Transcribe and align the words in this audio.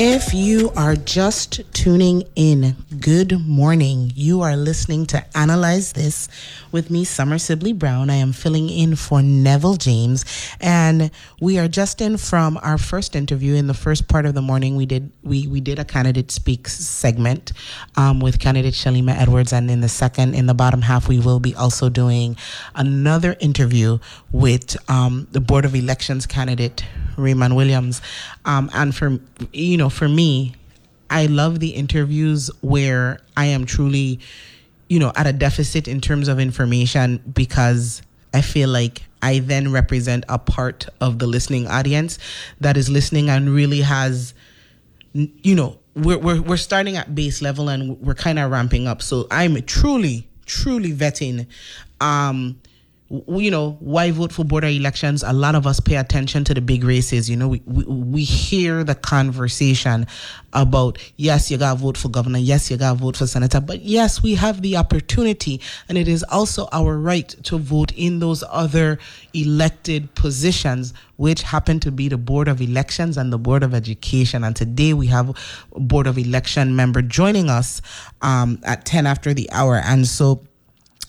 If 0.00 0.32
you 0.32 0.70
are 0.76 0.94
just 0.94 1.60
tuning 1.74 2.22
in, 2.36 2.76
good 3.00 3.44
morning. 3.44 4.12
You 4.14 4.42
are 4.42 4.54
listening 4.54 5.06
to 5.06 5.26
Analyze 5.36 5.94
This 5.94 6.28
with 6.70 6.88
me, 6.88 7.02
Summer 7.02 7.36
Sibley 7.36 7.72
Brown. 7.72 8.08
I 8.08 8.14
am 8.14 8.30
filling 8.30 8.70
in 8.70 8.94
for 8.94 9.22
Neville 9.22 9.74
James, 9.74 10.24
and 10.60 11.10
we 11.40 11.58
are 11.58 11.66
just 11.66 12.00
in 12.00 12.16
from 12.16 12.60
our 12.62 12.78
first 12.78 13.16
interview. 13.16 13.56
In 13.56 13.66
the 13.66 13.74
first 13.74 14.06
part 14.06 14.24
of 14.24 14.34
the 14.34 14.40
morning, 14.40 14.76
we 14.76 14.86
did 14.86 15.10
we 15.24 15.48
we 15.48 15.60
did 15.60 15.80
a 15.80 15.84
candidate 15.84 16.30
speaks 16.30 16.74
segment 16.74 17.52
um, 17.96 18.20
with 18.20 18.38
candidate 18.38 18.74
Shalima 18.74 19.20
Edwards, 19.20 19.52
and 19.52 19.68
in 19.68 19.80
the 19.80 19.88
second, 19.88 20.32
in 20.36 20.46
the 20.46 20.54
bottom 20.54 20.82
half, 20.82 21.08
we 21.08 21.18
will 21.18 21.40
be 21.40 21.56
also 21.56 21.88
doing 21.88 22.36
another 22.76 23.36
interview 23.40 23.98
with 24.30 24.76
um, 24.88 25.26
the 25.32 25.40
Board 25.40 25.64
of 25.64 25.74
Elections 25.74 26.24
candidate 26.24 26.84
Raymond 27.18 27.56
Williams. 27.56 28.00
Um, 28.44 28.70
and 28.72 28.94
for 28.94 29.18
you 29.52 29.76
know, 29.76 29.90
for 29.90 30.08
me, 30.08 30.54
I 31.10 31.26
love 31.26 31.60
the 31.60 31.70
interviews 31.70 32.50
where 32.60 33.20
I 33.36 33.46
am 33.46 33.64
truly, 33.66 34.20
you 34.88 34.98
know, 34.98 35.12
at 35.16 35.26
a 35.26 35.32
deficit 35.32 35.88
in 35.88 36.00
terms 36.00 36.28
of 36.28 36.38
information 36.38 37.22
because 37.32 38.02
I 38.34 38.42
feel 38.42 38.68
like 38.68 39.02
I 39.22 39.40
then 39.40 39.72
represent 39.72 40.24
a 40.28 40.38
part 40.38 40.86
of 41.00 41.18
the 41.18 41.26
listening 41.26 41.66
audience 41.66 42.18
that 42.60 42.76
is 42.76 42.88
listening 42.88 43.30
and 43.30 43.50
really 43.50 43.80
has, 43.80 44.34
you 45.12 45.54
know, 45.54 45.78
we're 45.96 46.18
we're, 46.18 46.40
we're 46.42 46.56
starting 46.56 46.96
at 46.96 47.14
base 47.14 47.42
level 47.42 47.68
and 47.68 48.00
we're 48.00 48.14
kind 48.14 48.38
of 48.38 48.50
ramping 48.50 48.86
up. 48.86 49.02
So 49.02 49.26
I'm 49.30 49.60
truly, 49.62 50.28
truly 50.46 50.92
vetting 50.92 51.46
um 52.00 52.60
you 53.10 53.50
know 53.50 53.76
why 53.80 54.10
vote 54.10 54.32
for 54.32 54.44
board 54.44 54.64
of 54.64 54.70
elections? 54.70 55.22
A 55.22 55.32
lot 55.32 55.54
of 55.54 55.66
us 55.66 55.80
pay 55.80 55.96
attention 55.96 56.44
to 56.44 56.54
the 56.54 56.60
big 56.60 56.84
races 56.84 57.28
you 57.30 57.36
know? 57.36 57.48
We, 57.48 57.62
we, 57.64 57.84
we 57.84 58.24
hear 58.24 58.84
the 58.84 58.94
conversation 58.94 60.06
about 60.52 60.98
yes 61.16 61.50
you 61.50 61.58
gotta 61.58 61.78
vote 61.78 61.96
for 61.96 62.08
governor 62.08 62.38
yes 62.38 62.70
you 62.70 62.76
gotta 62.76 62.98
vote 62.98 63.16
for 63.16 63.26
senator 63.26 63.60
but 63.60 63.82
yes 63.82 64.22
we 64.22 64.34
have 64.34 64.62
the 64.62 64.76
opportunity 64.76 65.60
and 65.88 65.96
it 65.96 66.08
is 66.08 66.24
also 66.30 66.68
our 66.72 66.98
right 66.98 67.28
to 67.44 67.58
vote 67.58 67.92
in 67.92 68.18
those 68.18 68.44
other 68.50 68.98
elected 69.34 70.14
positions 70.14 70.92
which 71.18 71.42
happen 71.42 71.80
to 71.80 71.90
be 71.90 72.08
the 72.08 72.16
board 72.16 72.46
of 72.46 72.62
elections 72.62 73.16
and 73.16 73.32
the 73.32 73.38
board 73.38 73.64
of 73.64 73.74
education. 73.74 74.44
And 74.44 74.54
today 74.54 74.94
we 74.94 75.08
have 75.08 75.36
board 75.72 76.06
of 76.06 76.16
election 76.16 76.76
member 76.76 77.02
joining 77.02 77.50
us 77.50 77.82
um, 78.22 78.60
at 78.62 78.84
10 78.86 79.04
after 79.04 79.34
the 79.34 79.50
hour. 79.50 79.82
And 79.84 80.06
so 80.06 80.46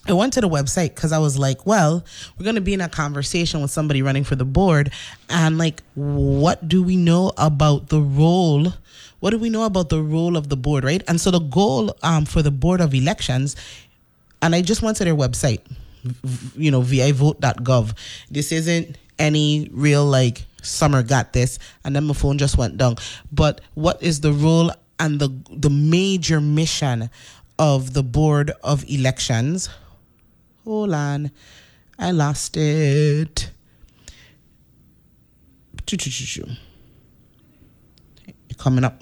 I 0.10 0.14
went 0.14 0.34
to 0.34 0.42
the 0.42 0.50
website 0.50 0.96
because 0.96 1.12
I 1.12 1.20
was 1.20 1.38
like, 1.38 1.68
well, 1.68 2.04
we're 2.38 2.44
going 2.44 2.56
to 2.56 2.62
be 2.62 2.74
in 2.74 2.82
a 2.82 2.90
conversation 2.90 3.62
with 3.62 3.70
somebody 3.70 4.02
running 4.02 4.24
for 4.24 4.36
the 4.36 4.46
board. 4.46 4.92
And 5.30 5.60
like, 5.60 5.84
what 5.94 6.68
do 6.68 6.82
we 6.82 6.96
know 6.96 7.32
about 7.38 7.90
the 7.90 8.02
role? 8.02 8.74
What 9.20 9.30
do 9.30 9.38
we 9.38 9.52
know 9.52 9.66
about 9.66 9.90
the 9.90 10.02
role 10.02 10.36
of 10.36 10.50
the 10.50 10.58
board, 10.58 10.84
right? 10.84 11.04
And 11.08 11.22
so 11.22 11.30
the 11.30 11.40
goal 11.40 11.96
um, 12.02 12.26
for 12.26 12.42
the 12.42 12.50
board 12.50 12.82
of 12.82 12.96
elections, 12.96 13.56
and 14.42 14.56
I 14.56 14.62
just 14.64 14.82
went 14.82 14.98
to 14.98 15.06
their 15.06 15.16
website, 15.16 15.62
you 16.56 16.72
know, 16.72 16.82
vivote.gov. 16.82 17.94
This 18.32 18.52
isn't 18.52 18.98
any 19.20 19.70
real 19.72 20.06
like 20.06 20.46
summer 20.64 21.04
got 21.04 21.34
this, 21.34 21.60
and 21.84 21.96
then 21.96 22.06
my 22.06 22.14
phone 22.14 22.40
just 22.40 22.58
went 22.58 22.78
down. 22.78 22.96
But 23.32 23.62
what 23.76 24.02
is 24.02 24.22
the 24.22 24.34
role 24.34 24.72
and 25.00 25.20
the 25.20 25.30
the 25.52 25.70
major 25.70 26.42
mission 26.42 27.12
of 27.60 27.94
the 27.94 28.02
board 28.02 28.52
of 28.64 28.90
elections? 28.90 29.70
Hold 30.66 30.94
on. 30.94 31.32
I 31.98 32.12
lost 32.12 32.56
it. 32.58 33.52
Coming 38.58 38.84
up. 38.84 39.02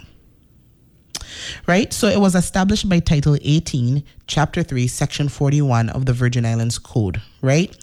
Right? 1.65 1.91
So 1.91 2.07
it 2.07 2.19
was 2.19 2.35
established 2.35 2.87
by 2.87 2.99
Title 2.99 3.37
18, 3.41 4.03
Chapter 4.27 4.63
3, 4.63 4.87
Section 4.87 5.29
41 5.29 5.89
of 5.89 6.05
the 6.05 6.13
Virgin 6.13 6.45
Islands 6.45 6.77
Code, 6.77 7.21
right? 7.41 7.75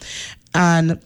And 0.54 1.00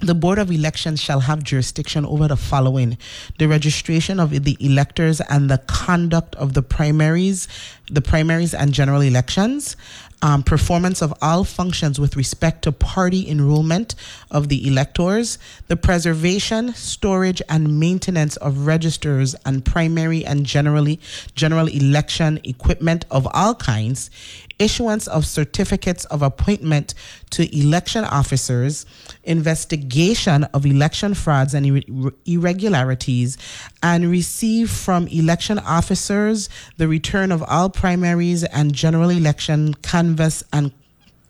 the 0.00 0.14
Board 0.14 0.38
of 0.38 0.50
Elections 0.50 1.00
shall 1.00 1.20
have 1.20 1.44
jurisdiction 1.44 2.04
over 2.04 2.26
the 2.26 2.36
following 2.36 2.98
the 3.38 3.46
registration 3.46 4.18
of 4.18 4.30
the 4.30 4.56
electors 4.58 5.20
and 5.20 5.48
the 5.48 5.58
conduct 5.68 6.34
of 6.36 6.54
the 6.54 6.62
primaries, 6.62 7.46
the 7.88 8.02
primaries 8.02 8.52
and 8.54 8.72
general 8.72 9.00
elections, 9.00 9.76
um, 10.22 10.42
performance 10.42 11.02
of 11.02 11.12
all 11.20 11.44
functions 11.44 11.98
with 12.00 12.16
respect 12.16 12.62
to 12.62 12.72
party 12.72 13.28
enrollment 13.28 13.94
of 14.30 14.48
the 14.48 14.66
electors, 14.66 15.38
the 15.66 15.76
preservation, 15.76 16.72
storage, 16.74 17.42
and 17.48 17.78
maintenance 17.78 18.36
of 18.36 18.66
registers 18.66 19.34
and 19.44 19.64
primary 19.64 20.24
and 20.24 20.46
generally 20.46 21.00
general 21.34 21.66
election 21.66 22.40
equipment 22.44 23.04
of 23.10 23.28
all 23.34 23.54
kinds, 23.54 24.10
issuance 24.58 25.06
of 25.06 25.26
certificates 25.26 26.04
of 26.06 26.22
appointment 26.22 26.94
to 27.30 27.58
election 27.58 28.04
officers, 28.04 28.86
investigation 29.24 30.44
of 30.44 30.66
election 30.66 31.14
frauds 31.14 31.54
and 31.54 31.66
ir- 31.66 32.12
irregularities, 32.24 33.38
and 33.82 34.10
receive 34.10 34.70
from 34.70 35.06
election 35.08 35.58
officers 35.58 36.48
the 36.76 36.88
return 36.88 37.32
of 37.32 37.42
all 37.44 37.70
primaries 37.70 38.44
and 38.44 38.74
general 38.74 39.10
election 39.10 39.74
canvass 39.74 40.42
and 40.52 40.72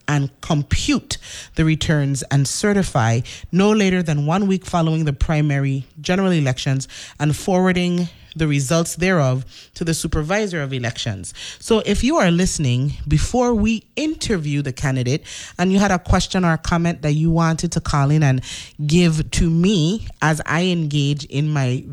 and 0.08 0.30
compute 0.40 1.16
the 1.54 1.64
returns 1.64 2.22
and 2.24 2.46
certify 2.48 3.20
no 3.52 3.70
later 3.70 4.02
than 4.02 4.26
one 4.26 4.46
week 4.46 4.66
following 4.66 5.04
the 5.04 5.12
primary 5.12 5.84
general 6.00 6.32
elections 6.32 6.88
and 7.20 7.36
forwarding 7.36 8.08
the 8.36 8.48
results 8.48 8.96
thereof 8.96 9.44
to 9.74 9.84
the 9.84 9.94
supervisor 9.94 10.62
of 10.62 10.72
elections. 10.72 11.34
So 11.58 11.82
if 11.84 12.02
you 12.02 12.16
are 12.16 12.30
listening, 12.30 12.94
before 13.06 13.52
we 13.54 13.84
interview 13.96 14.62
the 14.62 14.72
candidate 14.72 15.26
and 15.58 15.70
you 15.72 15.78
had 15.78 15.90
a 15.90 15.98
question 15.98 16.42
or 16.44 16.54
a 16.54 16.58
comment 16.58 17.02
that 17.02 17.12
you 17.12 17.30
wanted 17.30 17.72
to 17.72 17.80
call 17.80 18.10
in 18.10 18.22
and 18.22 18.42
give 18.86 19.30
to 19.32 19.50
me 19.50 20.06
as 20.20 20.40
I 20.46 20.66
engage 20.66 21.24
in 21.26 21.50
my 21.50 21.84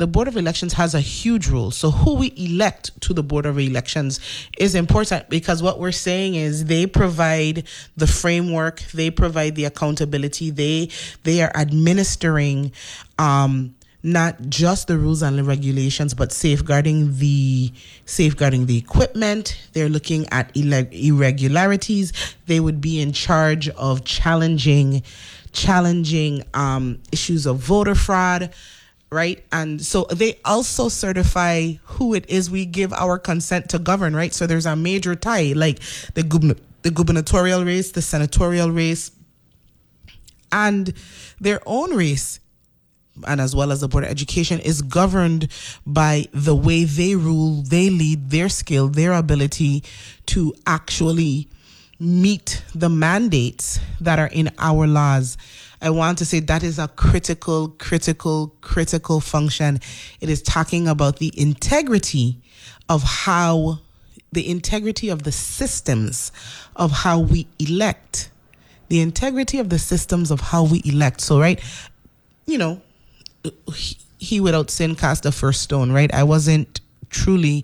the 0.01 0.07
Board 0.07 0.27
of 0.27 0.35
Elections 0.35 0.73
has 0.73 0.95
a 0.95 0.99
huge 0.99 1.47
role. 1.47 1.69
So 1.69 1.91
who 1.91 2.15
we 2.15 2.33
elect 2.35 2.99
to 3.01 3.13
the 3.13 3.21
Board 3.21 3.45
of 3.45 3.59
Elections 3.59 4.19
is 4.57 4.73
important 4.73 5.29
because 5.29 5.61
what 5.61 5.77
we're 5.77 5.91
saying 5.91 6.33
is 6.33 6.65
they 6.65 6.87
provide 6.87 7.65
the 7.97 8.07
framework, 8.07 8.79
they 8.95 9.11
provide 9.11 9.53
the 9.53 9.65
accountability, 9.65 10.49
they 10.49 10.89
they 11.21 11.43
are 11.43 11.51
administering 11.55 12.71
um, 13.19 13.75
not 14.01 14.41
just 14.49 14.87
the 14.87 14.97
rules 14.97 15.21
and 15.21 15.37
the 15.37 15.43
regulations, 15.43 16.15
but 16.15 16.31
safeguarding 16.31 17.19
the 17.19 17.71
safeguarding 18.05 18.65
the 18.65 18.79
equipment. 18.79 19.55
They're 19.73 19.87
looking 19.87 20.27
at 20.29 20.49
irregularities. 20.57 22.11
They 22.47 22.59
would 22.59 22.81
be 22.81 22.99
in 22.99 23.13
charge 23.13 23.69
of 23.69 24.03
challenging 24.03 25.03
challenging 25.51 26.43
um, 26.55 26.97
issues 27.11 27.45
of 27.45 27.57
voter 27.57 27.93
fraud 27.93 28.51
right? 29.11 29.43
And 29.51 29.81
so 29.81 30.05
they 30.05 30.39
also 30.45 30.87
certify 30.87 31.73
who 31.83 32.13
it 32.13 32.29
is 32.29 32.49
we 32.49 32.65
give 32.65 32.93
our 32.93 33.19
consent 33.19 33.69
to 33.69 33.79
govern, 33.79 34.15
right? 34.15 34.33
So 34.33 34.47
there's 34.47 34.65
a 34.65 34.75
major 34.75 35.15
tie, 35.15 35.53
like 35.55 35.79
the 36.13 36.55
the 36.83 36.91
gubernatorial 36.91 37.63
race, 37.63 37.91
the 37.91 38.01
senatorial 38.01 38.71
race, 38.71 39.11
and 40.51 40.93
their 41.39 41.61
own 41.65 41.95
race 41.95 42.39
and 43.27 43.41
as 43.41 43.55
well 43.55 43.71
as 43.71 43.81
the 43.81 43.87
board 43.87 44.05
of 44.05 44.09
education 44.09 44.59
is 44.59 44.81
governed 44.81 45.49
by 45.85 46.25
the 46.31 46.55
way 46.55 46.85
they 46.85 47.13
rule 47.13 47.61
they 47.63 47.89
lead 47.89 48.29
their 48.29 48.47
skill 48.47 48.87
their 48.87 49.11
ability 49.11 49.83
to 50.25 50.53
actually 50.65 51.47
meet 51.99 52.63
the 52.73 52.89
mandates 52.89 53.79
that 53.99 54.17
are 54.17 54.27
in 54.27 54.49
our 54.57 54.87
laws 54.87 55.37
i 55.81 55.89
want 55.89 56.17
to 56.17 56.25
say 56.25 56.39
that 56.39 56.63
is 56.63 56.79
a 56.79 56.87
critical 56.89 57.69
critical 57.77 58.55
critical 58.61 59.19
function 59.19 59.79
it 60.19 60.29
is 60.29 60.41
talking 60.41 60.87
about 60.87 61.17
the 61.17 61.31
integrity 61.39 62.39
of 62.89 63.03
how 63.03 63.79
the 64.31 64.49
integrity 64.49 65.09
of 65.09 65.23
the 65.23 65.31
systems 65.31 66.31
of 66.75 66.91
how 66.91 67.19
we 67.19 67.47
elect 67.59 68.31
the 68.91 68.99
integrity 68.99 69.57
of 69.57 69.69
the 69.69 69.79
systems 69.79 70.31
of 70.31 70.41
how 70.41 70.65
we 70.65 70.81
elect. 70.83 71.21
So, 71.21 71.39
right, 71.39 71.61
you 72.45 72.57
know, 72.57 72.81
he 74.17 74.41
without 74.41 74.69
sin 74.69 74.95
cast 74.95 75.23
the 75.23 75.31
first 75.31 75.61
stone, 75.61 75.93
right? 75.93 76.13
I 76.13 76.23
wasn't 76.23 76.81
truly 77.09 77.63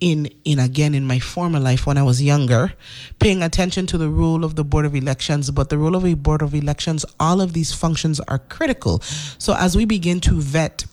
in 0.00 0.28
in 0.44 0.58
again 0.58 0.94
in 0.94 1.06
my 1.06 1.18
former 1.18 1.58
life 1.58 1.86
when 1.86 1.96
I 1.96 2.02
was 2.02 2.22
younger, 2.22 2.74
paying 3.18 3.42
attention 3.42 3.86
to 3.86 3.98
the 3.98 4.08
role 4.08 4.44
of 4.44 4.54
the 4.54 4.64
board 4.64 4.84
of 4.84 4.94
elections. 4.94 5.50
But 5.50 5.70
the 5.70 5.78
role 5.78 5.96
of 5.96 6.04
a 6.04 6.14
board 6.14 6.42
of 6.42 6.54
elections, 6.54 7.04
all 7.18 7.40
of 7.40 7.52
these 7.52 7.72
functions 7.72 8.20
are 8.20 8.38
critical. 8.38 9.00
So 9.38 9.54
as 9.54 9.76
we 9.76 9.84
begin 9.84 10.20
to 10.20 10.40
vet 10.40 10.84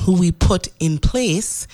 who 0.00 0.18
we 0.18 0.32
put 0.32 0.68
in 0.80 0.98
place 0.98 1.66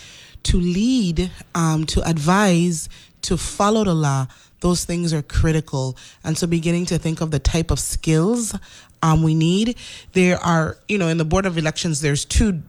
to 0.45 0.59
lead, 0.59 1.31
um, 1.55 1.85
to 1.87 2.03
advise, 2.09 2.89
to 3.23 3.37
follow 3.37 3.85
the 3.85 3.95
law, 3.95 4.27
those 4.61 4.85
things 4.85 5.13
are 5.13 5.23
critical. 5.23 5.97
And 6.25 6.37
so 6.37 6.47
beginning 6.47 6.87
to 6.87 6.99
think 6.99 7.21
of 7.21 7.31
the 7.31 7.39
type 7.39 7.71
of 7.71 7.79
skills 7.79 8.55
um, 9.03 9.23
we 9.23 9.35
need, 9.35 9.79
there 10.13 10.39
are, 10.39 10.77
you 10.89 10.99
know, 10.99 11.09
in 11.09 11.17
the 11.17 11.25
Board 11.25 11.47
of 11.47 11.57
Elections, 11.57 12.01
there's 12.01 12.25
two 12.25 12.63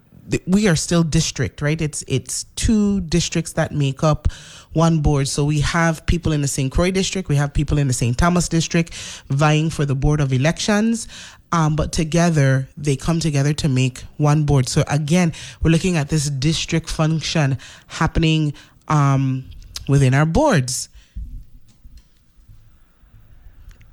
we 0.45 0.67
are 0.67 0.75
still 0.75 1.03
district, 1.03 1.61
right? 1.61 1.79
It's 1.81 2.03
it's 2.07 2.45
two 2.55 3.01
districts 3.01 3.53
that 3.53 3.71
make 3.71 4.03
up 4.03 4.27
one 4.73 5.01
board. 5.01 5.27
So 5.27 5.43
we 5.43 5.61
have 5.61 6.05
people 6.05 6.31
in 6.31 6.41
the 6.41 6.47
St. 6.47 6.71
Croix 6.71 6.91
district, 6.91 7.29
we 7.29 7.35
have 7.35 7.53
people 7.53 7.77
in 7.77 7.87
the 7.87 7.93
St. 7.93 8.17
Thomas 8.17 8.47
district 8.47 8.93
vying 9.29 9.69
for 9.69 9.85
the 9.85 9.95
board 9.95 10.21
of 10.21 10.31
elections. 10.31 11.07
Um, 11.53 11.75
but 11.75 11.91
together 11.91 12.69
they 12.77 12.95
come 12.95 13.19
together 13.19 13.53
to 13.55 13.67
make 13.67 13.99
one 14.17 14.43
board. 14.43 14.69
So 14.69 14.83
again, 14.87 15.33
we're 15.61 15.71
looking 15.71 15.97
at 15.97 16.07
this 16.07 16.29
district 16.29 16.89
function 16.89 17.57
happening 17.87 18.53
um, 18.87 19.49
within 19.89 20.13
our 20.13 20.25
boards 20.25 20.87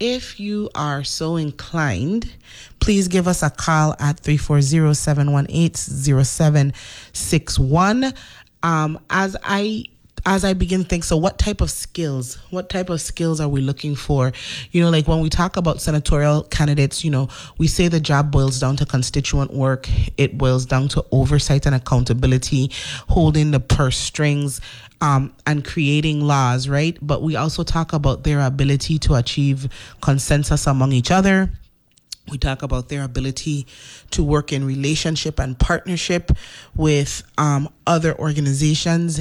if 0.01 0.39
you 0.39 0.71
are 0.75 1.03
so 1.05 1.37
inclined, 1.37 2.33
please 2.81 3.09
give 3.09 3.29
us 3.29 3.43
a 3.43 3.51
call 3.51 3.95
at 3.99 4.21
340 4.21 4.95
718 4.95 5.75
0761. 5.75 8.15
Um, 8.63 8.99
as 9.11 9.37
I 9.43 9.85
as 10.27 10.45
I 10.45 10.53
begin 10.53 10.85
think, 10.85 11.05
so 11.05 11.17
what 11.17 11.39
type 11.39 11.61
of 11.61 11.71
skills, 11.71 12.37
what 12.51 12.69
type 12.69 12.91
of 12.91 13.01
skills 13.01 13.41
are 13.41 13.49
we 13.49 13.61
looking 13.61 13.95
for? 13.95 14.33
You 14.73 14.83
know, 14.83 14.91
like 14.91 15.09
when 15.09 15.21
we 15.21 15.31
talk 15.31 15.57
about 15.57 15.81
senatorial 15.81 16.43
candidates, 16.43 17.05
you 17.05 17.11
know, 17.11 17.29
we 17.57 17.67
say 17.67 17.89
the 17.89 18.01
job 18.01 18.31
boils 18.31 18.61
down 18.61 18.77
to 18.77 18.87
constituent 18.87 19.55
work, 19.55 19.89
it 20.19 20.37
boils 20.37 20.67
down 20.67 20.89
to 20.89 21.05
oversight 21.13 21.67
and 21.67 21.75
accountability, 21.75 22.71
holding 23.09 23.53
the 23.53 23.61
purse 23.61 23.97
strings, 23.97 24.61
um, 25.01 25.35
and 25.47 25.65
creating 25.65 26.21
laws, 26.21 26.69
right? 26.69 26.97
But 27.01 27.23
we 27.23 27.37
also 27.37 27.63
talk 27.63 27.93
about 27.93 28.25
their 28.25 28.41
ability 28.41 28.99
to 29.01 29.15
achieve 29.15 29.69
consensus 30.01 30.67
among 30.67 30.93
each 30.93 31.11
other 31.11 31.51
we 32.31 32.39
talk 32.39 32.63
about 32.63 32.89
their 32.89 33.05
ability 33.05 33.67
to 34.11 34.23
work 34.23 34.53
in 34.53 34.65
relationship 34.65 35.39
and 35.39 35.59
partnership 35.59 36.31
with 36.75 37.23
um, 37.39 37.69
other 37.87 38.19
organizations, 38.19 39.21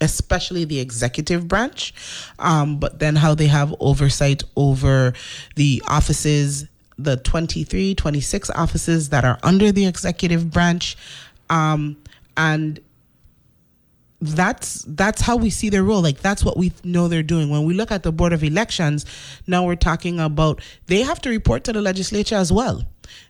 especially 0.00 0.64
the 0.64 0.80
executive 0.80 1.48
branch, 1.48 1.94
um, 2.38 2.78
but 2.78 2.98
then 2.98 3.16
how 3.16 3.34
they 3.34 3.46
have 3.46 3.74
oversight 3.80 4.42
over 4.56 5.12
the 5.56 5.82
offices, 5.88 6.66
the 6.98 7.16
23, 7.16 7.94
26 7.94 8.50
offices 8.50 9.08
that 9.10 9.24
are 9.24 9.38
under 9.42 9.72
the 9.72 9.86
executive 9.86 10.50
branch. 10.50 10.96
Um, 11.50 11.96
and 12.36 12.80
that's 14.20 14.82
that's 14.88 15.20
how 15.20 15.36
we 15.36 15.50
see 15.50 15.68
their 15.68 15.82
role. 15.82 16.02
Like 16.02 16.20
that's 16.20 16.44
what 16.44 16.56
we 16.56 16.72
know 16.82 17.08
they're 17.08 17.22
doing. 17.22 17.50
When 17.50 17.64
we 17.64 17.74
look 17.74 17.90
at 17.90 18.02
the 18.02 18.12
board 18.12 18.32
of 18.32 18.42
elections 18.42 19.04
now 19.46 19.64
we're 19.64 19.76
talking 19.76 20.18
about 20.20 20.60
they 20.86 21.02
have 21.02 21.20
to 21.22 21.30
report 21.30 21.64
to 21.64 21.72
the 21.72 21.82
legislature 21.82 22.36
as 22.36 22.52
well. 22.52 22.84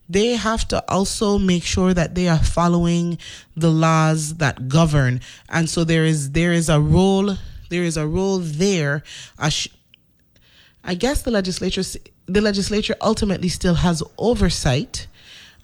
They 0.08 0.36
have 0.36 0.66
to 0.68 0.84
also 0.88 1.38
make 1.38 1.64
sure 1.64 1.92
that 1.92 2.14
they 2.14 2.28
are 2.28 2.38
following 2.38 3.18
the 3.56 3.70
laws 3.70 4.34
that 4.36 4.68
govern. 4.68 5.20
And 5.48 5.68
so 5.68 5.82
there 5.82 6.04
is 6.04 6.30
there 6.30 6.52
is 6.52 6.68
a 6.68 6.80
role 6.80 7.36
there 7.68 7.82
is 7.82 7.96
a 7.96 8.06
role 8.06 8.38
there. 8.38 9.02
I 9.38 10.94
guess 10.94 11.22
the 11.22 11.32
legislature 11.32 11.82
the 12.26 12.40
legislature 12.40 12.94
ultimately 13.00 13.48
still 13.48 13.74
has 13.74 14.02
oversight. 14.18 15.08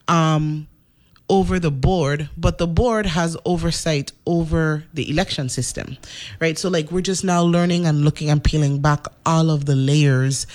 Um 0.09 0.67
over 1.29 1.59
the 1.59 1.71
board, 1.71 2.29
but 2.37 2.59
the 2.59 2.67
board 2.67 3.07
has 3.07 3.37
oversight 3.45 4.13
over 4.27 4.85
the 4.93 5.09
election 5.09 5.49
system, 5.49 5.97
right? 6.41 6.59
So, 6.59 6.69
like, 6.69 6.91
we're 6.91 7.01
just 7.01 7.25
now 7.25 7.43
learning 7.43 7.87
and 7.87 8.05
looking 8.05 8.29
and 8.29 8.43
peeling 8.43 8.81
back 8.81 9.07
all 9.25 9.51
of 9.51 9.65
the 9.65 9.77
layers 9.77 10.47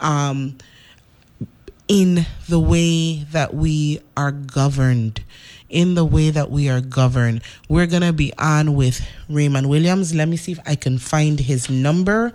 um, 0.00 0.58
in 1.88 2.26
the 2.48 2.60
way 2.60 3.24
that 3.32 3.54
we 3.54 4.00
are 4.16 4.32
governed. 4.32 5.22
In 5.68 5.94
the 5.94 6.04
way 6.04 6.30
that 6.30 6.50
we 6.50 6.68
are 6.68 6.80
governed, 6.80 7.42
we're 7.68 7.86
gonna 7.86 8.12
be 8.12 8.32
on 8.38 8.76
with 8.76 9.04
Raymond 9.28 9.68
Williams. 9.68 10.14
Let 10.14 10.28
me 10.28 10.36
see 10.36 10.52
if 10.52 10.60
I 10.64 10.76
can 10.76 10.98
find 10.98 11.40
his 11.40 11.68
number. 11.68 12.32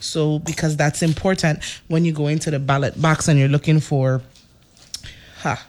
So, 0.00 0.40
because 0.40 0.76
that's 0.76 1.02
important 1.02 1.60
when 1.86 2.04
you 2.04 2.12
go 2.12 2.26
into 2.26 2.50
the 2.50 2.58
ballot 2.58 3.00
box 3.00 3.28
and 3.28 3.38
you're 3.38 3.48
looking 3.48 3.78
for, 3.78 4.22
ha. 5.38 5.54
Huh, 5.54 5.68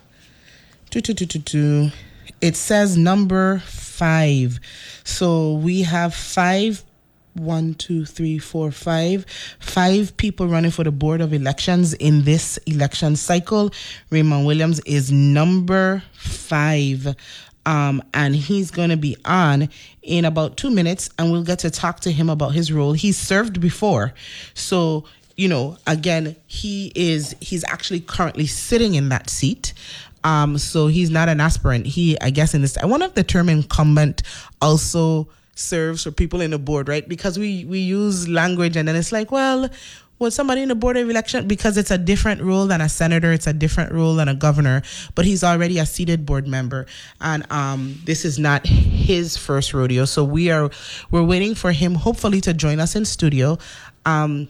it 2.42 2.56
says 2.56 2.98
number 2.98 3.60
five. 3.60 4.60
So 5.04 5.54
we 5.54 5.84
have 5.84 6.14
five 6.14 6.84
one, 7.34 7.74
two, 7.74 8.06
three, 8.06 8.38
four, 8.38 8.72
five. 8.72 9.26
Five 9.60 10.16
people 10.18 10.48
running 10.48 10.72
for 10.72 10.84
the 10.84 10.92
Board 10.92 11.22
of 11.22 11.34
Elections 11.34 11.94
in 11.94 12.24
this 12.24 12.58
election 12.66 13.16
cycle. 13.16 13.72
Raymond 14.10 14.46
Williams 14.46 14.80
is 14.82 15.12
number 15.12 16.04
five. 16.14 17.16
Um, 17.66 18.04
and 18.14 18.36
he's 18.36 18.72
going 18.72 18.90
to 18.90 18.98
be 18.98 19.16
on 19.26 19.70
in 20.02 20.26
about 20.26 20.58
two 20.58 20.70
minutes, 20.70 21.10
and 21.18 21.32
we'll 21.32 21.44
get 21.44 21.60
to 21.60 21.70
talk 21.72 22.02
to 22.02 22.12
him 22.12 22.30
about 22.30 22.50
his 22.50 22.74
role. 22.74 22.92
He's 22.94 23.18
served 23.18 23.62
before. 23.62 24.14
So, 24.54 25.06
you 25.38 25.48
know, 25.48 25.78
again, 25.88 26.36
he 26.46 26.92
is, 26.94 27.36
he's 27.40 27.64
actually 27.64 28.02
currently 28.02 28.48
sitting 28.48 28.96
in 28.96 29.10
that 29.10 29.30
seat. 29.30 29.74
Um, 30.24 30.58
so 30.58 30.88
he's 30.88 31.10
not 31.10 31.30
an 31.30 31.40
aspirant. 31.40 31.86
He, 31.86 32.20
I 32.22 32.30
guess, 32.30 32.54
in 32.54 32.62
this, 32.62 32.78
wonder 32.82 33.06
if 33.06 33.14
the 33.14 33.24
term 33.24 33.50
incumbent 33.50 34.24
also 34.62 35.28
serves 35.56 36.04
for 36.04 36.12
people 36.12 36.42
in 36.42 36.52
the 36.52 36.60
board, 36.60 36.90
right? 36.90 37.08
Because 37.08 37.38
we 37.38 37.66
we 37.66 37.80
use 37.80 38.28
language 38.28 38.76
and 38.76 38.88
then 38.88 38.96
it's 38.96 39.12
like, 39.12 39.32
well, 39.32 39.70
was 40.24 40.34
somebody 40.34 40.62
in 40.62 40.70
the 40.70 40.76
board 40.76 40.98
of 40.98 41.10
election 41.10 41.48
because 41.48 41.78
it's 41.78 41.92
a 41.92 41.98
different 41.98 42.42
role 42.42 42.66
than 42.66 42.82
a 42.82 42.90
senator, 42.90 43.32
it's 43.32 43.48
a 43.48 43.54
different 43.54 43.92
role 43.92 44.16
than 44.16 44.28
a 44.28 44.34
governor, 44.34 44.82
but 45.16 45.26
he's 45.26 45.44
already 45.44 45.80
a 45.80 45.86
seated 45.86 46.26
board 46.26 46.48
member, 46.48 46.86
and 47.22 47.46
um, 47.52 48.00
this 48.06 48.26
is 48.26 48.40
not 48.40 48.66
his 48.66 49.38
first 49.38 49.74
rodeo. 49.74 50.06
So 50.06 50.24
we 50.24 50.50
are 50.50 50.72
we're 51.12 51.24
waiting 51.24 51.56
for 51.56 51.72
him, 51.72 51.96
hopefully, 51.96 52.42
to 52.42 52.54
join 52.54 52.80
us 52.80 52.96
in 52.96 53.06
studio. 53.06 53.58
Um, 54.06 54.48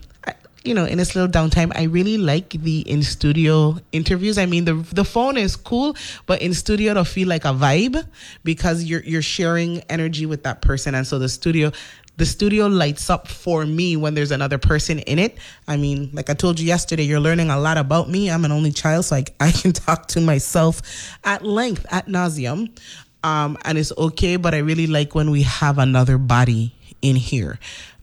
you 0.64 0.74
know, 0.74 0.86
in 0.86 0.98
this 0.98 1.16
little 1.16 1.30
downtime, 1.30 1.72
I 1.76 1.84
really 1.84 2.18
like 2.18 2.52
the 2.52 2.80
in 2.82 3.04
studio 3.04 3.78
interviews. 3.92 4.38
I 4.38 4.46
mean, 4.46 4.66
the 4.66 4.76
the 4.76 5.04
phone 5.04 5.38
is 5.38 5.56
cool, 5.56 5.96
but 6.26 6.42
in 6.42 6.54
studio 6.54 6.92
it'll 6.92 7.04
feel 7.04 7.28
like 7.28 7.46
a 7.46 7.50
vibe 7.54 8.06
because 8.44 8.84
you're 8.84 9.04
you're 9.04 9.22
sharing 9.22 9.80
energy 9.90 10.26
with 10.26 10.44
that 10.44 10.62
person, 10.62 10.96
and 10.96 11.06
so 11.06 11.20
the 11.20 11.30
studio 11.30 11.72
the 12.16 12.26
studio 12.26 12.68
lights 12.68 13.10
up 13.10 13.28
for 13.28 13.66
me 13.66 13.98
when 13.98 14.14
there's 14.14 14.32
another 14.32 14.58
person 14.58 15.00
in 15.00 15.18
it. 15.18 15.38
I 15.68 15.78
mean, 15.78 16.12
like 16.14 16.30
I 16.30 16.34
told 16.34 16.60
you 16.60 16.68
yesterday, 16.68 17.04
you're 17.04 17.20
learning 17.20 17.50
a 17.50 17.60
lot 17.60 17.78
about 17.78 18.10
me. 18.10 18.30
I'm 18.30 18.46
an 18.46 18.52
only 18.52 18.72
child, 18.72 19.06
so 19.06 19.16
I, 19.16 19.26
I 19.40 19.52
can 19.52 19.74
talk 19.74 20.08
to 20.10 20.22
myself 20.22 20.82
at 21.24 21.44
length, 21.44 21.86
at 21.92 22.08
nauseum. 22.08 22.78
Um, 23.24 23.58
and 23.64 23.78
it's 23.78 23.92
okay, 23.98 24.36
but 24.36 24.54
I 24.54 24.60
really 24.60 24.86
like 24.86 25.16
when 25.16 25.32
we 25.32 25.44
have 25.44 25.78
another 25.80 26.18
body 26.18 26.76
in 27.02 27.16
here. 27.16 27.58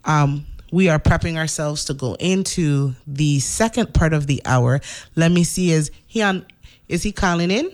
Um, 0.04 0.46
we 0.70 0.88
are 0.88 0.98
prepping 0.98 1.36
ourselves 1.36 1.84
to 1.86 1.94
go 1.94 2.14
into 2.14 2.94
the 3.06 3.40
second 3.40 3.92
part 3.94 4.12
of 4.12 4.26
the 4.26 4.42
hour. 4.44 4.80
Let 5.16 5.32
me 5.32 5.44
see, 5.44 5.72
is 5.72 5.90
he 6.06 6.22
on? 6.22 6.46
Is 6.88 7.02
he 7.02 7.12
calling 7.12 7.50
in? 7.50 7.70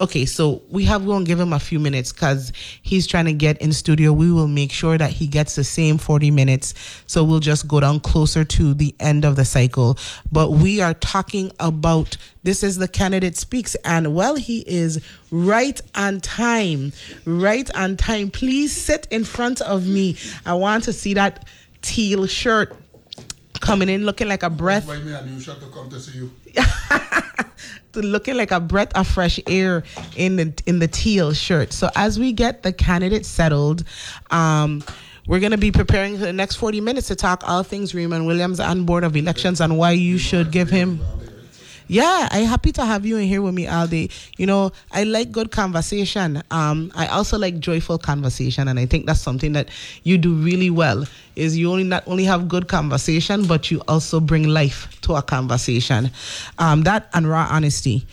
Okay, 0.00 0.24
so 0.24 0.62
we 0.68 0.84
have 0.84 1.04
going 1.04 1.24
to 1.24 1.28
give 1.28 1.38
him 1.38 1.52
a 1.52 1.58
few 1.58 1.78
minutes 1.78 2.12
because 2.12 2.52
he's 2.82 3.06
trying 3.06 3.26
to 3.26 3.32
get 3.32 3.60
in 3.60 3.72
studio. 3.72 4.12
We 4.12 4.32
will 4.32 4.48
make 4.48 4.72
sure 4.72 4.98
that 4.98 5.10
he 5.10 5.26
gets 5.26 5.54
the 5.54 5.64
same 5.64 5.98
40 5.98 6.30
minutes. 6.30 6.74
So 7.06 7.24
we'll 7.24 7.40
just 7.40 7.68
go 7.68 7.80
down 7.80 8.00
closer 8.00 8.44
to 8.44 8.74
the 8.74 8.94
end 9.00 9.24
of 9.24 9.36
the 9.36 9.44
cycle. 9.44 9.98
But 10.30 10.50
we 10.50 10.80
are 10.80 10.94
talking 10.94 11.52
about 11.60 12.16
this 12.42 12.62
is 12.62 12.78
the 12.78 12.88
candidate 12.88 13.36
speaks. 13.36 13.74
And 13.84 14.14
well, 14.14 14.36
he 14.36 14.60
is 14.60 15.04
right 15.30 15.80
on 15.94 16.20
time. 16.20 16.92
Right 17.24 17.70
on 17.76 17.96
time. 17.96 18.30
Please 18.30 18.74
sit 18.74 19.06
in 19.10 19.24
front 19.24 19.60
of 19.60 19.86
me. 19.86 20.16
I 20.46 20.54
want 20.54 20.84
to 20.84 20.92
see 20.92 21.14
that 21.14 21.46
teal 21.82 22.26
shirt 22.26 22.76
coming 23.60 23.88
in 23.88 24.04
looking 24.04 24.28
like 24.28 24.42
a 24.42 24.50
breath. 24.50 24.86
looking 27.94 28.36
like 28.36 28.50
a 28.50 28.60
breath 28.60 28.92
of 28.94 29.06
fresh 29.06 29.40
air 29.46 29.84
in 30.16 30.36
the 30.36 30.52
in 30.66 30.78
the 30.78 30.88
teal 30.88 31.32
shirt. 31.32 31.72
So 31.72 31.90
as 31.94 32.18
we 32.18 32.32
get 32.32 32.62
the 32.62 32.72
candidate 32.72 33.26
settled, 33.26 33.84
um, 34.30 34.82
we're 35.26 35.40
going 35.40 35.52
to 35.52 35.58
be 35.58 35.70
preparing 35.70 36.18
for 36.18 36.24
the 36.24 36.32
next 36.32 36.56
40 36.56 36.80
minutes 36.80 37.08
to 37.08 37.16
talk 37.16 37.48
all 37.48 37.62
things 37.62 37.94
Raymond 37.94 38.26
Williams 38.26 38.58
on 38.58 38.84
board 38.84 39.04
of 39.04 39.16
elections 39.16 39.60
and 39.60 39.78
why 39.78 39.92
you 39.92 40.18
should 40.18 40.50
give 40.50 40.68
him 40.68 41.00
yeah, 41.92 42.26
I'm 42.30 42.46
happy 42.46 42.72
to 42.72 42.86
have 42.86 43.04
you 43.04 43.18
in 43.18 43.28
here 43.28 43.42
with 43.42 43.52
me 43.52 43.66
all 43.66 43.86
day. 43.86 44.08
You 44.38 44.46
know, 44.46 44.72
I 44.92 45.04
like 45.04 45.30
good 45.30 45.50
conversation. 45.50 46.42
Um, 46.50 46.90
I 46.94 47.06
also 47.08 47.36
like 47.36 47.58
joyful 47.58 47.98
conversation, 47.98 48.66
and 48.66 48.78
I 48.78 48.86
think 48.86 49.04
that's 49.04 49.20
something 49.20 49.52
that 49.52 49.68
you 50.02 50.16
do 50.16 50.32
really 50.32 50.70
well. 50.70 51.04
Is 51.36 51.58
you 51.58 51.70
only 51.70 51.84
not 51.84 52.02
only 52.06 52.24
have 52.24 52.48
good 52.48 52.66
conversation, 52.66 53.46
but 53.46 53.70
you 53.70 53.82
also 53.88 54.20
bring 54.20 54.48
life 54.48 54.88
to 55.02 55.16
a 55.16 55.22
conversation. 55.22 56.10
Um, 56.58 56.80
that 56.84 57.10
and 57.12 57.28
raw 57.28 57.46
honesty. 57.50 58.06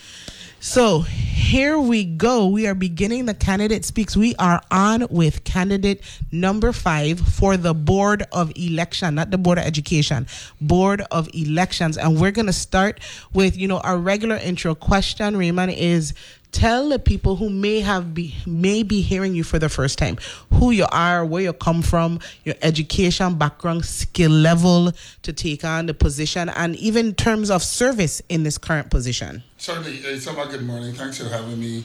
So 0.62 1.00
here 1.00 1.80
we 1.80 2.04
go. 2.04 2.48
We 2.48 2.68
are 2.68 2.76
beginning 2.76 3.28
the 3.28 3.34
candidate 3.34 3.86
speaks. 3.86 4.18
We 4.18 4.36
are 4.36 4.62
on 4.70 5.08
with 5.10 5.46
candidate 5.46 6.04
number 6.34 6.74
five 6.74 7.22
for 7.22 7.56
the 7.56 7.74
Board 7.74 8.24
of 8.34 8.52
Election, 8.58 9.16
not 9.16 9.32
the 9.32 9.38
Board 9.38 9.58
of 9.58 9.64
Education, 9.64 10.28
Board 10.60 11.02
of 11.12 11.30
Elections. 11.34 11.98
And 11.98 12.20
we're 12.20 12.32
going 12.32 12.48
to 12.48 12.54
start 12.54 13.00
with, 13.32 13.56
you 13.56 13.70
know, 13.70 13.80
our 13.80 13.98
regular 13.98 14.36
intro 14.36 14.76
question, 14.76 15.38
Raymond, 15.38 15.72
is 15.72 16.14
tell 16.52 16.90
the 16.90 17.00
people 17.00 17.38
who 17.38 17.50
may 17.50 17.80
have 17.80 18.14
be 18.14 18.36
may 18.46 18.84
be 18.84 19.00
hearing 19.00 19.36
you 19.36 19.46
for 19.46 19.60
the 19.60 19.70
first 19.70 20.00
time 20.00 20.18
who 20.54 20.72
you 20.72 20.88
are 20.92 21.24
where 21.24 21.44
you 21.44 21.54
come 21.54 21.84
from 21.84 22.20
your 22.44 22.56
education 22.64 23.36
background 23.36 23.86
skill 23.86 24.32
level 24.32 24.92
to 25.22 25.32
take 25.32 25.64
on 25.64 25.86
the 25.86 25.94
position 25.94 26.50
and 26.50 26.76
even 26.78 27.14
terms 27.14 27.52
of 27.52 27.62
service 27.62 28.20
in 28.30 28.42
this 28.42 28.58
current 28.58 28.90
position 28.90 29.44
certainly 29.60 29.98
hey, 29.98 30.18
Summer, 30.18 30.46
good 30.48 30.66
morning 30.66 30.94
thanks 30.94 31.18
for 31.18 31.28
having 31.28 31.60
me 31.60 31.84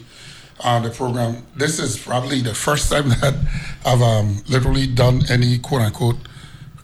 on 0.61 0.85
the 0.85 0.90
program 0.90 1.45
this 1.57 1.81
is 1.81 1.99
probably 1.99 2.40
the 2.40 2.54
first 2.54 2.88
time 2.88 3.09
that 3.21 3.35
i've 3.85 4.00
um, 4.00 4.40
literally 4.49 4.87
done 4.87 5.23
any 5.28 5.59
quote-unquote 5.59 6.16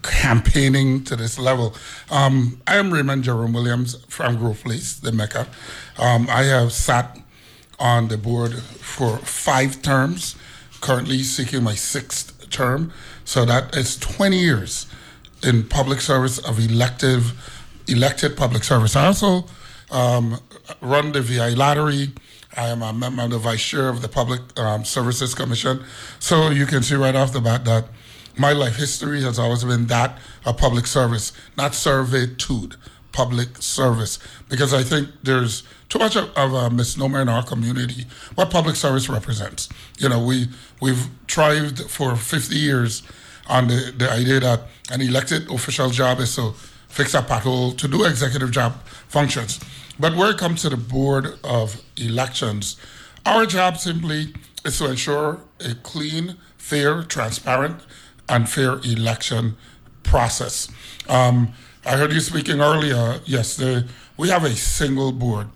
campaigning 0.02 1.04
to 1.04 1.14
this 1.14 1.38
level. 1.38 1.74
Um, 2.10 2.62
I 2.66 2.76
am 2.76 2.90
Raymond 2.90 3.22
Jerome 3.22 3.52
Williams 3.52 4.02
from 4.08 4.38
Grove 4.38 4.64
Place, 4.64 4.94
the 4.94 5.12
Mecca. 5.12 5.46
Um, 5.98 6.26
I 6.30 6.44
have 6.44 6.72
sat 6.72 7.20
on 7.78 8.08
the 8.08 8.16
board 8.16 8.54
for 8.54 9.18
five 9.18 9.82
terms, 9.82 10.36
currently 10.80 11.18
seeking 11.18 11.62
my 11.62 11.74
sixth 11.74 12.48
term. 12.48 12.94
So 13.26 13.44
that 13.44 13.76
is 13.76 13.98
20 13.98 14.38
years 14.38 14.86
in 15.42 15.64
public 15.64 16.00
service 16.00 16.38
of 16.38 16.58
elective, 16.58 17.34
elected 17.86 18.38
public 18.38 18.64
service. 18.64 18.96
I 18.96 19.04
also 19.04 19.44
um, 19.90 20.38
run 20.80 21.12
the 21.12 21.22
VI 21.22 21.50
lottery. 21.50 22.12
I 22.56 22.68
am 22.68 22.82
a 22.82 22.92
member, 22.92 23.22
of 23.22 23.30
the 23.30 23.38
vice 23.38 23.64
chair 23.64 23.88
of 23.88 24.02
the 24.02 24.08
Public 24.08 24.40
um, 24.58 24.84
Services 24.84 25.34
Commission. 25.34 25.84
So 26.18 26.50
you 26.50 26.66
can 26.66 26.82
see 26.82 26.96
right 26.96 27.14
off 27.14 27.32
the 27.32 27.40
bat 27.40 27.64
that 27.64 27.86
my 28.36 28.52
life 28.52 28.76
history 28.76 29.22
has 29.22 29.38
always 29.38 29.64
been 29.64 29.86
that 29.86 30.18
of 30.44 30.56
public 30.56 30.86
service, 30.86 31.32
not 31.56 31.74
servitude, 31.74 32.76
public 33.12 33.58
service. 33.58 34.18
Because 34.48 34.74
I 34.74 34.82
think 34.82 35.08
there's 35.22 35.62
too 35.88 35.98
much 35.98 36.16
of, 36.16 36.30
of, 36.36 36.52
a 36.52 36.70
misnomer 36.70 37.20
in 37.20 37.28
our 37.28 37.44
community 37.44 38.06
what 38.34 38.50
public 38.50 38.76
service 38.76 39.08
represents. 39.08 39.68
You 39.98 40.08
know, 40.08 40.24
we 40.24 40.48
we've 40.80 41.08
thrived 41.28 41.90
for 41.90 42.16
50 42.16 42.54
years 42.56 43.02
on 43.48 43.68
the, 43.68 43.92
the 43.96 44.10
idea 44.10 44.40
that 44.40 44.62
an 44.90 45.00
elected 45.00 45.50
official 45.50 45.90
job 45.90 46.20
is 46.20 46.34
to 46.36 46.52
fix 46.88 47.14
a 47.14 47.22
pothole, 47.22 47.76
to 47.78 47.88
do 47.88 48.04
executive 48.04 48.50
job 48.50 48.74
functions. 49.08 49.60
But 50.00 50.16
where 50.16 50.30
it 50.30 50.38
comes 50.38 50.62
to 50.62 50.70
the 50.70 50.78
board 50.78 51.38
of 51.44 51.82
elections, 51.98 52.76
our 53.26 53.44
job 53.44 53.76
simply 53.76 54.32
is 54.64 54.78
to 54.78 54.88
ensure 54.88 55.42
a 55.60 55.74
clean, 55.74 56.38
fair, 56.56 57.02
transparent, 57.02 57.82
and 58.26 58.48
fair 58.48 58.78
election 58.78 59.58
process. 60.02 60.68
Um, 61.06 61.52
I 61.84 61.98
heard 61.98 62.14
you 62.14 62.20
speaking 62.20 62.62
earlier. 62.62 63.20
Yes, 63.26 63.62
we 64.16 64.30
have 64.30 64.44
a 64.44 64.52
single 64.52 65.12
board 65.12 65.48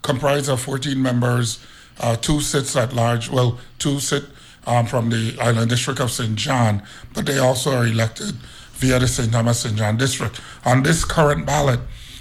comprised 0.00 0.48
of 0.48 0.62
14 0.62 1.00
members. 1.00 1.58
Uh, 1.98 2.16
two 2.16 2.40
sits 2.40 2.74
at 2.76 2.94
large. 2.94 3.28
Well, 3.28 3.58
two 3.78 4.00
sit 4.00 4.24
um, 4.66 4.86
from 4.86 5.10
the 5.10 5.36
Island 5.38 5.68
District 5.68 6.00
of 6.00 6.10
St. 6.10 6.36
John, 6.36 6.82
but 7.12 7.26
they 7.26 7.38
also 7.38 7.76
are 7.76 7.86
elected 7.86 8.32
via 8.72 8.98
the 8.98 9.08
St. 9.08 9.30
Thomas 9.30 9.60
St. 9.60 9.76
John 9.76 9.98
District. 9.98 10.40
On 10.64 10.82
this 10.82 11.04
current 11.04 11.44
ballot, 11.44 11.80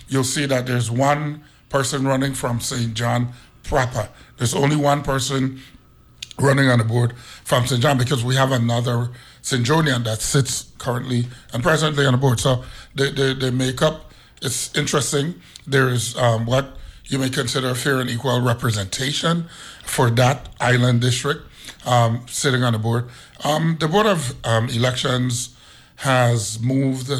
you'll 0.09 0.25
see 0.25 0.45
that 0.45 0.65
there's 0.65 0.91
one 0.91 1.45
person 1.69 2.05
running 2.05 2.33
from 2.33 2.59
St. 2.59 2.93
John 2.93 3.29
proper. 3.63 4.09
There's 4.37 4.53
only 4.55 4.75
one 4.75 5.03
person 5.03 5.61
running 6.39 6.69
on 6.69 6.79
the 6.79 6.85
board 6.85 7.15
from 7.43 7.67
St. 7.67 7.81
John 7.81 7.97
because 7.97 8.23
we 8.23 8.35
have 8.35 8.51
another 8.51 9.11
St. 9.41 9.65
Johnian 9.65 10.03
that 10.05 10.21
sits 10.21 10.71
currently 10.77 11.27
and 11.53 11.61
presently 11.63 12.05
on 12.05 12.13
the 12.13 12.17
board. 12.17 12.39
So 12.39 12.63
the, 12.95 13.11
the, 13.11 13.33
the 13.33 13.51
makeup 13.51 14.11
is 14.41 14.71
interesting. 14.75 15.35
There's 15.67 16.15
um, 16.17 16.45
what 16.45 16.77
you 17.05 17.19
may 17.19 17.29
consider 17.29 17.73
fair 17.75 17.99
and 17.99 18.09
equal 18.09 18.41
representation 18.41 19.45
for 19.83 20.09
that 20.11 20.49
island 20.59 21.01
district 21.01 21.41
um, 21.85 22.25
sitting 22.27 22.63
on 22.63 22.73
the 22.73 22.79
board. 22.79 23.09
Um, 23.43 23.77
the 23.79 23.87
Board 23.87 24.05
of 24.05 24.35
um, 24.45 24.69
Elections 24.69 25.55
has 25.97 26.59
moved 26.61 27.11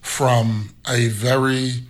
from 0.00 0.74
a 0.88 1.08
very 1.08 1.84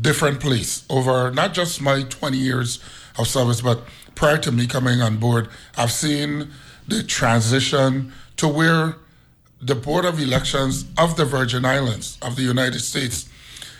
different 0.00 0.40
place 0.40 0.84
over 0.88 1.30
not 1.30 1.54
just 1.54 1.80
my 1.80 2.02
20 2.02 2.36
years 2.36 2.78
of 3.18 3.26
service, 3.26 3.60
but 3.60 3.82
prior 4.14 4.38
to 4.38 4.52
me 4.52 4.66
coming 4.66 5.00
on 5.00 5.16
board, 5.18 5.48
I've 5.76 5.92
seen 5.92 6.50
the 6.86 7.02
transition 7.02 8.12
to 8.36 8.48
where 8.48 8.96
the 9.60 9.74
Board 9.74 10.04
of 10.04 10.20
Elections 10.20 10.84
of 10.96 11.16
the 11.16 11.24
Virgin 11.24 11.64
Islands 11.64 12.18
of 12.22 12.36
the 12.36 12.42
United 12.42 12.80
States 12.80 13.28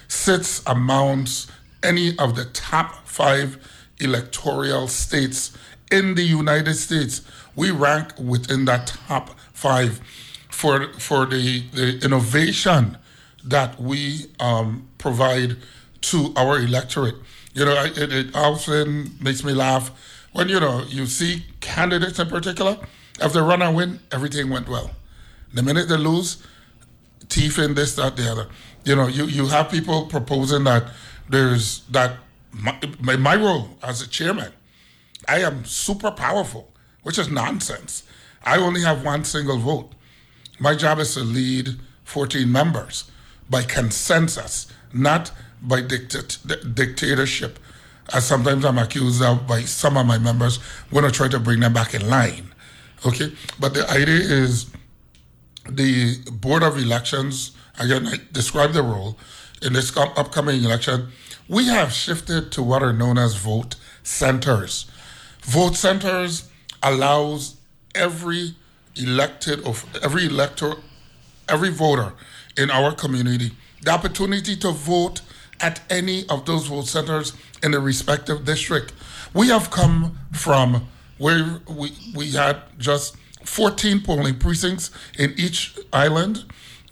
sits 0.08 0.62
amongst 0.66 1.50
any 1.82 2.18
of 2.18 2.34
the 2.34 2.46
top 2.46 3.06
five 3.06 3.58
electoral 4.00 4.88
states 4.88 5.56
in 5.90 6.14
the 6.14 6.22
United 6.22 6.74
States. 6.74 7.22
We 7.54 7.70
rank 7.70 8.12
within 8.18 8.64
that 8.64 8.88
top 8.88 9.38
five 9.52 10.00
for 10.50 10.92
for 10.94 11.26
the, 11.26 11.62
the 11.72 12.04
innovation 12.04 12.98
that 13.44 13.80
we 13.80 14.26
um, 14.40 14.88
provide 14.98 15.56
to 16.02 16.32
our 16.36 16.58
electorate. 16.58 17.16
You 17.54 17.64
know, 17.64 17.84
it, 17.84 18.12
it 18.12 18.34
often 18.34 19.16
makes 19.20 19.42
me 19.42 19.52
laugh 19.52 19.90
when 20.32 20.48
you 20.48 20.60
know 20.60 20.84
you 20.88 21.06
see 21.06 21.44
candidates 21.60 22.18
in 22.18 22.28
particular. 22.28 22.78
If 23.20 23.32
they 23.32 23.40
run 23.40 23.62
and 23.62 23.74
win, 23.74 24.00
everything 24.12 24.48
went 24.48 24.68
well. 24.68 24.92
The 25.52 25.62
minute 25.62 25.88
they 25.88 25.96
lose, 25.96 26.42
teeth 27.28 27.58
in 27.58 27.74
this, 27.74 27.96
that, 27.96 28.16
the 28.16 28.30
other. 28.30 28.48
You 28.84 28.94
know, 28.94 29.06
you, 29.08 29.24
you 29.24 29.46
have 29.46 29.70
people 29.70 30.06
proposing 30.06 30.64
that 30.64 30.84
there's 31.28 31.80
that 31.90 32.16
my, 32.52 33.16
my 33.16 33.36
role 33.36 33.70
as 33.82 34.02
a 34.02 34.08
chairman, 34.08 34.52
I 35.26 35.40
am 35.40 35.64
super 35.64 36.10
powerful, 36.10 36.72
which 37.02 37.18
is 37.18 37.28
nonsense. 37.28 38.04
I 38.44 38.58
only 38.58 38.82
have 38.82 39.04
one 39.04 39.24
single 39.24 39.58
vote. 39.58 39.92
My 40.58 40.74
job 40.74 40.98
is 40.98 41.14
to 41.14 41.20
lead 41.20 41.76
14 42.04 42.50
members 42.50 43.10
by 43.50 43.62
consensus, 43.62 44.66
not 44.92 45.30
by 45.62 45.82
dictat- 45.82 46.74
dictatorship, 46.74 47.58
as 48.12 48.24
sometimes 48.26 48.64
I'm 48.64 48.78
accused 48.78 49.22
of 49.22 49.46
by 49.46 49.62
some 49.62 49.96
of 49.96 50.06
my 50.06 50.18
members 50.18 50.58
when 50.90 51.04
I 51.04 51.10
try 51.10 51.28
to 51.28 51.38
bring 51.38 51.60
them 51.60 51.72
back 51.72 51.94
in 51.94 52.08
line. 52.08 52.52
Okay, 53.06 53.32
but 53.60 53.74
the 53.74 53.88
idea 53.90 54.20
is 54.20 54.66
the 55.68 56.18
Board 56.30 56.62
of 56.62 56.78
Elections, 56.78 57.52
again, 57.78 58.06
I 58.06 58.16
describe 58.32 58.72
the 58.72 58.82
role 58.82 59.18
in 59.62 59.72
this 59.72 59.90
com- 59.90 60.12
upcoming 60.16 60.64
election. 60.64 61.08
We 61.48 61.66
have 61.66 61.92
shifted 61.92 62.50
to 62.52 62.62
what 62.62 62.82
are 62.82 62.92
known 62.92 63.18
as 63.18 63.34
vote 63.36 63.76
centers. 64.02 64.86
Vote 65.42 65.76
centers 65.76 66.48
allows 66.82 67.56
every 67.94 68.54
elected 68.96 69.64
of 69.64 69.84
every 70.02 70.26
elector, 70.26 70.74
every 71.48 71.70
voter 71.70 72.14
in 72.56 72.70
our 72.70 72.92
community 72.92 73.52
the 73.82 73.90
opportunity 73.90 74.56
to 74.56 74.72
vote 74.72 75.20
at 75.60 75.80
any 75.90 76.28
of 76.28 76.44
those 76.46 76.66
vote 76.66 76.86
centers 76.86 77.32
in 77.62 77.72
the 77.72 77.80
respective 77.80 78.44
district. 78.44 78.92
We 79.34 79.48
have 79.48 79.70
come 79.70 80.18
from 80.32 80.88
where 81.18 81.60
we, 81.68 81.92
we 82.14 82.32
had 82.32 82.58
just 82.78 83.16
14 83.44 84.02
polling 84.02 84.38
precincts 84.38 84.90
in 85.18 85.34
each 85.36 85.78
island 85.92 86.44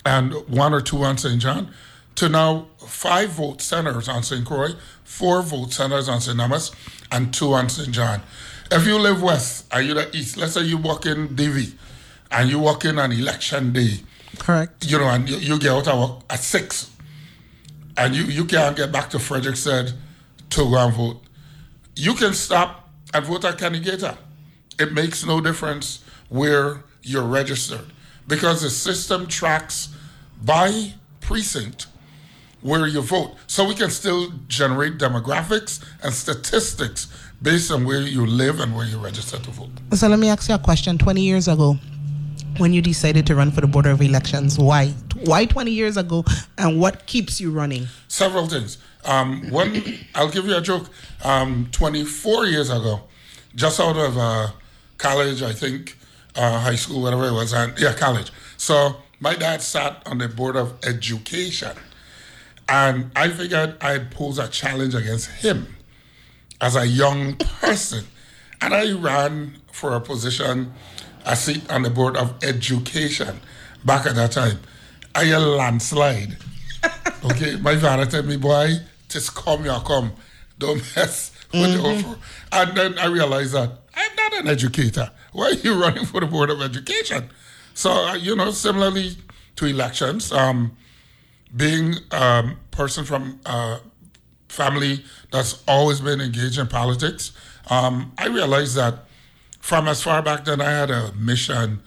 and 0.05 0.33
one 0.49 0.73
or 0.73 0.81
two 0.81 1.03
on 1.03 1.19
St. 1.19 1.41
John 1.41 1.73
to 2.17 2.29
now 2.29 2.67
five 2.79 3.31
vote 3.31 3.61
centers 3.61 4.09
on 4.09 4.23
St. 4.23 4.45
Croix, 4.45 4.71
four 5.05 5.43
vote 5.43 5.73
centers 5.73 6.09
on 6.09 6.21
St. 6.21 6.39
Thomas, 6.39 6.73
and 7.13 7.33
two 7.33 7.53
on 7.53 7.69
St. 7.69 7.91
John. 7.91 8.23
If 8.71 8.87
you 8.87 8.99
live 8.99 9.23
west 9.23 9.67
and 9.71 9.87
you're 9.87 9.95
the 9.95 10.17
east, 10.17 10.37
let's 10.37 10.55
say 10.55 10.63
you 10.63 10.79
walk 10.79 11.07
in 11.07 11.29
DV 11.29 11.75
and 12.31 12.51
you 12.51 12.59
walk 12.59 12.85
in 12.85 12.99
on 12.99 13.13
election 13.13 13.73
day, 13.73 14.01
Correct. 14.39 14.91
you 14.91 14.99
know, 14.99 15.09
and 15.09 15.29
you, 15.29 15.37
you 15.37 15.59
get 15.59 15.87
out 15.87 16.23
at 16.31 16.41
six, 16.41 16.91
and 17.97 18.15
you, 18.15 18.25
you 18.25 18.45
can't 18.45 18.77
get 18.77 18.93
back 18.93 19.11
to 19.11 19.19
Frederiksted 19.19 19.93
to 20.51 20.61
go 20.71 20.77
and 20.79 20.95
vote. 20.95 21.21
You 21.95 22.15
can 22.15 22.35
stop 22.35 22.89
and 23.15 23.25
vote 23.25 23.45
at 23.45 23.59
Gator. 23.59 24.17
It 24.79 24.93
makes 24.93 25.25
no 25.25 25.41
difference 25.41 26.05
where 26.29 26.85
you're 27.03 27.23
registered 27.23 27.87
because 28.27 28.63
the 28.63 28.71
system 28.71 29.27
tracks 29.27 29.89
by 30.45 30.93
precinct 31.21 31.87
where 32.61 32.87
you 32.87 33.01
vote. 33.01 33.37
So 33.47 33.67
we 33.67 33.75
can 33.75 33.91
still 33.91 34.33
generate 34.49 34.99
demographics 34.99 35.85
and 36.03 36.13
statistics 36.13 37.07
based 37.41 37.71
on 37.71 37.85
where 37.85 38.03
you 38.03 38.27
live 38.27 38.61
and 38.61 38.75
where 38.75 38.87
you 38.87 38.99
register 38.99 39.39
to 39.39 39.51
vote. 39.51 39.71
So 39.93 40.09
let 40.09 40.19
me 40.19 40.29
ask 40.29 40.49
you 40.49 40.55
a 40.55 40.59
question. 40.59 40.99
20 40.99 41.21
years 41.21 41.49
ago, 41.49 41.79
when 42.59 42.73
you 42.73 42.83
decided 42.83 43.27
to 43.27 43.35
run 43.35 43.51
for 43.51 43.61
the 43.61 43.67
Board 43.67 43.87
of 43.87 44.01
Elections, 44.03 44.59
why? 44.59 44.89
Why 45.25 45.45
20 45.47 45.71
years 45.71 45.97
ago, 45.97 46.25
and 46.59 46.81
what 46.81 47.07
keeps 47.07 47.41
you 47.41 47.51
running? 47.51 47.87
several 48.09 48.47
things. 48.47 48.79
Um, 49.05 49.51
one, 49.51 49.83
I'll 50.15 50.31
give 50.31 50.47
you 50.47 50.57
a 50.57 50.61
joke. 50.61 50.89
Um, 51.23 51.69
24 51.73 52.47
years 52.47 52.71
ago, 52.71 53.03
just 53.55 53.79
out 53.79 53.97
of 53.97 54.17
uh, 54.19 54.49
college, 54.99 55.43
I 55.43 55.53
think, 55.53 55.97
uh, 56.35 56.59
high 56.61 56.75
school, 56.77 57.03
whatever 57.03 57.27
it 57.29 57.33
was, 57.33 57.53
and 57.53 57.79
yeah, 57.79 57.93
college. 57.95 58.33
So 58.57 58.97
my 59.21 59.35
dad 59.35 59.63
sat 59.63 60.03
on 60.07 60.19
the 60.19 60.29
board 60.29 60.57
of 60.57 60.75
education, 60.85 61.77
and 62.69 63.11
I 63.15 63.29
figured 63.29 63.77
I'd 63.81 64.11
pose 64.11 64.39
a 64.39 64.49
challenge 64.49 64.95
against 64.95 65.31
him 65.31 65.77
as 66.61 66.75
a 66.77 66.87
young 66.87 67.37
person, 67.61 68.05
and 68.61 68.75
I 68.75 68.93
ran 68.93 69.59
for 69.71 69.95
a 69.95 70.01
position, 70.01 70.73
a 71.27 71.37
sit 71.37 71.69
on 71.71 71.83
the 71.83 71.91
board 71.91 72.17
of 72.17 72.43
education 72.43 73.41
back 73.85 74.07
at 74.07 74.15
that 74.15 74.33
time. 74.33 74.59
I 75.15 75.25
a 75.27 75.39
landslide. 75.39 76.37
Okay, 77.25 77.57
my 77.57 77.77
father 77.77 78.07
told 78.07 78.27
me, 78.27 78.37
boy, 78.37 78.69
just 79.09 79.35
come 79.35 79.65
here, 79.65 79.81
come. 79.85 80.13
Don't 80.59 80.77
mess 80.95 81.33
with 81.53 81.75
the 81.75 81.81
offer. 81.81 82.21
And 82.53 82.77
then 82.77 82.99
I 83.01 83.07
realized 83.07 83.55
that 83.55 83.71
I'm 83.97 84.17
not 84.17 84.35
an 84.35 84.47
educator. 84.47 85.11
Why 85.33 85.47
are 85.47 85.53
you 85.55 85.81
running 85.81 86.05
for 86.05 86.21
the 86.21 86.27
Board 86.27 86.51
of 86.51 86.63
Education? 86.63 87.31
So, 87.75 87.91
uh, 87.91 88.15
you 88.15 88.37
know, 88.37 88.53
similarly 88.53 89.17
to 89.57 89.67
elections, 89.67 90.31
um, 90.31 90.77
being 91.57 91.95
a 92.13 92.23
um, 92.23 92.59
person 92.71 93.05
from 93.05 93.41
a 93.45 93.81
family 94.49 95.05
that's 95.33 95.65
always 95.67 96.01
been 96.01 96.21
engaged 96.21 96.59
in 96.59 96.69
politics, 96.69 97.33
um, 97.71 98.13
I 98.19 98.29
realized 98.29 98.77
that 98.77 99.06
from 99.67 99.89
as 99.89 100.01
far 100.01 100.23
back 100.23 100.45
then, 100.45 100.61
I 100.61 100.71
had 100.71 100.93
a 100.93 101.13
mission 101.15 101.81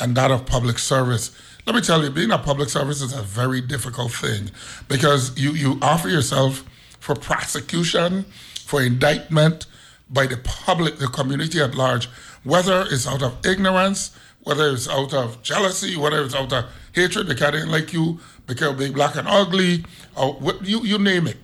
and 0.00 0.16
that 0.16 0.30
of 0.30 0.46
public 0.46 0.78
service. 0.78 1.36
Let 1.66 1.76
me 1.76 1.82
tell 1.82 2.02
you, 2.02 2.08
being 2.08 2.30
a 2.30 2.38
public 2.38 2.70
service 2.70 3.02
is 3.02 3.12
a 3.12 3.20
very 3.20 3.60
difficult 3.60 4.12
thing 4.12 4.50
because 4.88 5.38
you, 5.38 5.50
you 5.50 5.78
offer 5.82 6.08
yourself 6.08 6.64
for 6.98 7.14
prosecution, 7.14 8.24
for 8.64 8.82
indictment 8.82 9.66
by 10.08 10.26
the 10.26 10.38
public, 10.38 10.96
the 10.96 11.08
community 11.08 11.60
at 11.60 11.74
large, 11.74 12.06
whether 12.42 12.86
it's 12.90 13.06
out 13.06 13.22
of 13.22 13.44
ignorance, 13.44 14.16
whether 14.40 14.70
it's 14.70 14.88
out 14.88 15.12
of 15.12 15.42
jealousy, 15.42 15.94
whether 15.94 16.24
it's 16.24 16.34
out 16.34 16.54
of 16.54 16.64
hatred, 16.94 17.28
because 17.28 17.52
they 17.52 17.58
didn't 17.58 17.70
like 17.70 17.92
you, 17.92 18.18
because 18.46 18.68
you're 18.68 18.78
being 18.78 18.94
black 18.94 19.14
and 19.14 19.28
ugly, 19.28 19.84
or 20.16 20.32
what, 20.32 20.64
you, 20.64 20.80
you 20.84 20.98
name 20.98 21.26
it. 21.26 21.36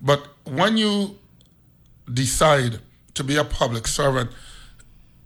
But 0.00 0.26
when 0.44 0.78
you 0.78 1.18
decide 2.10 2.78
to 3.12 3.22
be 3.22 3.36
a 3.36 3.44
public 3.44 3.86
servant, 3.86 4.30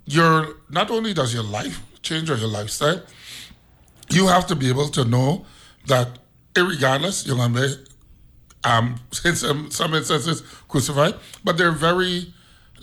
your 0.07 0.57
not 0.69 0.91
only 0.91 1.15
does 1.15 1.33
your 1.33 1.43
life 1.43 1.81
change 2.03 2.31
or 2.31 2.37
your 2.37 2.49
lifestyle, 2.49 3.03
you 4.11 4.27
have 4.27 4.47
to 4.47 4.57
be 4.57 4.69
able 4.69 4.89
to 4.89 5.05
know 5.05 5.47
that 5.87 6.19
regardless, 6.57 7.27
you're 7.27 7.37
gonna 7.37 7.61
be 7.61 7.75
um 8.65 8.97
in 9.25 9.35
some, 9.35 9.71
some 9.71 9.95
instances 9.95 10.43
crucified, 10.69 11.15
but 11.43 11.57
they're 11.57 11.73
very 11.73 12.33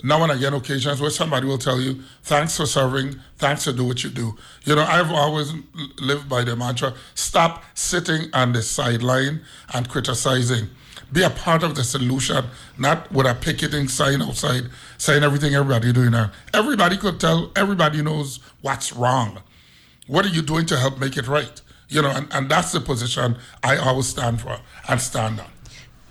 now 0.04 0.24
and 0.24 0.32
again 0.32 0.54
occasions 0.54 1.00
where 1.00 1.10
somebody 1.10 1.46
will 1.46 1.58
tell 1.58 1.80
you, 1.80 2.02
thanks 2.24 2.58
for 2.58 2.66
serving, 2.66 3.20
thanks 3.38 3.66
for 3.66 3.72
do 3.72 3.86
what 3.86 4.04
you 4.04 4.10
do. 4.10 4.36
You 4.64 4.76
know, 4.76 4.84
I've 4.84 5.12
always 5.12 5.54
lived 6.00 6.28
by 6.28 6.44
the 6.44 6.56
mantra, 6.56 6.94
stop 7.14 7.64
sitting 7.76 8.30
on 8.34 8.54
the 8.54 8.62
sideline 8.62 9.42
and 9.74 9.88
criticizing. 9.88 10.70
Be 11.12 11.24
a 11.24 11.30
part 11.30 11.64
of 11.64 11.76
the 11.76 11.84
solution, 11.84 12.46
not 12.78 13.12
with 13.12 13.28
a 13.28 13.36
picketing 13.36 13.88
sign 13.90 14.22
outside 14.22 14.70
saying 14.98 15.24
everything 15.24 15.54
everybody 15.56 15.92
doing 15.92 16.12
now. 16.12 16.32
Everybody 16.54 16.98
could 16.98 17.20
tell, 17.20 17.52
everybody 17.56 18.02
knows 18.02 18.40
what's 18.62 18.94
wrong. 18.94 19.40
What 20.08 20.26
are 20.26 20.30
you 20.30 20.42
doing 20.42 20.66
to 20.68 20.78
help 20.78 21.00
make 21.00 21.18
it 21.18 21.28
right? 21.28 21.62
You 21.90 22.02
know, 22.02 22.10
and, 22.10 22.28
and 22.32 22.50
that's 22.50 22.72
the 22.72 22.80
position 22.80 23.38
I 23.62 23.76
always 23.78 24.08
stand 24.08 24.42
for 24.42 24.58
and 24.88 25.02
stand 25.02 25.42
on. 25.42 25.50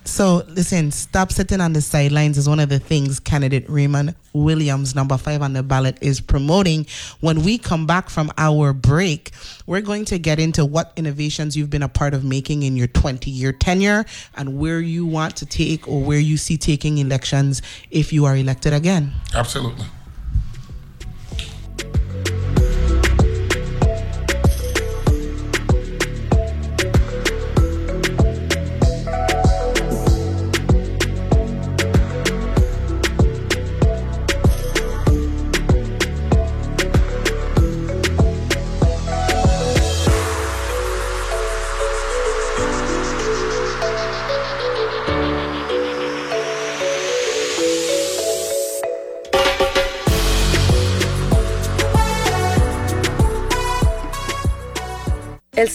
So 0.03 0.43
listen, 0.47 0.91
stop 0.91 1.31
sitting 1.31 1.61
on 1.61 1.73
the 1.73 1.81
sidelines 1.81 2.37
is 2.37 2.49
one 2.49 2.59
of 2.59 2.69
the 2.69 2.79
things 2.79 3.19
candidate 3.19 3.69
Raymond 3.69 4.15
Williams, 4.33 4.95
number 4.95 5.17
five 5.17 5.41
on 5.41 5.53
the 5.53 5.63
ballot, 5.63 5.97
is 6.01 6.19
promoting. 6.19 6.87
When 7.19 7.43
we 7.43 7.57
come 7.57 7.85
back 7.85 8.09
from 8.09 8.31
our 8.37 8.73
break, 8.73 9.31
we're 9.67 9.81
going 9.81 10.05
to 10.05 10.17
get 10.17 10.39
into 10.39 10.65
what 10.65 10.91
innovations 10.95 11.55
you've 11.55 11.69
been 11.69 11.83
a 11.83 11.89
part 11.89 12.13
of 12.13 12.23
making 12.23 12.63
in 12.63 12.75
your 12.75 12.87
20 12.87 13.29
year 13.29 13.51
tenure 13.51 14.05
and 14.35 14.57
where 14.57 14.79
you 14.79 15.05
want 15.05 15.35
to 15.37 15.45
take 15.45 15.87
or 15.87 16.01
where 16.01 16.19
you 16.19 16.37
see 16.37 16.57
taking 16.57 16.97
elections 16.97 17.61
if 17.91 18.11
you 18.11 18.25
are 18.25 18.35
elected 18.35 18.73
again. 18.73 19.11
Absolutely. 19.35 19.85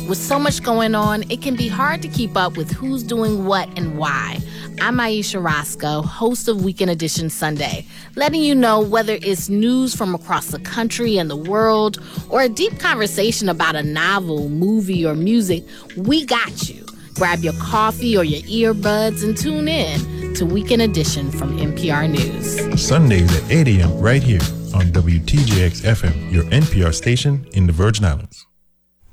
With 0.08 0.16
so 0.16 0.38
much 0.38 0.62
going 0.62 0.94
on, 0.94 1.30
it 1.30 1.42
can 1.42 1.54
be 1.54 1.68
hard 1.68 2.00
to 2.00 2.08
keep 2.08 2.34
up 2.34 2.56
with 2.56 2.72
who's 2.72 3.02
doing 3.02 3.44
what 3.44 3.68
and 3.76 3.98
why. 3.98 4.38
I'm 4.80 4.98
Ayesha 4.98 5.38
Rascoe, 5.38 6.00
host 6.00 6.48
of 6.48 6.64
Weekend 6.64 6.90
Edition 6.90 7.28
Sunday, 7.28 7.84
letting 8.16 8.40
you 8.40 8.54
know 8.54 8.80
whether 8.80 9.18
it's 9.20 9.50
news 9.50 9.94
from 9.94 10.14
across 10.14 10.46
the 10.46 10.60
country 10.60 11.18
and 11.18 11.28
the 11.28 11.36
world 11.36 12.00
or 12.30 12.40
a 12.40 12.48
deep 12.48 12.78
conversation 12.78 13.50
about 13.50 13.76
a 13.76 13.82
novel, 13.82 14.48
movie, 14.48 15.04
or 15.04 15.14
music, 15.14 15.62
we 15.94 16.24
got 16.24 16.70
you. 16.70 16.86
Grab 17.18 17.40
your 17.40 17.54
coffee 17.54 18.16
or 18.16 18.22
your 18.22 18.72
earbuds 18.72 19.24
and 19.24 19.36
tune 19.36 19.66
in 19.66 20.34
to 20.34 20.46
Weekend 20.46 20.82
Edition 20.82 21.32
from 21.32 21.58
NPR 21.58 22.08
News. 22.08 22.80
Sundays 22.80 23.36
at 23.36 23.50
8 23.50 23.66
a.m. 23.66 23.98
right 23.98 24.22
here 24.22 24.40
on 24.72 24.92
WTJX 24.92 25.82
FM, 25.82 26.32
your 26.32 26.44
NPR 26.44 26.94
station 26.94 27.44
in 27.54 27.66
the 27.66 27.72
Virgin 27.72 28.04
Islands. 28.04 28.46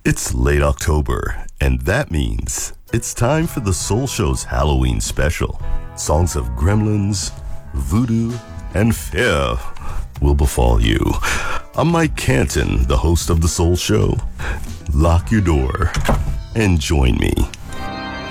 It's 0.05 0.35
late 0.35 0.61
October, 0.61 1.47
and 1.59 1.81
that 1.81 2.11
means 2.11 2.73
it's 2.93 3.11
time 3.15 3.47
for 3.47 3.61
the 3.61 3.73
Soul 3.73 4.05
Show's 4.05 4.43
Halloween 4.43 5.01
special. 5.01 5.59
Songs 5.95 6.35
of 6.35 6.45
gremlins, 6.49 7.31
voodoo, 7.73 8.37
and 8.75 8.95
fear 8.95 9.57
will 10.21 10.35
befall 10.35 10.79
you. 10.79 10.99
I'm 11.73 11.87
Mike 11.87 12.15
Canton, 12.15 12.87
the 12.87 12.97
host 12.97 13.31
of 13.31 13.41
the 13.41 13.47
Soul 13.47 13.75
Show. 13.75 14.15
Lock 14.93 15.31
your 15.31 15.41
door 15.41 15.91
and 16.53 16.79
join 16.79 17.17
me. 17.17 17.33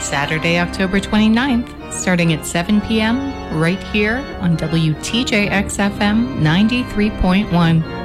Saturday, 0.05 0.59
October 0.59 1.01
29th, 1.01 1.93
starting 1.93 2.35
at 2.35 2.45
7 2.45 2.81
p.m., 2.83 3.19
right 3.59 3.83
here 3.85 4.19
on 4.41 4.57
WTJX 4.57 5.49
FM 5.51 6.39
93.1. 6.41 8.04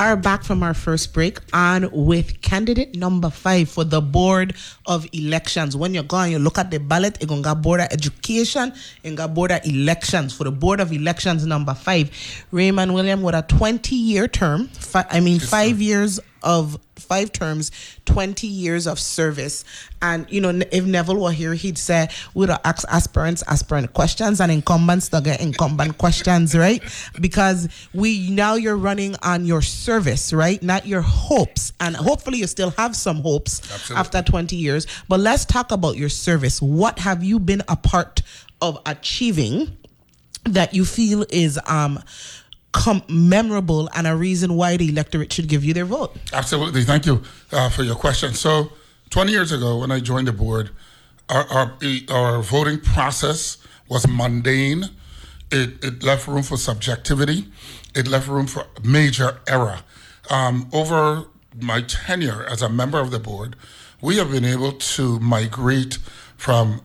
are 0.00 0.16
back 0.16 0.42
from 0.42 0.62
our 0.62 0.72
first 0.72 1.12
break 1.12 1.38
on 1.52 1.90
with 1.92 2.40
candidate 2.40 2.96
number 2.96 3.28
five 3.28 3.68
for 3.68 3.84
the 3.84 4.00
Board 4.00 4.54
of 4.86 5.06
Elections. 5.12 5.76
When 5.76 5.92
you're 5.92 6.02
going, 6.04 6.32
you 6.32 6.38
look 6.38 6.56
at 6.56 6.70
the 6.70 6.78
ballot, 6.78 7.18
you're 7.20 7.28
going 7.28 7.42
to 7.42 7.54
Board 7.54 7.80
of 7.80 7.88
Education, 7.90 8.72
and 9.04 9.14
got 9.14 9.34
Board 9.34 9.50
of 9.52 9.60
Elections. 9.66 10.34
For 10.34 10.44
the 10.44 10.52
Board 10.52 10.80
of 10.80 10.90
Elections 10.90 11.44
number 11.44 11.74
five, 11.74 12.10
Raymond 12.50 12.94
William 12.94 13.20
with 13.20 13.34
a 13.34 13.42
20 13.42 13.94
year 13.94 14.26
term, 14.26 14.68
fi- 14.68 15.06
I 15.10 15.20
mean, 15.20 15.38
five 15.38 15.82
years 15.82 16.18
of 16.42 16.78
five 16.96 17.32
terms, 17.32 17.70
20 18.04 18.46
years 18.46 18.86
of 18.86 18.98
service. 18.98 19.64
And, 20.02 20.26
you 20.30 20.40
know, 20.40 20.50
if 20.70 20.84
Neville 20.84 21.22
were 21.22 21.32
here, 21.32 21.54
he'd 21.54 21.78
say, 21.78 22.08
we'd 22.34 22.50
ask 22.50 22.86
aspirants 22.88 23.42
aspirant 23.46 23.92
questions 23.94 24.40
and 24.40 24.52
incumbents 24.52 25.08
to 25.10 25.20
get 25.20 25.40
incumbent 25.40 25.98
questions, 25.98 26.54
right? 26.54 26.82
Because 27.20 27.68
we 27.94 28.30
now 28.30 28.54
you're 28.54 28.76
running 28.76 29.16
on 29.22 29.44
your 29.44 29.62
service, 29.62 30.32
right? 30.32 30.62
Not 30.62 30.86
your 30.86 31.02
hopes. 31.02 31.72
And 31.80 31.96
hopefully 31.96 32.38
you 32.38 32.46
still 32.46 32.70
have 32.70 32.94
some 32.94 33.22
hopes 33.22 33.60
Absolutely. 33.72 33.96
after 33.96 34.22
20 34.22 34.56
years. 34.56 34.86
But 35.08 35.20
let's 35.20 35.44
talk 35.44 35.72
about 35.72 35.96
your 35.96 36.08
service. 36.08 36.60
What 36.60 36.98
have 36.98 37.24
you 37.24 37.38
been 37.38 37.62
a 37.68 37.76
part 37.76 38.22
of 38.60 38.78
achieving 38.86 39.76
that 40.44 40.74
you 40.74 40.84
feel 40.84 41.24
is 41.30 41.58
um 41.66 42.02
com- 42.72 43.02
memorable 43.08 43.88
and 43.94 44.06
a 44.06 44.16
reason 44.16 44.54
why 44.54 44.76
the 44.76 44.88
electorate 44.88 45.32
should 45.32 45.48
give 45.48 45.64
you 45.64 45.74
their 45.74 45.84
vote? 45.84 46.16
Absolutely. 46.32 46.84
Thank 46.84 47.06
you 47.06 47.22
uh, 47.52 47.70
for 47.70 47.82
your 47.82 47.96
question. 47.96 48.34
So, 48.34 48.72
20 49.10 49.32
years 49.32 49.50
ago, 49.50 49.78
when 49.78 49.90
I 49.90 49.98
joined 50.00 50.28
the 50.28 50.32
board, 50.32 50.70
our, 51.28 51.44
our, 51.48 51.78
our 52.10 52.42
voting 52.42 52.80
process 52.80 53.58
was 53.88 54.06
mundane. 54.06 54.84
It, 55.50 55.84
it 55.84 56.02
left 56.02 56.28
room 56.28 56.42
for 56.42 56.56
subjectivity. 56.56 57.46
It 57.94 58.06
left 58.06 58.28
room 58.28 58.46
for 58.46 58.66
major 58.84 59.40
error. 59.48 59.80
Um, 60.30 60.68
over 60.72 61.24
my 61.60 61.82
tenure 61.82 62.44
as 62.44 62.62
a 62.62 62.68
member 62.68 63.00
of 63.00 63.10
the 63.10 63.18
board, 63.18 63.56
we 64.00 64.16
have 64.16 64.30
been 64.30 64.44
able 64.44 64.72
to 64.72 65.18
migrate 65.18 65.98
from 66.36 66.82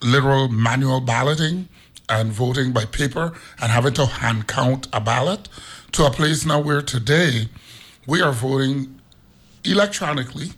literal 0.00 0.48
manual 0.48 1.00
balloting 1.00 1.68
and 2.14 2.32
voting 2.32 2.72
by 2.72 2.84
paper 2.84 3.32
and 3.60 3.72
having 3.72 3.92
to 3.92 4.06
hand 4.06 4.46
count 4.46 4.86
a 4.92 5.00
ballot 5.00 5.48
to 5.92 6.04
a 6.06 6.10
place 6.10 6.46
now 6.46 6.60
where 6.60 6.80
today 6.80 7.48
we 8.06 8.22
are 8.22 8.32
voting 8.32 9.00
electronically. 9.64 10.52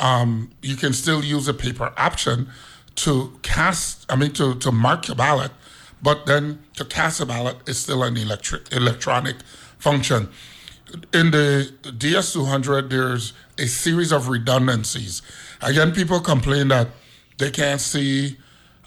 Um, 0.00 0.50
you 0.62 0.76
can 0.76 0.92
still 0.92 1.24
use 1.24 1.46
a 1.46 1.54
paper 1.54 1.92
option 1.96 2.48
to 2.96 3.38
cast, 3.42 4.04
I 4.10 4.16
mean, 4.16 4.32
to, 4.32 4.56
to 4.56 4.72
mark 4.72 5.06
your 5.06 5.16
ballot, 5.16 5.52
but 6.02 6.26
then 6.26 6.62
to 6.74 6.84
cast 6.84 7.20
a 7.20 7.26
ballot 7.26 7.56
is 7.68 7.78
still 7.78 8.02
an 8.02 8.16
electric, 8.16 8.72
electronic 8.72 9.36
function. 9.78 10.28
In 11.12 11.30
the 11.30 11.72
DS200, 11.82 12.90
there's 12.90 13.32
a 13.58 13.66
series 13.66 14.12
of 14.12 14.28
redundancies. 14.28 15.22
Again, 15.62 15.92
people 15.92 16.20
complain 16.20 16.68
that 16.68 16.88
they 17.38 17.50
can't 17.50 17.80
see 17.80 18.38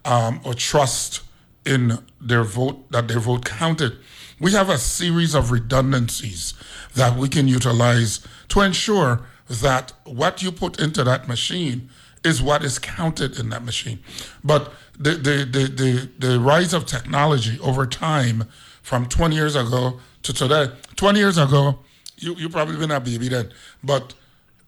um, 0.06 0.42
or 0.44 0.54
trust 0.54 1.22
in 1.70 2.00
their 2.20 2.44
vote, 2.44 2.92
that 2.92 3.08
their 3.08 3.20
vote 3.20 3.46
counted. 3.46 3.98
We 4.40 4.52
have 4.54 4.70
a 4.70 4.78
series 4.78 5.36
of 5.36 5.52
redundancies 5.52 6.56
that 6.96 7.16
we 7.16 7.30
can 7.30 7.48
utilize 7.48 8.26
to 8.50 8.62
ensure 8.62 9.22
that 9.50 9.94
what 10.04 10.42
you 10.42 10.52
put 10.52 10.80
into 10.80 11.04
that 11.04 11.28
machine 11.28 11.90
is 12.24 12.42
what 12.42 12.64
is 12.64 12.80
counted 12.80 13.40
in 13.40 13.50
that 13.50 13.64
machine. 13.64 14.00
But 14.44 14.74
the, 14.98 15.12
the, 15.12 15.48
the, 15.50 16.10
the, 16.20 16.28
the 16.28 16.40
rise 16.40 16.74
of 16.74 16.86
technology 16.86 17.60
over 17.60 17.86
time 17.86 18.46
from 18.82 19.06
20 19.08 19.36
years 19.36 19.56
ago 19.56 20.00
to 20.24 20.34
today, 20.34 20.72
20 20.96 21.20
years 21.20 21.38
ago, 21.38 21.80
you, 22.18 22.34
you 22.36 22.50
probably 22.50 22.78
been 22.78 22.92
a 22.92 23.00
baby 23.00 23.30
then, 23.30 23.52
but 23.84 24.14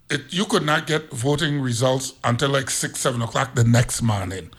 it, 0.10 0.22
you 0.30 0.46
could 0.46 0.64
not 0.64 0.88
get 0.88 1.10
voting 1.12 1.60
results 1.60 2.14
until 2.24 2.50
like 2.50 2.70
six, 2.70 3.00
seven 3.00 3.22
o'clock 3.22 3.56
the 3.56 3.64
next 3.64 4.02
morning. 4.02 4.52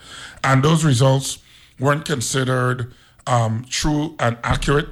And 0.43 0.63
those 0.63 0.85
results 0.85 1.39
weren't 1.83 2.05
considered 2.05 2.93
um, 3.27 3.67
true 3.69 4.15
and 4.19 4.39
accurate 4.43 4.89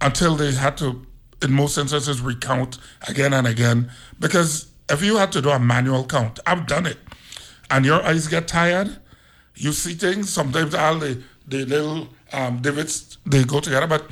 until 0.00 0.36
they 0.36 0.52
had 0.52 0.76
to, 0.78 1.06
in 1.42 1.52
most 1.52 1.78
instances, 1.78 2.20
recount 2.20 2.78
again 3.08 3.32
and 3.32 3.46
again. 3.46 3.90
Because 4.20 4.68
if 4.90 5.02
you 5.02 5.16
had 5.16 5.32
to 5.32 5.42
do 5.42 5.50
a 5.50 5.58
manual 5.58 6.04
count, 6.04 6.38
I've 6.46 6.66
done 6.66 6.86
it, 6.86 6.98
and 7.70 7.84
your 7.84 8.02
eyes 8.02 8.28
get 8.28 8.46
tired, 8.46 8.98
you 9.56 9.72
see 9.72 9.94
things, 9.94 10.32
sometimes 10.32 10.74
all 10.74 10.98
the, 10.98 11.22
the 11.46 11.64
little 11.64 12.08
um, 12.32 12.60
divots, 12.60 13.18
they 13.24 13.44
go 13.44 13.60
together. 13.60 13.86
But 13.86 14.10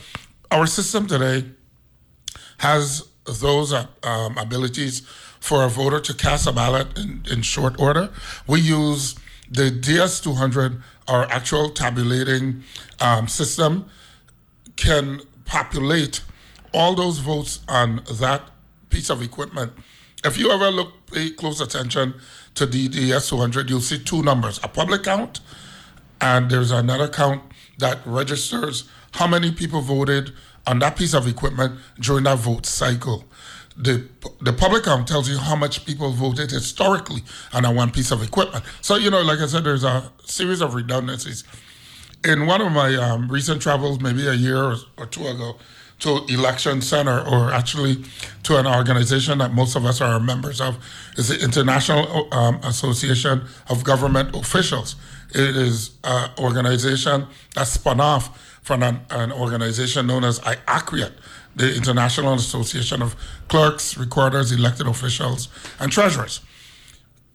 our 0.51 0.67
system 0.67 1.07
today 1.07 1.45
has 2.59 3.09
those 3.41 3.73
uh, 3.73 3.87
um, 4.03 4.39
abilities 4.39 5.01
for 5.41 5.65
a 5.65 5.69
voter 5.69 6.01
to 6.01 6.15
cast 6.15 6.47
a 6.47 6.53
ballot 6.53 6.97
in, 6.97 7.25
in 7.31 7.43
short 7.43 7.79
order. 7.81 8.11
We 8.47 8.61
use 8.61 9.17
the 9.51 9.71
DS200, 9.71 10.81
our 11.09 11.25
actual 11.31 11.71
tabulating 11.71 12.63
um, 13.01 13.29
system, 13.29 13.87
can 14.77 15.21
populate 15.45 16.23
all 16.73 16.95
those 16.95 17.19
votes 17.19 17.61
on 17.69 18.03
that 18.21 18.43
piece 18.91 19.11
of 19.11 19.23
equipment. 19.23 19.73
If 20.25 20.39
you 20.39 20.51
ever 20.51 20.71
look, 20.71 21.07
pay 21.13 21.31
close 21.31 21.61
attention 21.61 22.15
to 22.55 22.67
the 22.67 22.89
DS200, 22.89 23.69
you'll 23.69 23.81
see 23.81 23.99
two 23.99 24.23
numbers 24.23 24.61
a 24.63 24.69
public 24.69 25.03
count, 25.03 25.41
and 26.21 26.51
there's 26.51 26.71
another 26.71 27.09
count 27.09 27.43
that 27.79 27.99
registers 28.07 28.89
how 29.13 29.27
many 29.27 29.53
people 29.53 29.81
voted 29.81 30.33
on 30.67 30.79
that 30.79 30.97
piece 30.97 31.15
of 31.15 31.27
equipment 31.27 31.79
during 31.99 32.25
that 32.25 32.39
vote 32.39 32.65
cycle. 32.67 33.25
The, 33.77 34.07
the 34.41 34.53
public 34.53 34.85
count 34.85 35.09
tells 35.09 35.29
you 35.29 35.39
how 35.39 35.57
much 35.57 35.87
people 35.87 36.11
voted 36.11 36.51
historically 36.51 37.23
on 37.53 37.63
that 37.63 37.75
one 37.75 37.91
piece 37.91 38.11
of 38.11 38.23
equipment. 38.23 38.65
So, 38.81 38.97
you 38.97 39.11
know, 39.11 39.23
like 39.23 39.39
I 39.39 39.47
said, 39.47 39.65
there's 39.65 39.85
a 39.85 40.13
series 40.25 40.61
of 40.61 40.75
redundancies. 40.75 41.45
In 42.25 42.47
one 42.47 42.61
of 42.61 42.71
my 42.71 42.95
um, 42.97 43.29
recent 43.29 43.63
travels, 43.63 44.01
maybe 44.01 44.27
a 44.27 44.35
year 44.35 44.63
or, 44.63 44.77
or 44.99 45.07
two 45.07 45.27
ago, 45.27 45.57
to 46.01 46.25
election 46.29 46.83
center 46.83 47.21
or 47.21 47.53
actually 47.53 48.05
to 48.43 48.59
an 48.59 48.67
organization 48.67 49.39
that 49.39 49.53
most 49.53 49.77
of 49.77 49.87
us 49.87 50.01
are 50.01 50.19
members 50.19 50.61
of 50.61 50.77
is 51.17 51.29
the 51.29 51.41
international 51.45 52.29
um, 52.35 52.57
association 52.65 53.43
of 53.69 53.85
government 53.85 54.35
officials 54.35 54.97
it 55.35 55.57
is 55.57 55.93
an 56.05 56.31
organization 56.39 57.27
that 57.55 57.67
spun 57.67 58.01
off 58.01 58.59
from 58.63 58.83
an, 58.83 59.01
an 59.11 59.33
organization 59.33 60.07
known 60.07 60.25
as 60.25 60.39
IACREOT, 60.41 61.13
the 61.55 61.75
International 61.75 62.35
Association 62.35 63.03
of 63.03 63.17
Clerks, 63.49 63.97
Recorders, 63.97 64.53
Elected 64.53 64.87
Officials, 64.87 65.49
and 65.79 65.93
Treasurers. 65.93 66.41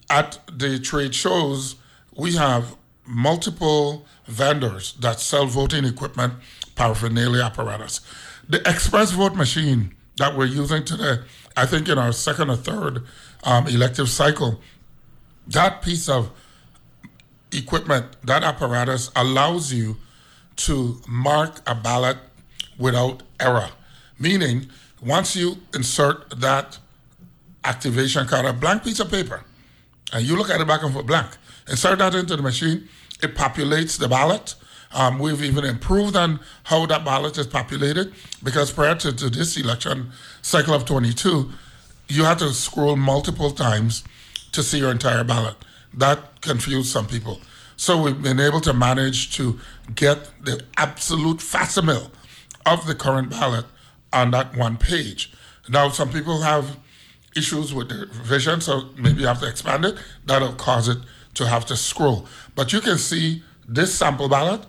At 0.10 0.39
the 0.51 0.80
trade 0.80 1.13
shows, 1.13 1.75
we 2.15 2.36
have 2.36 2.75
multiple 3.06 4.06
vendors 4.25 4.93
that 4.99 5.19
sell 5.19 5.45
voting 5.45 5.86
equipment, 5.86 6.34
paraphernalia 6.75 7.43
apparatus. 7.43 8.01
The 8.47 8.60
express 8.67 9.12
vote 9.12 9.36
machine 9.36 9.95
that 10.17 10.36
we're 10.36 10.45
using 10.45 10.84
today, 10.84 11.19
I 11.56 11.65
think 11.65 11.88
in 11.89 11.97
our 11.97 12.12
second 12.12 12.49
or 12.49 12.56
third 12.56 13.03
um, 13.43 13.67
elective 13.67 14.10
cycle, 14.10 14.62
that 15.47 15.82
piece 15.82 16.10
of 16.10 16.32
equipment, 17.51 18.06
that 18.23 18.43
apparatus 18.43 19.12
allows 19.15 19.71
you 19.71 19.97
to 20.58 21.01
mark 21.08 21.62
a 21.65 21.75
ballot 21.75 22.17
without 22.77 23.23
error. 23.39 23.69
Meaning, 24.19 24.67
once 25.01 25.36
you 25.36 25.58
insert 25.73 26.39
that 26.39 26.80
activation 27.63 28.25
card, 28.27 28.45
a 28.45 28.53
blank 28.53 28.84
piece 28.84 28.99
of 28.99 29.12
paper, 29.12 29.43
and 30.13 30.25
you 30.25 30.36
look 30.36 30.49
at 30.49 30.60
it 30.60 30.67
back 30.67 30.84
and 30.84 30.93
forth 30.93 31.06
blank, 31.06 31.38
insert 31.69 31.99
that 31.99 32.15
into 32.15 32.36
the 32.36 32.41
machine, 32.41 32.88
it 33.21 33.36
populates 33.36 33.97
the 33.97 34.08
ballot. 34.08 34.56
Um, 34.93 35.19
we've 35.19 35.43
even 35.43 35.65
improved 35.65 36.15
on 36.15 36.39
how 36.63 36.86
that 36.86 37.03
ballot 37.03 37.38
is 37.38 37.45
populated 37.45 38.13
because 38.41 38.71
prior 38.71 38.95
to, 38.95 39.13
to 39.13 39.30
this 39.30 39.58
election 39.58 40.12
cycle 40.41 40.73
of 40.73 40.86
22, 40.86 41.51
you 42.08 42.23
had 42.23 42.39
to 42.39 42.53
scroll 42.53 42.95
multiple 42.95 43.51
times 43.51 44.03
to 44.53 44.63
see 44.63 44.80
your 44.80 44.91
entire 44.91 45.23
ballot. 45.23 45.56
That 45.93 46.41
confused 46.41 46.89
some 46.89 47.06
people. 47.06 47.41
So 47.75 48.01
we've 48.01 48.21
been 48.21 48.39
able 48.39 48.62
to 48.62 48.73
manage 48.73 49.36
to 49.38 49.60
get 49.93 50.30
the 50.43 50.63
absolute 50.77 51.41
facsimile 51.41 52.10
of 52.65 52.88
the 52.88 52.95
current 52.95 53.30
ballot 53.30 53.65
on 54.13 54.32
that 54.32 54.56
one 54.56 54.78
page. 54.78 55.32
Now, 55.70 55.89
some 55.89 56.10
people 56.10 56.41
have 56.41 56.78
issues 57.36 57.74
with 57.74 57.89
their 57.89 58.06
vision, 58.08 58.62
so 58.62 58.89
maybe 58.98 59.22
you 59.22 59.28
have 59.28 59.39
to 59.41 59.48
expand 59.48 59.86
it. 59.86 59.96
That'll 60.26 60.54
cause 60.54 60.88
it 60.88 60.98
to 61.36 61.48
have 61.48 61.65
to 61.67 61.76
scroll. 61.76 62.26
But 62.56 62.74
you 62.74 62.82
can 62.82 62.98
see 62.98 63.43
this 63.67 63.93
sample 63.93 64.30
ballot 64.30 64.65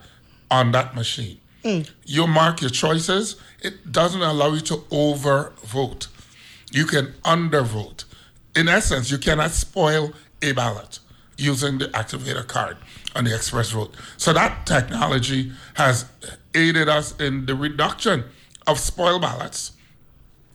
on 0.51 0.73
that 0.73 0.95
machine. 0.95 1.41
Mm. 1.65 1.91
You 2.05 2.27
mark 2.27 2.61
your 2.61 2.71
choices. 2.71 3.37
It 3.61 3.91
doesn't 3.91 4.21
allow 4.21 4.53
you 4.53 4.61
to 4.61 4.77
overvote. 4.91 6.09
You 6.71 6.85
can 6.85 7.15
undervote. 7.25 8.05
In 8.55 8.69
essence, 8.69 9.11
you 9.11 9.19
cannot 9.19 9.53
spoil 9.53 10.13
a 10.43 10.53
ballot 10.53 10.99
using 11.37 11.79
the 11.79 11.87
activator 11.87 12.47
card 12.47 12.77
on 13.15 13.25
the 13.25 13.35
express 13.35 13.71
vote. 13.71 13.95
So 14.17 14.33
that 14.33 14.67
technology 14.67 15.53
has 15.75 16.07
aided 16.55 16.89
us 16.89 17.19
in 17.21 17.47
the 17.47 17.55
reduction 17.55 18.25
of 18.69 18.79
spoiled 18.79 19.23
ballots 19.23 19.73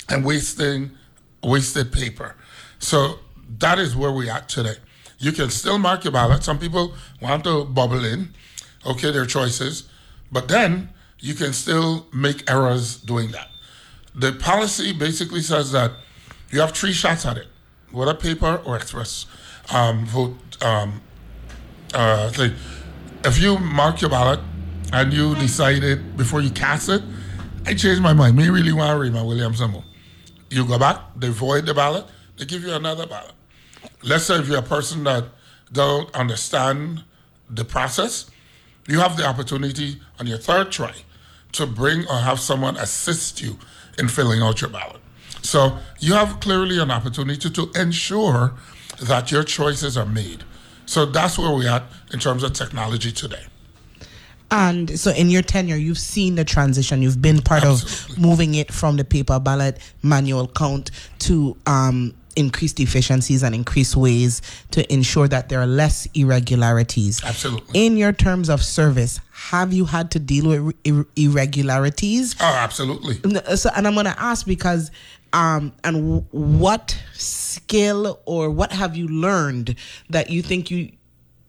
and 0.08 0.24
wasting 0.24 0.92
wasted 1.44 1.92
paper. 1.92 2.36
So 2.80 3.20
that 3.60 3.80
is 3.80 3.96
where 3.96 4.12
we 4.12 4.30
are 4.30 4.42
today. 4.42 4.76
You 5.18 5.32
can 5.32 5.50
still 5.50 5.78
mark 5.78 6.04
your 6.04 6.14
ballot. 6.14 6.44
Some 6.44 6.60
people 6.60 6.94
want 7.22 7.44
to 7.46 7.66
bubble 7.66 8.06
in, 8.06 8.34
okay, 8.86 9.12
their 9.12 9.26
choices, 9.26 9.90
but 10.32 10.48
then 10.48 10.90
you 11.20 11.34
can 11.34 11.54
still 11.54 12.08
make 12.14 12.50
errors 12.50 12.98
doing 12.98 13.32
that. 13.32 13.50
The 14.16 14.34
policy 14.34 14.94
basically 14.94 15.42
says 15.42 15.72
that 15.72 15.92
you 16.52 16.60
have 16.60 16.72
three 16.72 16.94
shots 16.94 17.26
at 17.26 17.38
it, 17.38 17.48
whether 17.92 18.14
paper 18.14 18.62
or 18.66 18.76
express 18.76 19.26
um, 19.74 20.06
vote 20.06 20.64
um, 20.64 21.02
uh, 21.94 22.30
thing. 22.30 22.54
If 23.24 23.40
you 23.42 23.58
mark 23.58 24.02
your 24.02 24.10
ballot 24.10 24.40
and 24.92 25.14
you 25.14 25.36
decide 25.36 25.84
it 25.84 26.18
before 26.18 26.42
you 26.42 26.52
cast 26.52 26.90
it, 26.90 27.02
I 27.66 27.74
changed 27.74 28.02
my 28.02 28.14
mind. 28.14 28.36
Me 28.36 28.50
really 28.50 28.74
want 28.74 28.92
to 28.92 29.00
read 29.00 29.14
my 29.14 29.22
William 29.22 29.54
more. 29.72 29.84
You 30.50 30.66
go 30.66 30.78
back, 30.78 31.00
they 31.16 31.30
void 31.30 31.66
the 31.66 31.74
ballot, 31.74 32.06
they 32.38 32.46
give 32.46 32.64
you 32.64 32.74
another 32.74 33.08
ballot. 33.08 33.32
Let's 34.04 34.26
say 34.26 34.36
if 34.36 34.48
you're 34.48 34.60
a 34.60 34.62
person 34.62 35.04
that 35.06 35.26
don't 35.72 36.14
understand 36.14 37.04
the 37.50 37.64
process, 37.64 38.30
you 38.88 39.00
have 39.00 39.16
the 39.16 39.26
opportunity 39.26 40.02
on 40.20 40.28
your 40.28 40.38
third 40.38 40.72
try 40.72 40.94
to 41.54 41.66
bring 41.66 42.06
or 42.08 42.18
have 42.18 42.40
someone 42.40 42.76
assist 42.76 43.42
you 43.42 43.58
in 43.98 44.10
filling 44.10 44.42
out 44.42 44.60
your 44.60 44.70
ballot. 44.70 45.02
So 45.42 45.78
you 46.00 46.14
have 46.14 46.40
clearly 46.42 46.80
an 46.80 46.92
opportunity 46.92 47.50
to 47.50 47.72
ensure 47.76 48.54
that 49.02 49.32
your 49.32 49.44
choices 49.44 49.98
are 49.98 50.06
made. 50.06 50.44
So 50.86 51.06
that's 51.06 51.40
where 51.40 51.52
we're 51.52 51.84
in 52.12 52.20
terms 52.20 52.44
of 52.44 52.54
technology 52.54 53.12
today. 53.12 53.46
And 54.54 55.00
so, 55.00 55.12
in 55.12 55.32
your 55.32 55.42
tenure, 55.42 55.76
you've 55.76 55.98
seen 55.98 56.36
the 56.36 56.46
transition. 56.46 57.02
You've 57.02 57.22
been 57.22 57.42
part 57.42 57.64
Absolutely. 57.64 58.16
of 58.16 58.22
moving 58.22 58.56
it 58.56 58.72
from 58.72 58.98
the 58.98 59.04
paper 59.04 59.40
ballot 59.40 59.80
manual 60.04 60.48
count 60.48 60.92
to 61.20 61.58
um, 61.66 62.14
increased 62.36 62.80
efficiencies 62.80 63.44
and 63.44 63.56
increased 63.56 63.96
ways 63.96 64.42
to 64.72 64.92
ensure 64.94 65.28
that 65.28 65.50
there 65.50 65.60
are 65.60 65.68
less 65.68 66.08
irregularities. 66.14 67.24
Absolutely. 67.24 67.86
In 67.86 67.98
your 67.98 68.12
terms 68.12 68.50
of 68.50 68.64
service, 68.64 69.20
have 69.32 69.74
you 69.74 69.86
had 69.86 70.12
to 70.12 70.20
deal 70.20 70.50
with 70.50 70.76
ir- 70.84 71.06
irregularities? 71.16 72.36
Oh, 72.40 72.46
absolutely. 72.46 73.16
So, 73.56 73.70
and 73.76 73.88
I'm 73.88 73.94
going 73.94 74.06
to 74.06 74.20
ask 74.20 74.46
because, 74.46 74.92
um, 75.34 75.74
and 75.84 75.96
w- 75.96 76.26
what 76.32 76.96
skill 77.14 78.20
or 78.26 78.50
what 78.50 78.72
have 78.72 78.96
you 78.96 79.08
learned 79.08 79.76
that 80.10 80.30
you 80.30 80.42
think 80.42 80.70
you, 80.72 80.92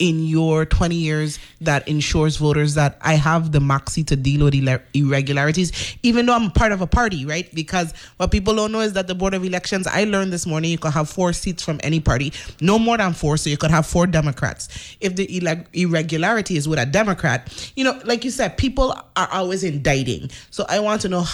in 0.00 0.24
your 0.26 0.64
20 0.64 0.94
years, 0.94 1.38
that 1.60 1.86
ensures 1.86 2.36
voters 2.36 2.74
that 2.74 2.98
I 3.00 3.14
have 3.14 3.52
the 3.52 3.60
maxi 3.60 4.04
to 4.08 4.16
deal 4.16 4.44
with 4.44 4.54
irregularities, 4.92 5.96
even 6.02 6.26
though 6.26 6.34
I'm 6.34 6.50
part 6.50 6.72
of 6.72 6.80
a 6.80 6.86
party, 6.86 7.24
right? 7.24 7.48
Because 7.54 7.94
what 8.16 8.32
people 8.32 8.56
don't 8.56 8.72
know 8.72 8.80
is 8.80 8.94
that 8.94 9.06
the 9.06 9.14
Board 9.14 9.34
of 9.34 9.44
Elections, 9.44 9.86
I 9.86 10.02
learned 10.04 10.32
this 10.32 10.46
morning, 10.46 10.72
you 10.72 10.78
could 10.78 10.92
have 10.92 11.08
four 11.08 11.32
seats 11.32 11.62
from 11.62 11.78
any 11.84 12.00
party, 12.00 12.32
no 12.60 12.78
more 12.78 12.96
than 12.96 13.12
four, 13.12 13.36
so 13.36 13.50
you 13.50 13.56
could 13.56 13.70
have 13.70 13.86
four 13.86 14.06
Democrats. 14.08 14.96
If 15.00 15.14
the 15.14 15.28
irregularity 15.72 16.56
is 16.56 16.68
with 16.68 16.80
a 16.80 16.86
Democrat, 16.86 17.72
you 17.76 17.84
know, 17.84 18.00
like 18.04 18.24
you 18.24 18.32
said, 18.32 18.56
people 18.56 18.98
are 19.16 19.28
always 19.30 19.62
indicting. 19.62 20.28
So 20.50 20.66
I 20.68 20.80
want 20.80 21.02
to 21.02 21.08
know 21.08 21.24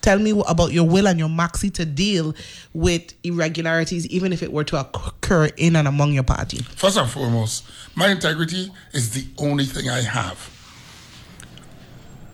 tell 0.00 0.18
me 0.18 0.30
about 0.48 0.72
your 0.72 0.84
will 0.84 1.06
and 1.06 1.18
your 1.18 1.28
maxi 1.28 1.72
to 1.72 1.84
deal 1.84 2.34
with 2.72 3.12
irregularities 3.22 4.06
even 4.06 4.32
if 4.32 4.42
it 4.42 4.50
were 4.50 4.64
to 4.64 4.80
occur 4.80 5.46
in 5.56 5.76
and 5.76 5.86
among 5.86 6.12
your 6.12 6.22
party 6.22 6.58
First 6.74 6.96
and 6.96 7.10
foremost, 7.10 7.64
my 7.94 8.08
integrity 8.08 8.72
is 8.92 9.10
the 9.10 9.26
only 9.42 9.64
thing 9.64 9.88
I 9.88 10.00
have. 10.00 10.50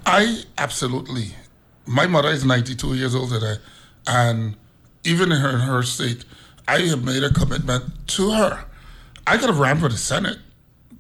I 0.07 0.43
absolutely, 0.57 1.35
my 1.87 2.07
mother 2.07 2.31
is 2.31 2.45
92 2.45 2.95
years 2.95 3.15
old 3.15 3.31
today, 3.31 3.57
and 4.07 4.57
even 5.05 5.31
in 5.33 5.39
her, 5.39 5.51
in 5.51 5.61
her 5.61 5.83
state, 5.83 6.25
I 6.67 6.81
have 6.83 7.05
made 7.05 7.23
a 7.23 7.31
commitment 7.31 7.85
to 8.09 8.31
her. 8.31 8.65
I 9.27 9.37
could 9.37 9.51
have 9.51 9.59
ran 9.59 9.79
for 9.79 9.89
the 9.89 9.99
Senate 9.99 10.39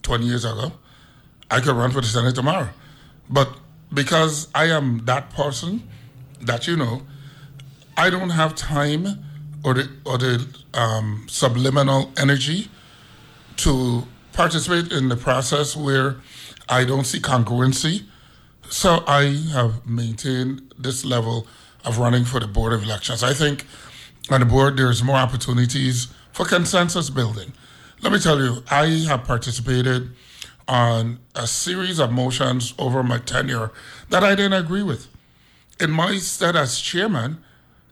20 0.02 0.26
years 0.26 0.44
ago. 0.44 0.72
I 1.50 1.60
could 1.60 1.74
run 1.74 1.90
for 1.90 2.02
the 2.02 2.06
Senate 2.06 2.34
tomorrow. 2.34 2.68
But 3.30 3.48
because 3.92 4.48
I 4.54 4.66
am 4.66 5.04
that 5.06 5.30
person 5.30 5.88
that 6.40 6.66
you 6.66 6.76
know, 6.76 7.02
I 7.96 8.10
don't 8.10 8.30
have 8.30 8.54
time 8.54 9.24
or 9.64 9.74
the, 9.74 9.90
or 10.04 10.18
the 10.18 10.46
um, 10.74 11.26
subliminal 11.28 12.12
energy 12.16 12.68
to 13.58 14.06
participate 14.32 14.92
in 14.92 15.08
the 15.08 15.16
process 15.16 15.76
where 15.76 16.16
I 16.68 16.84
don't 16.84 17.04
see 17.04 17.18
congruency. 17.18 18.04
So 18.70 19.02
I 19.06 19.24
have 19.52 19.86
maintained 19.86 20.74
this 20.78 21.04
level 21.04 21.46
of 21.84 21.98
running 21.98 22.24
for 22.24 22.38
the 22.38 22.46
Board 22.46 22.72
of 22.72 22.82
Elections. 22.82 23.22
I 23.22 23.32
think 23.32 23.66
on 24.30 24.40
the 24.40 24.46
board 24.46 24.76
there's 24.76 25.02
more 25.02 25.16
opportunities 25.16 26.08
for 26.32 26.44
consensus 26.44 27.10
building. 27.10 27.52
Let 28.00 28.12
me 28.12 28.20
tell 28.20 28.38
you, 28.38 28.62
I 28.70 28.86
have 29.08 29.24
participated 29.24 30.10
on 30.68 31.18
a 31.34 31.46
series 31.46 31.98
of 31.98 32.12
motions 32.12 32.74
over 32.78 33.02
my 33.02 33.18
tenure 33.18 33.72
that 34.10 34.22
I 34.22 34.34
didn't 34.34 34.52
agree 34.52 34.82
with. 34.82 35.08
In 35.80 35.90
my 35.90 36.16
stead 36.18 36.56
as 36.56 36.80
chairman, 36.80 37.42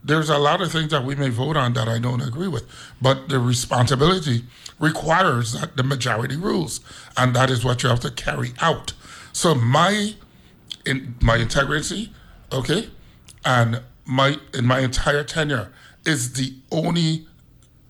there's 0.03 0.29
a 0.29 0.37
lot 0.37 0.61
of 0.61 0.71
things 0.71 0.91
that 0.91 1.03
we 1.03 1.15
may 1.15 1.29
vote 1.29 1.57
on 1.57 1.73
that 1.73 1.87
I 1.87 1.99
don't 1.99 2.21
agree 2.21 2.47
with, 2.47 2.65
but 3.01 3.29
the 3.29 3.39
responsibility 3.39 4.43
requires 4.79 5.53
that 5.53 5.75
the 5.75 5.83
majority 5.83 6.35
rules, 6.35 6.81
and 7.15 7.35
that 7.35 7.49
is 7.49 7.65
what 7.65 7.83
you 7.83 7.89
have 7.89 7.99
to 8.01 8.11
carry 8.11 8.53
out. 8.59 8.93
So 9.33 9.55
my 9.55 10.15
in 10.85 11.15
my 11.21 11.37
integrity, 11.37 12.13
okay, 12.51 12.89
and 13.43 13.81
my 14.05 14.37
in 14.53 14.65
my 14.65 14.79
entire 14.79 15.23
tenure 15.23 15.71
is 16.05 16.33
the 16.33 16.55
only 16.71 17.27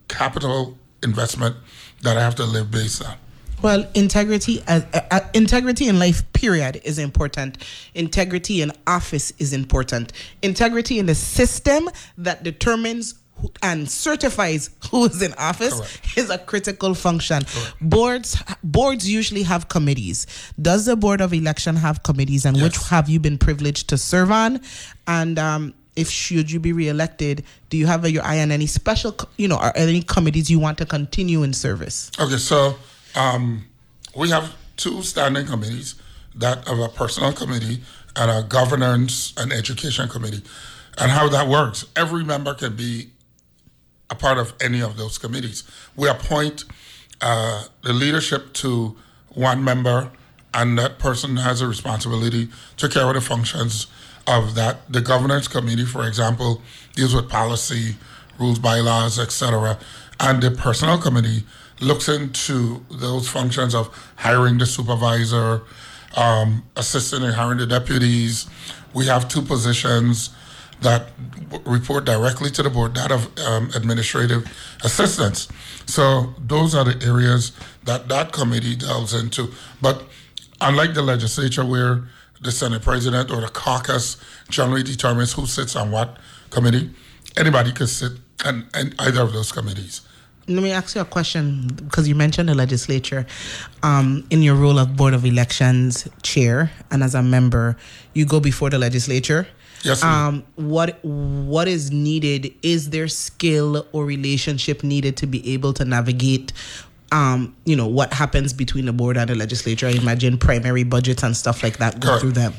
capital 0.07 0.77
investment 1.03 1.55
that 2.01 2.17
I 2.17 2.21
have 2.21 2.35
to 2.35 2.45
live 2.45 2.71
based 2.71 3.05
on. 3.05 3.15
Well, 3.61 3.87
integrity, 3.95 4.63
uh, 4.67 4.81
uh, 4.93 5.01
uh, 5.09 5.19
integrity 5.33 5.87
in 5.87 5.97
life, 5.97 6.31
period, 6.33 6.79
is 6.83 6.99
important. 6.99 7.57
Integrity 7.95 8.61
in 8.61 8.71
office 8.85 9.33
is 9.39 9.51
important. 9.51 10.13
Integrity 10.43 10.99
in 10.99 11.07
the 11.07 11.15
system 11.15 11.89
that 12.19 12.43
determines 12.43 13.15
who, 13.39 13.51
and 13.63 13.89
certifies 13.89 14.69
who 14.91 15.05
is 15.05 15.21
in 15.21 15.33
office 15.33 15.73
Correct. 15.73 16.17
is 16.17 16.29
a 16.29 16.37
critical 16.37 16.93
function. 16.93 17.43
Boards 17.81 18.41
boards 18.63 19.09
usually 19.09 19.43
have 19.43 19.69
committees. 19.69 20.27
Does 20.61 20.85
the 20.85 20.95
board 20.95 21.21
of 21.21 21.33
election 21.33 21.75
have 21.75 22.03
committees, 22.03 22.45
and 22.45 22.61
which 22.61 22.77
have 22.89 23.09
you 23.09 23.19
been 23.19 23.37
privileged 23.37 23.89
to 23.89 23.97
serve 23.97 24.31
on? 24.31 24.61
And 25.07 25.39
um, 25.39 25.73
if 25.95 26.09
should 26.09 26.51
you 26.51 26.59
be 26.59 26.73
reelected, 26.73 27.43
do 27.69 27.77
you 27.77 27.87
have 27.87 28.07
your 28.07 28.23
eye 28.23 28.39
on 28.39 28.51
any 28.51 28.67
special, 28.67 29.15
you 29.37 29.47
know, 29.47 29.57
are 29.57 29.73
any 29.75 30.03
committees 30.03 30.49
you 30.49 30.59
want 30.59 30.77
to 30.77 30.85
continue 30.85 31.41
in 31.43 31.53
service? 31.53 32.11
Okay, 32.19 32.37
so 32.37 32.75
um, 33.17 33.65
we 34.15 34.29
have 34.29 34.55
two 34.77 35.01
standing 35.01 35.47
committees 35.47 35.95
that 36.35 36.67
of 36.67 36.79
a 36.79 36.87
personal 36.87 37.33
committee 37.33 37.81
and 38.15 38.29
a 38.31 38.47
governance 38.47 39.33
and 39.37 39.51
education 39.51 40.07
committee. 40.07 40.43
And 40.97 41.11
how 41.11 41.27
that 41.29 41.47
works, 41.47 41.85
every 41.95 42.23
member 42.23 42.53
can 42.53 42.75
be 42.75 43.09
a 44.09 44.15
part 44.15 44.37
of 44.37 44.53
any 44.61 44.81
of 44.81 44.97
those 44.97 45.17
committees. 45.17 45.63
We 45.95 46.07
appoint 46.07 46.65
uh, 47.21 47.65
the 47.81 47.93
leadership 47.93 48.53
to 48.53 48.95
one 49.29 49.63
member, 49.63 50.11
and 50.53 50.77
that 50.77 50.97
person 50.99 51.37
has 51.37 51.61
a 51.61 51.67
responsibility 51.67 52.49
to 52.77 52.87
carry 52.87 53.13
the 53.13 53.21
functions 53.21 53.87
of 54.27 54.55
that. 54.55 54.91
The 54.91 55.01
governance 55.01 55.47
committee, 55.47 55.85
for 55.85 56.07
example, 56.07 56.61
deals 56.95 57.13
with 57.13 57.29
policy, 57.29 57.95
rules, 58.39 58.59
bylaws, 58.59 59.19
etc., 59.19 59.77
and 60.19 60.41
the 60.41 60.49
personnel 60.51 60.99
committee 60.99 61.43
looks 61.79 62.09
into 62.09 62.83
those 62.89 63.29
functions 63.29 63.75
of 63.75 63.89
hiring 64.15 64.57
the 64.57 64.65
supervisor, 64.65 65.63
um, 66.15 66.63
assisting 66.75 67.23
in 67.23 67.31
hiring 67.31 67.59
the 67.59 67.67
deputies. 67.67 68.47
We 68.93 69.05
have 69.07 69.27
two 69.27 69.41
positions 69.41 70.31
that 70.81 71.07
report 71.65 72.05
directly 72.05 72.49
to 72.51 72.63
the 72.63 72.69
board, 72.69 72.95
that 72.95 73.11
of 73.11 73.29
um, 73.39 73.69
administrative 73.75 74.45
assistants. 74.83 75.47
So 75.85 76.33
those 76.39 76.75
are 76.75 76.83
the 76.83 77.03
areas 77.05 77.51
that 77.85 78.07
that 78.09 78.31
committee 78.31 78.75
delves 78.75 79.13
into. 79.13 79.51
But 79.81 80.03
unlike 80.61 80.93
the 80.93 81.01
legislature, 81.01 81.65
where 81.65 82.03
the 82.41 82.51
Senate 82.51 82.83
president 82.83 83.31
or 83.31 83.41
the 83.41 83.47
caucus 83.47 84.17
generally 84.49 84.83
determines 84.83 85.33
who 85.33 85.45
sits 85.45 85.75
on 85.75 85.91
what 85.91 86.17
committee, 86.49 86.91
anybody 87.35 87.71
could 87.71 87.89
sit 87.89 88.13
on, 88.45 88.67
on 88.75 88.93
either 88.99 89.21
of 89.21 89.33
those 89.33 89.51
committees. 89.51 90.01
Let 90.47 90.63
me 90.63 90.71
ask 90.71 90.95
you 90.95 91.01
a 91.01 91.05
question 91.05 91.67
because 91.67 92.07
you 92.07 92.15
mentioned 92.15 92.47
the 92.47 92.55
legislature. 92.55 93.25
Um, 93.83 94.25
in 94.29 94.41
your 94.41 94.55
role 94.55 94.79
of 94.79 94.95
Board 94.95 95.13
of 95.13 95.25
Elections 95.25 96.07
chair 96.23 96.71
and 96.89 97.03
as 97.03 97.15
a 97.15 97.21
member, 97.21 97.75
you 98.13 98.25
go 98.25 98.39
before 98.39 98.69
the 98.69 98.79
legislature. 98.79 99.47
Yes. 99.83 100.03
Um, 100.03 100.45
what 100.55 100.99
what 101.03 101.67
is 101.67 101.91
needed? 101.91 102.53
Is 102.63 102.89
there 102.89 103.07
skill 103.07 103.85
or 103.91 104.05
relationship 104.05 104.83
needed 104.83 105.17
to 105.17 105.27
be 105.27 105.53
able 105.53 105.73
to 105.73 105.85
navigate? 105.85 106.53
Um, 107.11 107.55
you 107.65 107.75
know 107.75 107.87
what 107.87 108.13
happens 108.13 108.53
between 108.53 108.85
the 108.85 108.93
board 108.93 109.17
and 109.17 109.29
the 109.29 109.35
legislature. 109.35 109.87
I 109.87 109.91
imagine 109.91 110.37
primary 110.37 110.83
budgets 110.83 111.23
and 111.23 111.35
stuff 111.37 111.61
like 111.63 111.77
that 111.77 111.99
go 111.99 112.09
Correct. 112.09 112.21
through 112.21 112.31
them. 112.31 112.53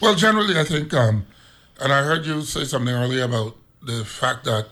Well, 0.00 0.14
generally, 0.14 0.58
I 0.58 0.64
think, 0.64 0.92
um, 0.92 1.26
and 1.80 1.92
I 1.92 2.02
heard 2.02 2.26
you 2.26 2.42
say 2.42 2.64
something 2.64 2.94
earlier 2.94 3.24
about 3.24 3.56
the 3.82 4.04
fact 4.04 4.44
that 4.44 4.68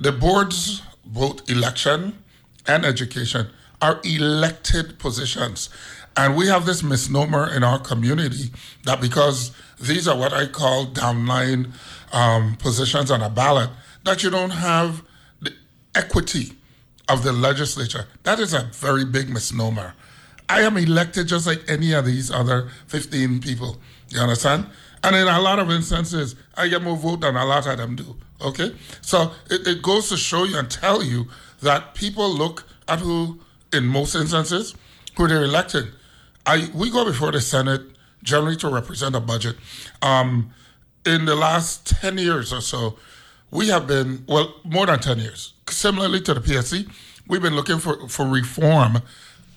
the 0.00 0.10
boards, 0.10 0.82
both 1.06 1.48
election 1.50 2.18
and 2.66 2.84
education, 2.84 3.48
are 3.82 4.00
elected 4.04 4.98
positions. 4.98 5.68
And 6.16 6.36
we 6.36 6.46
have 6.46 6.64
this 6.64 6.82
misnomer 6.82 7.52
in 7.52 7.64
our 7.64 7.78
community 7.78 8.50
that 8.84 9.00
because 9.00 9.52
these 9.80 10.06
are 10.06 10.16
what 10.16 10.32
I 10.32 10.46
call 10.46 10.86
downline 10.86 11.72
um, 12.12 12.56
positions 12.56 13.10
on 13.10 13.20
a 13.20 13.28
ballot, 13.28 13.70
that 14.04 14.22
you 14.22 14.30
don't 14.30 14.50
have 14.50 15.02
the 15.40 15.52
equity 15.94 16.52
of 17.08 17.22
the 17.22 17.32
legislature. 17.32 18.06
That 18.22 18.38
is 18.38 18.54
a 18.54 18.70
very 18.72 19.04
big 19.04 19.28
misnomer. 19.28 19.94
I 20.48 20.60
am 20.62 20.76
elected 20.76 21.28
just 21.28 21.46
like 21.46 21.62
any 21.68 21.92
of 21.92 22.06
these 22.06 22.30
other 22.30 22.68
15 22.86 23.40
people. 23.40 23.78
You 24.08 24.20
understand? 24.20 24.66
And 25.02 25.16
in 25.16 25.26
a 25.26 25.40
lot 25.40 25.58
of 25.58 25.70
instances, 25.70 26.36
I 26.56 26.68
get 26.68 26.82
more 26.82 26.96
vote 26.96 27.20
than 27.20 27.36
a 27.36 27.44
lot 27.44 27.66
of 27.66 27.76
them 27.76 27.96
do. 27.96 28.16
Okay? 28.44 28.74
So 29.00 29.32
it, 29.50 29.66
it 29.66 29.82
goes 29.82 30.08
to 30.10 30.16
show 30.16 30.44
you 30.44 30.58
and 30.58 30.70
tell 30.70 31.02
you 31.02 31.26
that 31.62 31.94
people 31.94 32.30
look 32.32 32.64
at 32.86 33.00
who, 33.00 33.40
in 33.72 33.86
most 33.86 34.14
instances, 34.14 34.74
who 35.16 35.26
they're 35.28 35.44
electing. 35.44 35.88
I 36.46 36.70
we 36.74 36.90
go 36.90 37.04
before 37.04 37.32
the 37.32 37.40
Senate 37.40 37.82
generally 38.22 38.56
to 38.56 38.68
represent 38.68 39.14
a 39.14 39.20
budget. 39.20 39.56
Um, 40.02 40.50
in 41.06 41.26
the 41.26 41.34
last 41.34 41.86
10 41.86 42.18
years 42.18 42.52
or 42.52 42.60
so, 42.60 42.96
we 43.50 43.68
have 43.68 43.86
been, 43.86 44.24
well, 44.26 44.54
more 44.64 44.86
than 44.86 44.98
10 44.98 45.18
years, 45.18 45.52
similarly 45.68 46.20
to 46.22 46.34
the 46.34 46.40
PSC, 46.40 46.90
we've 47.28 47.42
been 47.42 47.54
looking 47.54 47.78
for, 47.78 48.08
for 48.08 48.26
reform 48.26 49.02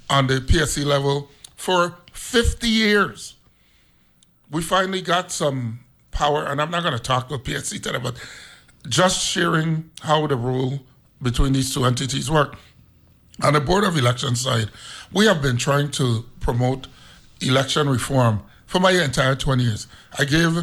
on 0.09 0.27
the 0.27 0.35
PSC 0.35 0.85
level 0.85 1.29
for 1.55 1.97
50 2.13 2.67
years. 2.67 3.35
We 4.51 4.61
finally 4.61 5.01
got 5.01 5.31
some 5.31 5.79
power, 6.11 6.45
and 6.45 6.61
I'm 6.61 6.69
not 6.69 6.83
going 6.83 6.95
to 6.95 7.01
talk 7.01 7.27
about 7.27 7.43
PSC 7.43 7.81
today, 7.81 7.99
but 8.01 8.15
just 8.89 9.25
sharing 9.25 9.89
how 10.01 10.27
the 10.27 10.35
rule 10.35 10.79
between 11.21 11.53
these 11.53 11.73
two 11.73 11.85
entities 11.85 12.29
work. 12.29 12.55
On 13.43 13.53
the 13.53 13.61
Board 13.61 13.83
of 13.83 13.97
Elections 13.97 14.41
side, 14.41 14.69
we 15.13 15.25
have 15.25 15.41
been 15.41 15.57
trying 15.57 15.91
to 15.91 16.25
promote 16.39 16.87
election 17.41 17.87
reform 17.89 18.41
for 18.65 18.79
my 18.79 18.91
entire 18.91 19.35
20 19.35 19.63
years. 19.63 19.87
I 20.17 20.25
gave 20.25 20.57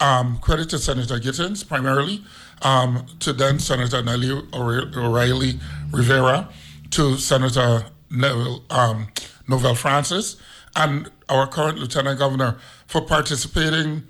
um, 0.00 0.38
credit 0.38 0.70
to 0.70 0.78
Senator 0.78 1.18
Gittens 1.18 1.64
primarily, 1.64 2.24
um, 2.62 3.06
to 3.20 3.32
then 3.32 3.58
Senator 3.58 4.02
Nellie 4.02 4.30
O'Reilly 4.52 5.60
Rivera, 5.90 6.48
to 6.90 7.16
Senator 7.16 7.84
Neville, 8.10 8.64
um, 8.70 9.08
Novelle 9.46 9.74
Francis, 9.74 10.36
and 10.76 11.10
our 11.28 11.46
current 11.46 11.78
Lieutenant 11.78 12.18
Governor 12.18 12.56
for 12.86 13.02
participating 13.02 14.04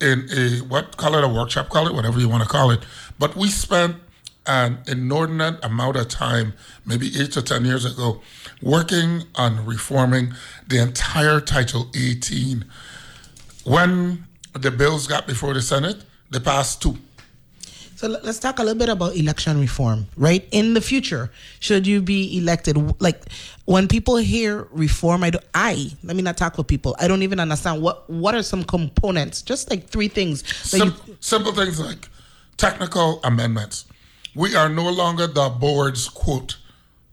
in 0.00 0.28
a 0.30 0.58
what 0.64 0.96
call 0.96 1.14
it 1.14 1.24
a 1.24 1.28
workshop, 1.28 1.68
call 1.68 1.86
it 1.86 1.94
whatever 1.94 2.18
you 2.20 2.28
want 2.28 2.42
to 2.42 2.48
call 2.48 2.70
it. 2.70 2.80
But 3.18 3.36
we 3.36 3.48
spent 3.48 3.96
an 4.46 4.78
inordinate 4.86 5.64
amount 5.64 5.96
of 5.96 6.08
time, 6.08 6.52
maybe 6.84 7.06
eight 7.18 7.32
to 7.32 7.42
ten 7.42 7.64
years 7.64 7.84
ago, 7.84 8.20
working 8.60 9.24
on 9.36 9.64
reforming 9.64 10.34
the 10.68 10.78
entire 10.82 11.40
Title 11.40 11.90
18. 11.96 12.64
When 13.64 14.26
the 14.52 14.70
bills 14.70 15.06
got 15.06 15.26
before 15.26 15.54
the 15.54 15.62
Senate, 15.62 16.02
they 16.30 16.40
passed 16.40 16.82
two. 16.82 16.98
So 17.96 18.08
let- 18.08 18.24
let's 18.24 18.38
talk 18.38 18.58
a 18.58 18.62
little 18.62 18.78
bit 18.78 18.90
about 18.90 19.16
election 19.16 19.58
reform, 19.58 20.08
right? 20.16 20.46
In 20.50 20.74
the 20.74 20.80
future, 20.82 21.30
should 21.60 21.86
you 21.86 22.02
be 22.02 22.36
elected, 22.36 22.76
like 23.00 23.22
when 23.66 23.88
people 23.88 24.16
hear 24.16 24.68
reform, 24.72 25.24
I, 25.24 25.30
do, 25.30 25.38
I 25.54 25.90
let 26.02 26.16
me 26.16 26.22
not 26.22 26.36
talk 26.36 26.58
with 26.58 26.66
people. 26.66 26.94
I 26.98 27.08
don't 27.08 27.22
even 27.22 27.40
understand 27.40 27.80
what 27.82 28.08
what 28.10 28.34
are 28.34 28.42
some 28.42 28.64
components, 28.64 29.42
just 29.42 29.70
like 29.70 29.88
three 29.88 30.08
things. 30.08 30.42
that 30.70 30.84
you- 30.86 31.16
simple 31.20 31.52
things 31.52 31.80
like 31.80 32.08
technical 32.56 33.20
amendments. 33.24 33.86
We 34.34 34.54
are 34.56 34.68
no 34.68 34.88
longer 34.90 35.26
the 35.26 35.48
board's 35.48 36.08
quote 36.08 36.56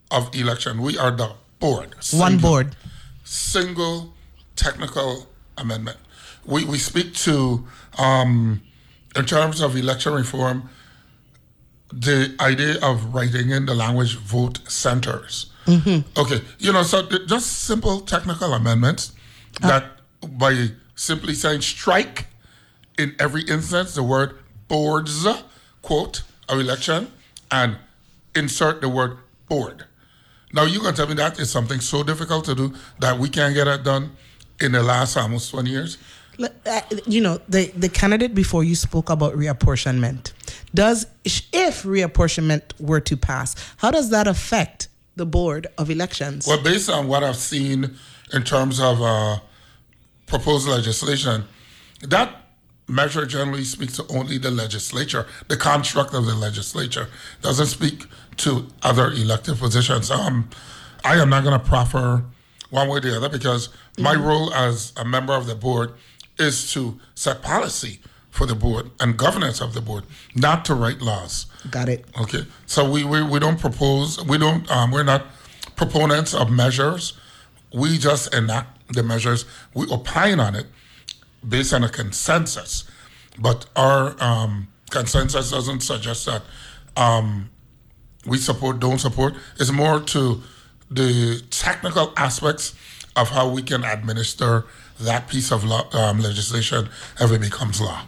of 0.10 0.34
election. 0.36 0.82
We 0.82 0.98
are 0.98 1.12
the 1.12 1.34
board. 1.60 1.96
one 2.12 2.38
board. 2.40 2.76
Single 3.24 4.14
technical 4.56 5.28
amendment. 5.58 5.98
We, 6.46 6.66
we 6.66 6.80
speak 6.80 7.14
to, 7.28 7.66
um, 8.00 8.62
in 9.16 9.26
terms 9.26 9.62
of 9.62 9.76
election 9.76 10.14
reform, 10.14 10.70
the 11.94 12.36
idea 12.40 12.80
of 12.82 13.14
writing 13.14 13.52
in 13.52 13.68
the 13.68 13.76
language 13.76 14.18
vote 14.18 14.60
centers. 14.68 15.51
Okay, 15.68 16.42
you 16.60 16.74
know, 16.74 16.84
so 16.84 17.06
th- 17.06 17.28
just 17.28 17.64
simple 17.64 18.02
technical 18.02 18.54
amendments 18.54 19.14
that 19.62 19.86
by 20.22 20.70
simply 20.96 21.34
saying 21.34 21.62
strike 21.62 22.28
in 22.98 23.16
every 23.20 23.44
instance 23.44 23.96
the 23.96 24.04
word 24.04 24.38
boards, 24.68 25.28
quote, 25.82 26.24
of 26.50 26.60
election, 26.60 27.12
and 27.50 27.78
insert 28.36 28.82
the 28.82 28.90
word 28.90 29.18
board. 29.48 29.86
Now, 30.54 30.64
you 30.64 30.80
can 30.82 30.94
tell 30.94 31.08
me 31.08 31.14
that 31.16 31.40
is 31.40 31.50
something 31.50 31.80
so 31.80 32.04
difficult 32.04 32.46
to 32.46 32.56
do 32.56 32.74
that 33.00 33.18
we 33.18 33.30
can't 33.30 33.54
get 33.54 33.68
it 33.68 33.84
done 33.84 34.12
in 34.60 34.74
the 34.74 34.84
last 34.84 35.18
almost 35.18 35.52
20 35.52 35.70
years? 35.70 35.98
Uh, 36.66 36.82
you 37.06 37.22
know 37.22 37.40
the 37.50 37.68
the 37.76 37.90
candidate 37.90 38.34
before 38.34 38.64
you 38.64 38.74
spoke 38.74 39.10
about 39.10 39.34
reapportionment 39.36 40.32
does 40.74 41.06
if 41.26 41.84
reapportionment 41.84 42.62
were 42.80 43.02
to 43.02 43.18
pass 43.18 43.54
how 43.78 43.92
does 43.92 44.10
that 44.10 44.28
affect 44.28 44.88
the 45.16 45.26
board 45.26 45.68
of 45.78 45.90
elections 45.90 46.48
Well, 46.48 46.62
based 46.62 46.90
on 46.90 47.08
what 47.08 47.24
I've 47.24 47.36
seen 47.36 47.96
in 48.34 48.44
terms 48.44 48.80
of 48.80 49.02
uh, 49.02 49.40
proposed 50.26 50.68
legislation, 50.68 51.46
that 52.02 52.42
measure 52.88 53.26
generally 53.26 53.64
speaks 53.64 53.96
to 53.98 54.06
only 54.10 54.38
the 54.38 54.52
legislature, 54.52 55.26
the 55.48 55.58
construct 55.58 56.14
of 56.14 56.26
the 56.26 56.36
legislature, 56.36 57.08
doesn't 57.42 57.68
speak 57.68 58.06
to 58.38 58.68
other 58.84 59.12
elected 59.12 59.58
positions. 59.58 60.12
Um, 60.12 60.50
I 61.04 61.16
am 61.18 61.30
not 61.30 61.44
going 61.44 61.60
to 61.60 61.66
proffer 61.66 62.24
one 62.70 62.88
way 62.88 62.98
or 62.98 63.02
the 63.02 63.18
other 63.18 63.30
because 63.30 63.70
my 63.98 64.16
role 64.16 64.54
as 64.54 64.94
a 64.96 65.06
member 65.06 65.34
of 65.34 65.46
the 65.46 65.56
board 65.56 65.94
is 66.40 66.72
to 66.74 67.00
set 67.16 67.42
policy 67.42 68.00
for 68.30 68.46
the 68.46 68.56
board 68.56 68.92
and 69.00 69.18
governance 69.18 69.62
of 69.62 69.74
the 69.74 69.82
board, 69.82 70.06
not 70.36 70.64
to 70.66 70.74
write 70.74 71.02
laws. 71.02 71.46
Got 71.70 71.90
it. 71.90 72.06
Okay, 72.20 72.46
so 72.66 72.90
we, 72.90 73.04
we, 73.04 73.24
we 73.24 73.40
don't 73.40 73.60
propose, 73.60 74.24
we 74.26 74.38
don't, 74.38 74.70
um, 74.72 74.92
we're 74.92 75.04
not 75.04 75.28
proponents 75.76 76.34
of 76.34 76.50
measures. 76.50 77.14
We 77.74 77.98
just 77.98 78.34
enact 78.34 78.94
the 78.94 79.04
measures, 79.04 79.46
we 79.74 79.86
opine 79.90 80.40
on 80.40 80.56
it 80.56 80.68
based 81.48 81.74
on 81.74 81.84
a 81.84 81.90
consensus. 81.90 82.84
But 83.40 83.66
our 83.76 84.22
um, 84.22 84.68
consensus 84.90 85.52
doesn't 85.52 85.82
suggest 85.82 86.26
that 86.26 86.44
um, 86.98 87.50
we 88.26 88.38
support, 88.38 88.80
don't 88.80 89.00
support. 89.00 89.36
It's 89.60 89.72
more 89.72 90.00
to 90.00 90.42
the 90.90 91.42
technical 91.50 92.14
aspects 92.18 92.76
of 93.16 93.30
how 93.30 93.50
we 93.50 93.62
can 93.62 93.84
administer 93.84 94.66
that 95.06 95.28
piece 95.28 95.52
of 95.52 95.64
um, 95.94 96.20
legislation 96.20 96.90
ever 97.20 97.38
becomes 97.40 97.82
law. 97.82 98.02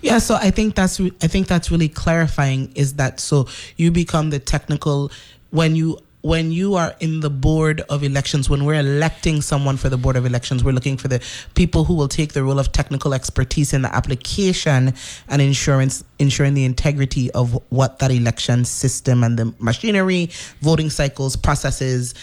Yeah, 0.00 0.18
so 0.18 0.34
I 0.34 0.50
think 0.50 0.74
that's 0.74 0.98
re- 0.98 1.12
I 1.22 1.28
think 1.28 1.46
that's 1.46 1.70
really 1.70 1.88
clarifying. 1.88 2.72
Is 2.74 2.94
that 2.94 3.20
so? 3.20 3.46
You 3.76 3.90
become 3.90 4.30
the 4.30 4.38
technical 4.38 5.12
when 5.50 5.76
you 5.76 5.98
when 6.22 6.52
you 6.52 6.74
are 6.74 6.94
in 7.00 7.20
the 7.20 7.30
board 7.30 7.80
of 7.88 8.04
elections, 8.04 8.48
when 8.48 8.64
we're 8.64 8.78
electing 8.78 9.42
someone 9.42 9.76
for 9.76 9.88
the 9.88 9.96
board 9.96 10.16
of 10.16 10.24
elections, 10.24 10.62
we're 10.62 10.72
looking 10.72 10.96
for 10.96 11.08
the 11.08 11.20
people 11.54 11.84
who 11.84 11.94
will 11.94 12.08
take 12.08 12.32
the 12.32 12.42
role 12.42 12.60
of 12.60 12.70
technical 12.70 13.12
expertise 13.12 13.72
in 13.72 13.82
the 13.82 13.94
application 13.94 14.94
and 15.28 15.42
insurance, 15.42 16.04
ensuring 16.20 16.54
the 16.54 16.64
integrity 16.64 17.30
of 17.32 17.60
what 17.70 17.98
that 17.98 18.12
election 18.12 18.64
system 18.64 19.24
and 19.24 19.36
the 19.36 19.52
machinery, 19.58 20.30
voting 20.60 20.90
cycles, 20.90 21.34
processes, 21.34 22.14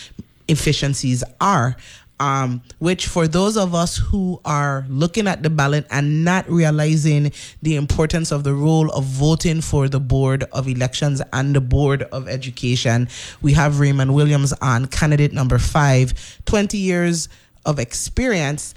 efficiencies 0.48 1.24
are 1.42 1.76
um, 2.20 2.62
which 2.80 3.08
for 3.08 3.28
those 3.28 3.58
of 3.58 3.74
us 3.74 3.98
who 3.98 4.42
are 4.46 4.86
looking 4.90 5.28
at 5.28 5.44
the 5.44 5.50
ballot 5.50 5.86
and 5.90 6.26
not 6.26 6.50
realizing 6.50 7.32
the 7.62 7.76
importance 7.76 8.32
of 8.32 8.44
the 8.44 8.54
role 8.54 8.90
of 8.92 9.06
voting 9.06 9.62
for 9.62 9.88
the 9.88 10.00
board 10.00 10.44
of 10.52 10.68
elections 10.68 11.22
and 11.34 11.56
the 11.56 11.62
board 11.62 12.04
of 12.04 12.28
education, 12.28 13.08
we 13.42 13.54
have 13.54 13.80
Raymond 13.80 14.14
Williams 14.14 14.54
on 14.62 14.88
candidate 14.88 15.34
number 15.34 15.58
five, 15.58 16.14
20 16.46 16.78
years 16.78 17.30
of 17.66 17.80
experience 17.80 18.74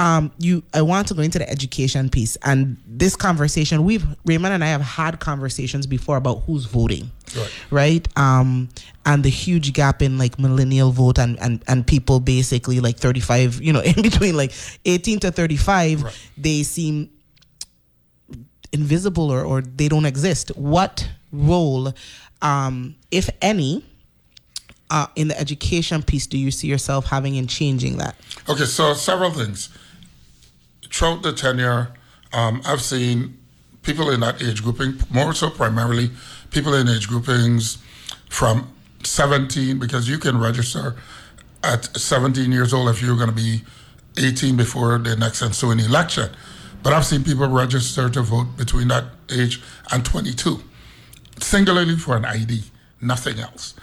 um 0.00 0.32
you 0.38 0.62
i 0.74 0.80
want 0.82 1.06
to 1.06 1.14
go 1.14 1.20
into 1.22 1.38
the 1.38 1.48
education 1.48 2.08
piece 2.08 2.34
and 2.42 2.76
this 2.86 3.14
conversation 3.16 3.84
we've 3.84 4.04
raymond 4.24 4.52
and 4.54 4.64
i 4.64 4.66
have 4.68 4.80
had 4.80 5.20
conversations 5.20 5.86
before 5.86 6.16
about 6.16 6.36
who's 6.46 6.64
voting 6.64 7.10
Right. 7.36 7.50
right 7.70 8.18
um 8.18 8.68
and 9.06 9.22
the 9.22 9.28
huge 9.30 9.72
gap 9.72 10.00
in 10.02 10.16
like 10.18 10.38
millennial 10.38 10.90
vote 10.90 11.18
and 11.18 11.38
and, 11.40 11.62
and 11.68 11.86
people 11.86 12.18
basically 12.18 12.80
like 12.80 12.96
35 12.96 13.60
you 13.62 13.72
know 13.72 13.80
in 13.92 14.00
between 14.02 14.36
like 14.36 14.52
18 14.84 15.20
to 15.20 15.30
35 15.30 16.02
Right. 16.02 16.28
they 16.38 16.62
seem 16.64 17.10
invisible 18.72 19.30
or, 19.30 19.42
or 19.44 19.60
they 19.62 19.88
don't 19.88 20.06
exist 20.06 20.50
what 20.56 21.08
role 21.32 21.92
um 22.42 22.94
if 23.10 23.28
any 23.42 23.84
uh, 24.92 25.06
in 25.14 25.28
the 25.28 25.38
education 25.38 26.02
piece 26.02 26.26
do 26.26 26.36
you 26.36 26.50
see 26.50 26.66
yourself 26.66 27.06
having 27.06 27.36
in 27.36 27.46
changing 27.46 27.98
that 27.98 28.16
Okay, 28.48 28.64
so 28.64 28.92
several 28.94 29.30
things. 29.30 29.68
Throughout 30.90 31.22
the 31.22 31.32
tenure, 31.32 31.92
um, 32.32 32.62
I've 32.64 32.82
seen 32.82 33.38
people 33.82 34.10
in 34.10 34.20
that 34.20 34.42
age 34.42 34.62
grouping, 34.62 34.94
more 35.10 35.32
so 35.32 35.50
primarily 35.50 36.10
people 36.50 36.74
in 36.74 36.88
age 36.88 37.08
groupings 37.08 37.78
from 38.28 38.72
17, 39.04 39.78
because 39.78 40.08
you 40.08 40.18
can 40.18 40.38
register 40.38 40.96
at 41.62 41.84
17 41.96 42.52
years 42.52 42.72
old 42.72 42.88
if 42.88 43.02
you're 43.02 43.16
going 43.16 43.28
to 43.28 43.34
be 43.34 43.62
18 44.18 44.56
before 44.56 44.98
the 44.98 45.16
next 45.16 45.42
ensuing 45.42 45.80
election. 45.80 46.30
But 46.82 46.92
I've 46.92 47.06
seen 47.06 47.24
people 47.24 47.48
register 47.48 48.08
to 48.10 48.22
vote 48.22 48.56
between 48.56 48.88
that 48.88 49.04
age 49.30 49.62
and 49.92 50.04
22, 50.04 50.62
singularly 51.38 51.96
for 51.96 52.16
an 52.16 52.24
ID, 52.24 52.64
nothing 53.00 53.38
else 53.38 53.74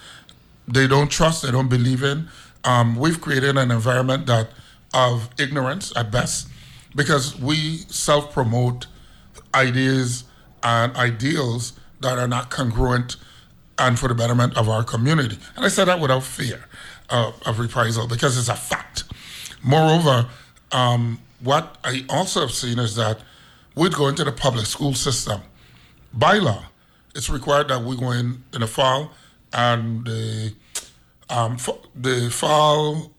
they 0.68 0.88
don't 0.88 1.10
trust, 1.10 1.44
they 1.44 1.52
don't 1.52 1.70
believe 1.70 2.04
in. 2.04 2.28
Um, 2.64 2.96
we've 2.98 3.22
created 3.22 3.58
an 3.58 3.72
environment 3.72 4.26
that 4.26 4.50
of 4.94 5.30
ignorance 5.40 5.94
at 5.96 6.12
best 6.12 6.50
because 6.98 7.40
we 7.40 7.78
self-promote 7.88 8.88
ideas 9.54 10.24
and 10.64 10.94
ideals 10.98 11.74
that 12.02 12.18
are 12.18 12.28
not 12.28 12.50
congruent 12.50 13.16
and 13.78 14.00
for 14.00 14.10
the 14.10 14.16
betterment 14.16 14.58
of 14.58 14.68
our 14.68 14.84
community. 14.84 15.38
And 15.56 15.64
I 15.64 15.70
say 15.70 15.86
that 15.86 16.00
without 16.00 16.24
fear 16.24 16.66
of, 17.10 17.40
of 17.46 17.60
reprisal 17.60 18.08
because 18.08 18.38
it's 18.38 18.50
a 18.50 18.56
fact. 18.56 19.04
Moreover, 19.64 20.28
um, 20.72 21.20
what 21.40 21.78
I 21.84 22.04
also 22.10 22.42
have 22.42 22.52
seen 22.52 22.80
is 22.80 22.96
that 22.96 23.20
we'd 23.76 23.94
go 23.94 24.08
into 24.08 24.24
the 24.24 24.32
public 24.32 24.66
school 24.66 24.96
system. 24.96 25.42
By 26.12 26.40
law, 26.40 26.66
it's 27.14 27.30
required 27.30 27.68
that 27.68 27.84
we 27.84 27.96
go 27.96 28.12
in 28.12 28.44
in 28.54 28.62
the 28.62 28.68
fall 28.68 29.12
and 29.54 30.04
the 30.04 30.54
um, 31.30 31.58
the 31.96 32.30
fall 32.32 33.12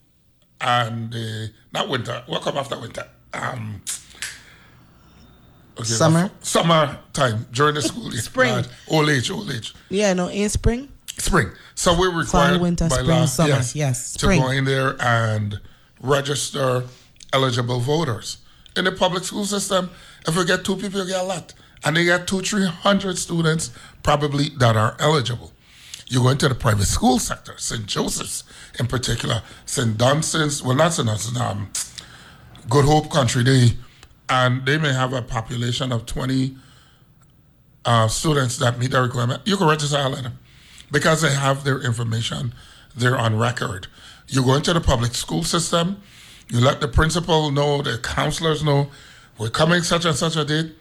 and 0.60 1.12
the 1.12 1.52
not 1.72 1.88
winter. 1.88 2.24
What 2.26 2.42
come 2.42 2.56
after 2.56 2.78
winter? 2.78 3.06
Um, 3.34 3.82
okay, 5.76 5.84
Summer? 5.84 6.30
Summer 6.40 6.98
time 7.12 7.46
during 7.52 7.74
the 7.74 7.82
school 7.82 8.12
year. 8.12 8.22
Spring. 8.22 8.54
Right. 8.54 8.68
Old 8.88 9.08
age, 9.10 9.30
old 9.30 9.50
age. 9.50 9.74
yeah 9.90 10.12
no 10.14 10.28
in 10.28 10.48
spring 10.48 10.88
Spring. 11.18 11.50
So 11.74 11.98
we're 11.98 12.16
required 12.16 12.60
winter, 12.60 12.88
by 12.88 12.96
spring, 12.96 13.08
law, 13.08 13.24
summer. 13.26 13.48
yes, 13.48 13.74
Yes, 13.74 14.12
to 14.14 14.26
go 14.28 14.50
in 14.50 14.64
there 14.64 14.96
and 15.02 15.60
register 16.00 16.84
eligible 17.32 17.80
voters. 17.80 18.38
In 18.76 18.84
the 18.84 18.92
public 18.92 19.24
school 19.24 19.44
system, 19.44 19.90
if 20.28 20.36
we 20.36 20.44
get 20.44 20.64
two 20.64 20.76
people, 20.76 21.00
you 21.02 21.08
get 21.08 21.20
a 21.20 21.24
lot. 21.24 21.54
And 21.84 21.96
they 21.96 22.04
get 22.04 22.28
two, 22.28 22.40
three 22.40 22.66
hundred 22.66 23.18
students 23.18 23.72
probably 24.04 24.50
that 24.58 24.76
are 24.76 24.96
eligible. 25.00 25.52
You 26.06 26.22
go 26.22 26.28
into 26.28 26.48
the 26.48 26.54
private 26.54 26.86
school 26.86 27.18
sector, 27.18 27.54
St. 27.56 27.84
Joseph's 27.86 28.44
in 28.78 28.86
particular, 28.86 29.42
St. 29.66 29.98
Dunstan's, 29.98 30.62
well, 30.62 30.76
not 30.76 30.92
St. 30.94 31.06
Dunstan's, 31.06 31.38
um, 31.38 31.70
Good 32.68 32.84
Hope 32.84 33.10
Country 33.10 33.44
Day, 33.44 33.68
and 34.28 34.66
they 34.66 34.76
may 34.76 34.92
have 34.92 35.12
a 35.12 35.22
population 35.22 35.90
of 35.90 36.04
20 36.04 36.56
uh, 37.84 38.08
students 38.08 38.58
that 38.58 38.78
meet 38.78 38.90
the 38.90 39.00
requirement. 39.00 39.42
You 39.46 39.56
can 39.56 39.68
register 39.68 39.96
of 39.96 40.22
them 40.22 40.38
because 40.90 41.22
they 41.22 41.32
have 41.32 41.64
their 41.64 41.80
information, 41.80 42.54
they're 42.94 43.16
on 43.16 43.38
record. 43.38 43.86
You 44.26 44.44
go 44.44 44.54
into 44.54 44.74
the 44.74 44.80
public 44.80 45.14
school 45.14 45.44
system, 45.44 46.02
you 46.50 46.60
let 46.60 46.80
the 46.80 46.88
principal 46.88 47.50
know, 47.50 47.80
the 47.80 47.98
counselors 47.98 48.62
know, 48.62 48.90
we're 49.38 49.50
coming 49.50 49.82
such 49.82 50.04
and 50.04 50.16
such 50.16 50.36
a 50.36 50.44
date. 50.44 50.74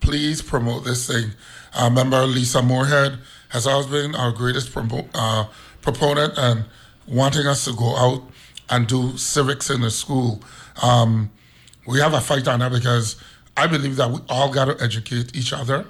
Please 0.00 0.42
promote 0.42 0.84
this 0.84 1.06
thing. 1.06 1.30
Uh, 1.74 1.88
member 1.88 2.26
Lisa 2.26 2.60
Moorhead 2.60 3.18
has 3.50 3.66
always 3.66 3.86
been 3.86 4.14
our 4.14 4.32
greatest 4.32 4.72
promo- 4.72 5.08
uh, 5.14 5.46
proponent 5.80 6.34
and 6.36 6.64
wanting 7.06 7.46
us 7.46 7.64
to 7.64 7.72
go 7.72 7.96
out 7.96 8.22
and 8.68 8.86
do 8.86 9.16
civics 9.16 9.70
in 9.70 9.80
the 9.82 9.90
school. 9.90 10.42
Um, 10.82 11.30
we 11.86 12.00
have 12.00 12.14
a 12.14 12.20
fight 12.20 12.46
on 12.48 12.60
that 12.60 12.72
because 12.72 13.16
I 13.56 13.66
believe 13.66 13.96
that 13.96 14.10
we 14.10 14.20
all 14.28 14.52
got 14.52 14.66
to 14.66 14.82
educate 14.82 15.36
each 15.36 15.52
other, 15.52 15.86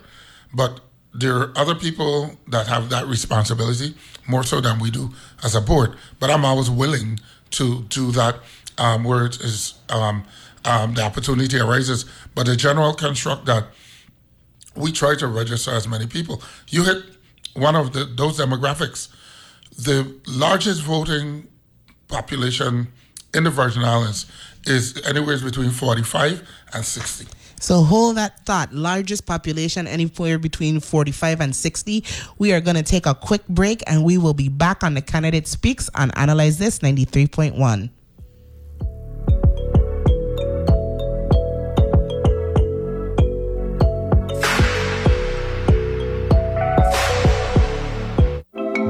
but 0.53 0.81
there 1.13 1.37
are 1.37 1.53
other 1.57 1.75
people 1.75 2.37
that 2.49 2.67
have 2.69 2.89
that 2.91 3.07
responsibility 3.07 3.95
more 4.29 4.45
so 4.45 4.61
than 4.61 4.79
we 4.79 4.91
do 4.91 5.11
as 5.43 5.55
a 5.55 5.61
board. 5.61 5.97
But 6.19 6.31
I'm 6.31 6.45
always 6.45 6.71
willing 6.71 7.19
to 7.53 7.83
do 7.85 8.13
that 8.13 8.37
um, 8.79 9.05
where 9.05 9.27
it 9.27 9.41
is 9.41 9.75
um, 9.89 10.25
um, 10.65 10.95
the 10.95 11.03
opportunity 11.03 11.59
arises. 11.59 12.05
But 12.35 12.47
the 12.47 12.57
general 12.57 12.95
construct 12.95 13.47
that 13.47 13.67
we 14.77 14.93
try 14.93 15.17
to 15.17 15.27
register 15.27 15.73
as 15.73 15.89
many 15.89 16.07
people. 16.07 16.43
You 16.69 16.85
hit 16.85 17.03
one 17.55 17.75
of 17.75 17.93
the, 17.93 18.05
those 18.05 18.39
demographics. 18.39 19.09
The 19.77 20.15
largest 20.27 20.83
voting 20.83 21.49
population 22.09 22.89
in 23.35 23.45
the 23.45 23.51
Virgin 23.51 23.85
Islands 23.85 24.27
is 24.67 25.01
anywhere 25.07 25.39
between 25.39 25.71
45 25.71 26.49
and 26.75 26.85
60. 26.85 27.27
So 27.61 27.83
hold 27.83 28.17
that 28.17 28.45
thought. 28.47 28.73
Largest 28.73 29.27
population 29.27 29.87
anywhere 29.87 30.39
between 30.39 30.81
45 30.81 31.41
and 31.43 31.55
60. 31.55 32.05
We 32.39 32.53
are 32.53 32.61
going 32.61 32.77
to 32.77 32.83
take 32.83 33.05
a 33.05 33.15
quick 33.15 33.47
break 33.49 33.83
and 33.87 34.03
we 34.03 34.17
will 34.17 34.35
be 34.35 34.49
back 34.49 34.83
on 34.83 34.95
the 34.95 35.03
candidate 35.03 35.47
speaks 35.47 35.91
on 35.95 36.11
Analyze 36.13 36.59
This 36.59 36.79
93.1. 36.79 37.91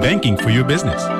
Banking 0.01 0.37
for 0.37 0.51
your 0.51 0.65
business. 0.65 1.20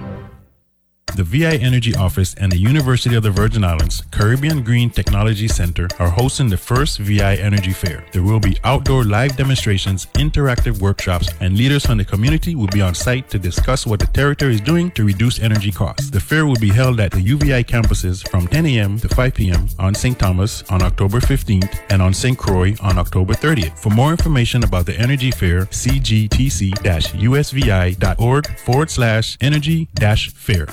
The 1.15 1.23
VI 1.23 1.57
Energy 1.57 1.95
Office 1.95 2.33
and 2.35 2.51
the 2.51 2.57
University 2.57 3.15
of 3.15 3.23
the 3.23 3.31
Virgin 3.31 3.63
Islands 3.63 4.03
Caribbean 4.11 4.63
Green 4.63 4.89
Technology 4.89 5.47
Center 5.47 5.87
are 5.99 6.09
hosting 6.09 6.49
the 6.49 6.57
first 6.57 6.99
VI 6.99 7.35
Energy 7.35 7.73
Fair. 7.73 8.05
There 8.13 8.23
will 8.23 8.39
be 8.39 8.57
outdoor 8.63 9.03
live 9.03 9.35
demonstrations, 9.35 10.05
interactive 10.15 10.81
workshops, 10.81 11.29
and 11.41 11.57
leaders 11.57 11.85
from 11.85 11.97
the 11.97 12.05
community 12.05 12.55
will 12.55 12.67
be 12.67 12.81
on 12.81 12.95
site 12.95 13.29
to 13.29 13.39
discuss 13.39 13.85
what 13.85 13.99
the 13.99 14.07
territory 14.07 14.55
is 14.55 14.61
doing 14.61 14.91
to 14.91 15.03
reduce 15.03 15.39
energy 15.39 15.71
costs. 15.71 16.09
The 16.09 16.19
fair 16.19 16.45
will 16.45 16.59
be 16.59 16.69
held 16.69 16.99
at 16.99 17.11
the 17.11 17.21
UVI 17.21 17.65
campuses 17.65 18.27
from 18.29 18.47
10 18.47 18.65
a.m. 18.67 18.99
to 18.99 19.09
5 19.09 19.33
p.m. 19.33 19.67
on 19.79 19.93
St. 19.93 20.17
Thomas 20.17 20.63
on 20.69 20.81
October 20.81 21.19
15th 21.19 21.79
and 21.89 22.01
on 22.01 22.13
St. 22.13 22.37
Croix 22.37 22.75
on 22.81 22.97
October 22.97 23.33
30th. 23.33 23.77
For 23.77 23.89
more 23.89 24.11
information 24.11 24.63
about 24.63 24.85
the 24.85 24.97
Energy 24.97 25.31
Fair, 25.31 25.65
cgtc-usvi.org 25.65 28.59
forward 28.59 28.89
slash 28.89 29.37
energy 29.41 29.89
fair. 30.35 30.67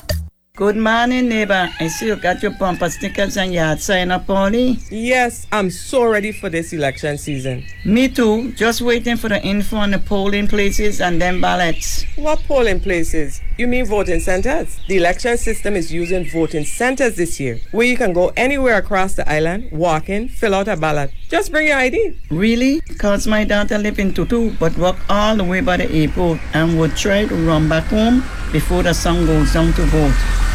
Good 0.58 0.76
morning, 0.76 1.28
neighbor. 1.28 1.70
I 1.78 1.86
see 1.86 2.06
you 2.06 2.16
got 2.16 2.42
your 2.42 2.50
bumper 2.50 2.90
stickers 2.90 3.36
and 3.36 3.54
yard 3.54 3.80
sign 3.80 4.10
up, 4.10 4.26
Polly. 4.26 4.76
Yes, 4.90 5.46
I'm 5.52 5.70
so 5.70 6.02
ready 6.02 6.32
for 6.32 6.50
this 6.50 6.72
election 6.72 7.16
season. 7.16 7.64
Me 7.84 8.08
too. 8.08 8.50
Just 8.54 8.80
waiting 8.80 9.16
for 9.16 9.28
the 9.28 9.40
info 9.40 9.76
on 9.76 9.92
the 9.92 10.00
polling 10.00 10.48
places 10.48 11.00
and 11.00 11.22
then 11.22 11.40
ballots. 11.40 12.02
What 12.16 12.40
polling 12.48 12.80
places? 12.80 13.40
You 13.56 13.68
mean 13.68 13.86
voting 13.86 14.18
centers? 14.18 14.80
The 14.88 14.96
election 14.96 15.38
system 15.38 15.76
is 15.76 15.92
using 15.92 16.28
voting 16.28 16.64
centers 16.64 17.14
this 17.14 17.38
year, 17.38 17.60
where 17.70 17.86
you 17.86 17.96
can 17.96 18.12
go 18.12 18.32
anywhere 18.36 18.78
across 18.78 19.14
the 19.14 19.30
island, 19.30 19.70
walk 19.70 20.08
in, 20.08 20.28
fill 20.28 20.56
out 20.56 20.66
a 20.66 20.76
ballot. 20.76 21.12
Just 21.28 21.52
bring 21.52 21.68
your 21.68 21.76
ID. 21.76 22.18
Really? 22.32 22.80
Because 22.88 23.28
my 23.28 23.44
daughter 23.44 23.78
live 23.78 24.00
in 24.00 24.12
Tutu, 24.12 24.56
but 24.58 24.76
walk 24.76 24.98
all 25.08 25.36
the 25.36 25.44
way 25.44 25.60
by 25.60 25.76
the 25.76 25.88
airport 25.88 26.40
and 26.52 26.80
would 26.80 26.96
try 26.96 27.26
to 27.26 27.46
run 27.46 27.68
back 27.68 27.84
home 27.84 28.24
before 28.50 28.82
the 28.82 28.92
sun 28.92 29.24
goes 29.24 29.52
down 29.52 29.72
to 29.74 29.82
vote. 29.82 30.47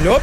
Nope. 0.00 0.22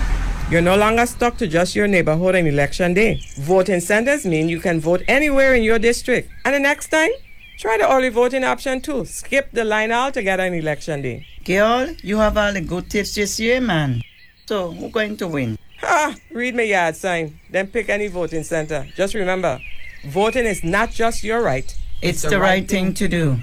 You're 0.51 0.61
no 0.61 0.75
longer 0.75 1.05
stuck 1.05 1.37
to 1.37 1.47
just 1.47 1.75
your 1.75 1.87
neighborhood 1.87 2.35
on 2.35 2.47
election 2.47 2.93
day. 2.95 3.21
Voting 3.37 3.79
centers 3.79 4.25
mean 4.25 4.49
you 4.49 4.59
can 4.59 4.79
vote 4.81 5.03
anywhere 5.07 5.53
in 5.53 5.63
your 5.63 5.79
district. 5.79 6.29
And 6.43 6.55
the 6.55 6.59
next 6.59 6.89
time, 6.89 7.11
try 7.59 7.77
the 7.77 7.89
early 7.89 8.09
voting 8.09 8.43
option 8.43 8.81
too. 8.81 9.05
Skip 9.05 9.51
the 9.53 9.63
line 9.63 9.91
altogether 9.91 10.43
on 10.43 10.53
election 10.53 11.01
day. 11.01 11.25
Girl, 11.45 11.87
you 12.01 12.17
have 12.17 12.35
all 12.35 12.51
the 12.51 12.61
good 12.61 12.89
tips 12.89 13.15
this 13.15 13.39
year, 13.39 13.61
man. 13.61 14.01
So, 14.47 14.71
who's 14.71 14.91
going 14.91 15.15
to 15.17 15.27
win? 15.27 15.57
Ah, 15.83 16.15
read 16.31 16.55
my 16.55 16.63
yard 16.63 16.95
sign, 16.97 17.39
then 17.49 17.67
pick 17.67 17.87
any 17.87 18.07
voting 18.07 18.43
center. 18.43 18.85
Just 18.95 19.13
remember, 19.13 19.61
voting 20.07 20.45
is 20.45 20.63
not 20.63 20.89
just 20.91 21.23
your 21.23 21.41
right. 21.41 21.65
It's, 22.01 22.17
it's 22.17 22.21
the, 22.23 22.29
the, 22.31 22.39
right, 22.39 22.49
right 22.49 22.67
thing, 22.67 22.87
thing 22.87 22.93
to 22.95 23.07
do. 23.07 23.37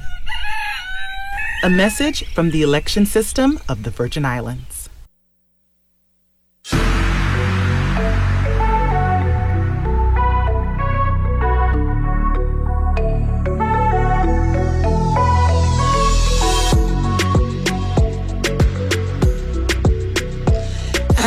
A 1.62 1.70
message 1.70 2.24
from 2.34 2.50
the 2.50 2.62
election 2.62 3.06
system 3.06 3.58
of 3.68 3.84
the 3.84 3.90
Virgin 3.90 4.26
Islands. 4.26 4.75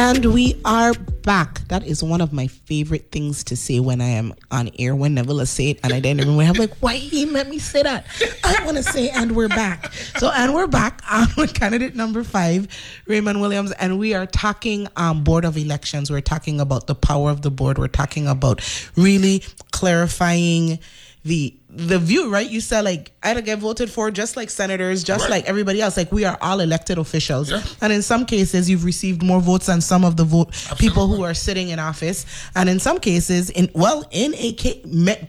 And 0.10 0.34
we 0.34 0.60
are 0.66 0.95
back. 0.95 1.60
That 1.68 1.86
is 1.86 2.03
one 2.03 2.20
of 2.20 2.34
my 2.34 2.47
favorite 2.47 3.12
things 3.12 3.43
to 3.43 3.55
say 3.55 3.80
when 3.80 4.01
I 4.01 4.07
am 4.07 4.34
on 4.49 4.72
air. 4.80 4.95
When 4.95 5.14
Neville 5.14 5.45
say 5.45 5.70
it, 5.70 5.80
and 5.84 5.93
I 5.93 5.99
didn't 5.99 6.22
remember. 6.22 6.41
I'm 6.41 6.53
like, 6.53 6.76
why 6.80 6.95
he 6.95 7.28
let 7.28 7.47
me 7.47 7.60
say 7.60 7.84
that? 7.84 8.07
I 8.43 8.66
want 8.66 8.78
to 8.78 8.82
say, 8.82 9.12
and 9.12 9.36
we're 9.36 9.49
back. 9.49 9.93
So, 10.18 10.32
and 10.34 10.55
we're 10.55 10.66
back 10.66 11.03
on 11.12 11.28
with 11.38 11.53
candidate 11.60 11.95
number 11.95 12.24
five, 12.24 12.68
Raymond 13.05 13.39
Williams, 13.39 13.72
and 13.74 13.99
we 13.99 14.16
are 14.16 14.26
talking 14.26 14.88
um, 14.95 15.24
board 15.24 15.45
of 15.45 15.55
elections. 15.57 16.10
We're 16.10 16.22
talking 16.22 16.60
about 16.60 16.88
the 16.88 16.95
power 16.95 17.30
of 17.30 17.43
the 17.43 17.51
board. 17.51 17.78
We're 17.78 17.88
talking 17.88 18.28
about 18.28 18.68
really 18.95 19.43
clarifying 19.70 20.80
the 21.24 21.55
the 21.72 21.99
view, 21.99 22.30
right? 22.30 22.49
You 22.49 22.61
said 22.61 22.82
like 22.82 23.11
I 23.22 23.34
don't 23.34 23.45
get 23.45 23.59
voted 23.59 23.91
for 23.91 24.09
just 24.09 24.36
like 24.36 24.49
senators, 24.49 25.03
just 25.03 25.26
right. 25.26 25.32
like 25.32 25.45
everybody 25.45 25.82
else. 25.82 25.97
Like 25.97 26.11
we 26.11 26.26
are 26.26 26.38
all 26.41 26.59
elected 26.59 26.97
officials, 26.97 27.51
yeah. 27.51 27.61
and 27.82 27.93
in 27.93 28.01
some 28.01 28.26
cases 28.26 28.70
you've 28.70 28.84
received 28.84 29.22
more 29.22 29.39
votes 29.39 29.67
than 29.67 29.80
some 29.82 30.03
of 30.03 30.17
the 30.17 30.24
vote 30.24 30.47
Absolutely. 30.47 30.88
people 30.88 31.07
who 31.07 31.24
are 31.24 31.36
sitting 31.36 31.70
in 31.70 31.78
office, 31.78 32.26
and 32.55 32.70
in 32.70 32.80
some 32.80 32.99
cases, 32.99 33.51
in 33.51 33.70
well, 33.74 34.03
in 34.11 34.34
a 34.36 34.53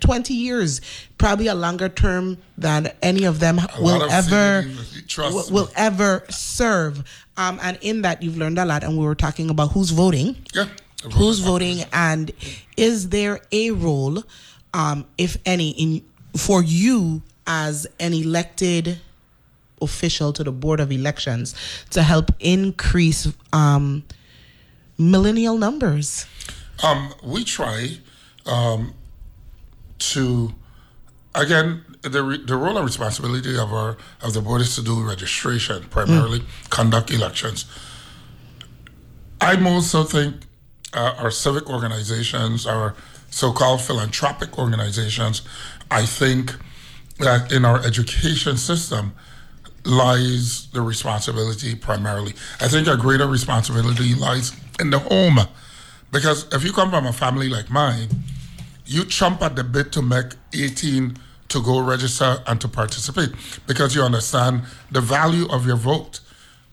twenty 0.01 0.35
years, 0.35 0.81
probably 1.19 1.47
a 1.47 1.55
longer 1.55 1.91
term 1.91 2.39
than 2.57 2.91
any 3.03 3.25
of 3.25 3.39
them 3.39 3.59
a 3.59 3.83
will 3.83 4.03
of 4.03 4.11
ever 4.11 4.67
will, 5.19 5.51
will, 5.51 5.69
ever 5.77 6.25
serve. 6.31 7.05
Um, 7.37 7.59
and 7.63 7.79
in 7.81 8.03
that 8.03 8.23
you've 8.23 8.39
learned 8.39 8.59
a 8.59 8.65
lot, 8.65 8.83
and 8.83 8.99
we 8.99 9.05
were 9.05 9.15
talking 9.15 9.51
about 9.51 9.73
who's 9.73 9.91
voting, 9.91 10.37
yeah, 10.55 10.69
who's 11.13 11.41
voting, 11.41 11.85
and 11.93 12.33
is 12.79 13.11
there 13.11 13.41
a 13.53 13.73
role? 13.73 14.23
um, 14.73 15.07
if 15.19 15.37
any, 15.45 15.71
in 15.71 16.03
for 16.37 16.63
you 16.63 17.23
as 17.47 17.87
an 17.99 18.13
elected 18.13 18.99
official 19.83 20.33
to 20.33 20.45
the 20.45 20.53
board 20.53 20.81
of 20.81 20.93
elections 20.93 21.55
to 21.91 22.03
help 22.03 22.31
increase 22.39 23.33
um, 23.53 24.03
millennial 24.99 25.57
numbers? 25.57 26.27
Um, 26.83 27.13
we 27.23 27.45
try 27.45 27.99
um, 28.47 28.95
to 29.99 30.55
again 31.35 31.85
the 32.03 32.23
re- 32.23 32.45
the 32.45 32.57
role 32.57 32.77
and 32.77 32.87
responsibility 32.87 33.59
of 33.59 33.73
our 33.73 33.97
of 34.23 34.33
the 34.33 34.41
board 34.41 34.61
is 34.63 34.75
to 34.77 34.83
do 34.83 35.03
registration 35.03 35.85
primarily, 35.85 36.41
mm. 36.41 36.71
conduct 36.71 37.11
elections. 37.11 37.67
I 39.41 39.63
also 39.67 40.05
think 40.05 40.37
uh, 40.93 41.15
our 41.19 41.31
civic 41.31 41.69
organizations, 41.69 42.67
our 42.67 42.95
so 43.31 43.53
called 43.53 43.81
philanthropic 43.81 44.59
organizations, 44.59 45.43
I 45.91 46.05
think 46.05 46.55
that 47.19 47.53
in 47.53 47.65
our 47.65 47.85
education 47.85 48.57
system 48.57 49.15
lies 49.85 50.69
the 50.73 50.83
responsibility 50.83 51.75
primarily. 51.75 52.35
I 52.61 52.69
think 52.69 52.87
a 52.87 52.97
greater 52.97 53.27
responsibility 53.27 54.15
lies 54.15 54.53
in 54.79 54.91
the 54.91 54.99
home. 54.99 55.39
Because 56.13 56.53
if 56.53 56.65
you 56.65 56.73
come 56.73 56.91
from 56.91 57.07
a 57.07 57.13
family 57.13 57.49
like 57.49 57.71
mine, 57.71 58.09
you 58.85 59.03
chomp 59.03 59.41
at 59.43 59.55
the 59.57 59.65
bit 59.65 59.93
to 59.93 60.03
make 60.03 60.33
18 60.53 61.17
to 61.49 61.63
go 61.63 61.81
register 61.81 62.43
and 62.47 62.61
to 62.61 62.69
participate 62.69 63.31
because 63.67 63.95
you 63.95 64.03
understand 64.03 64.63
the 64.91 65.01
value 65.01 65.49
of 65.49 65.67
your 65.67 65.77
vote. 65.77 66.21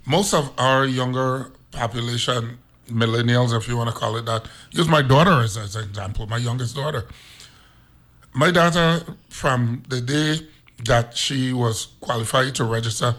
Most 0.05 0.33
of 0.33 0.51
our 0.57 0.85
younger 0.85 1.51
population 1.71 2.57
millennials, 2.87 3.55
if 3.57 3.67
you 3.67 3.77
want 3.77 3.89
to 3.89 3.95
call 3.95 4.17
it 4.17 4.25
that. 4.25 4.47
Use 4.71 4.87
my 4.87 5.01
daughter 5.01 5.41
as, 5.41 5.55
an 5.57 5.83
example, 5.83 6.27
my 6.27 6.37
youngest 6.37 6.75
daughter. 6.75 7.05
My 8.33 8.51
daughter, 8.51 9.03
from 9.29 9.83
the 9.87 10.01
day 10.01 10.47
that 10.85 11.17
she 11.17 11.53
was 11.53 11.87
qualified 12.01 12.55
to 12.55 12.63
register, 12.63 13.15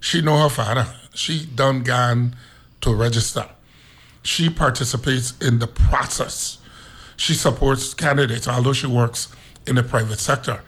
she 0.00 0.20
know 0.20 0.38
her 0.42 0.48
father. 0.48 0.86
She 1.14 1.46
done 1.46 1.82
gone 1.82 2.36
to 2.80 2.94
register. 2.94 3.48
She 4.22 4.50
participates 4.50 5.34
in 5.38 5.60
the 5.60 5.66
process. 5.66 6.58
She 7.16 7.34
supports 7.34 7.94
candidates, 7.94 8.48
although 8.48 8.72
she 8.72 8.86
works 8.86 9.34
in 9.66 9.76
the 9.76 9.82
private 9.82 10.18
sector, 10.18 10.60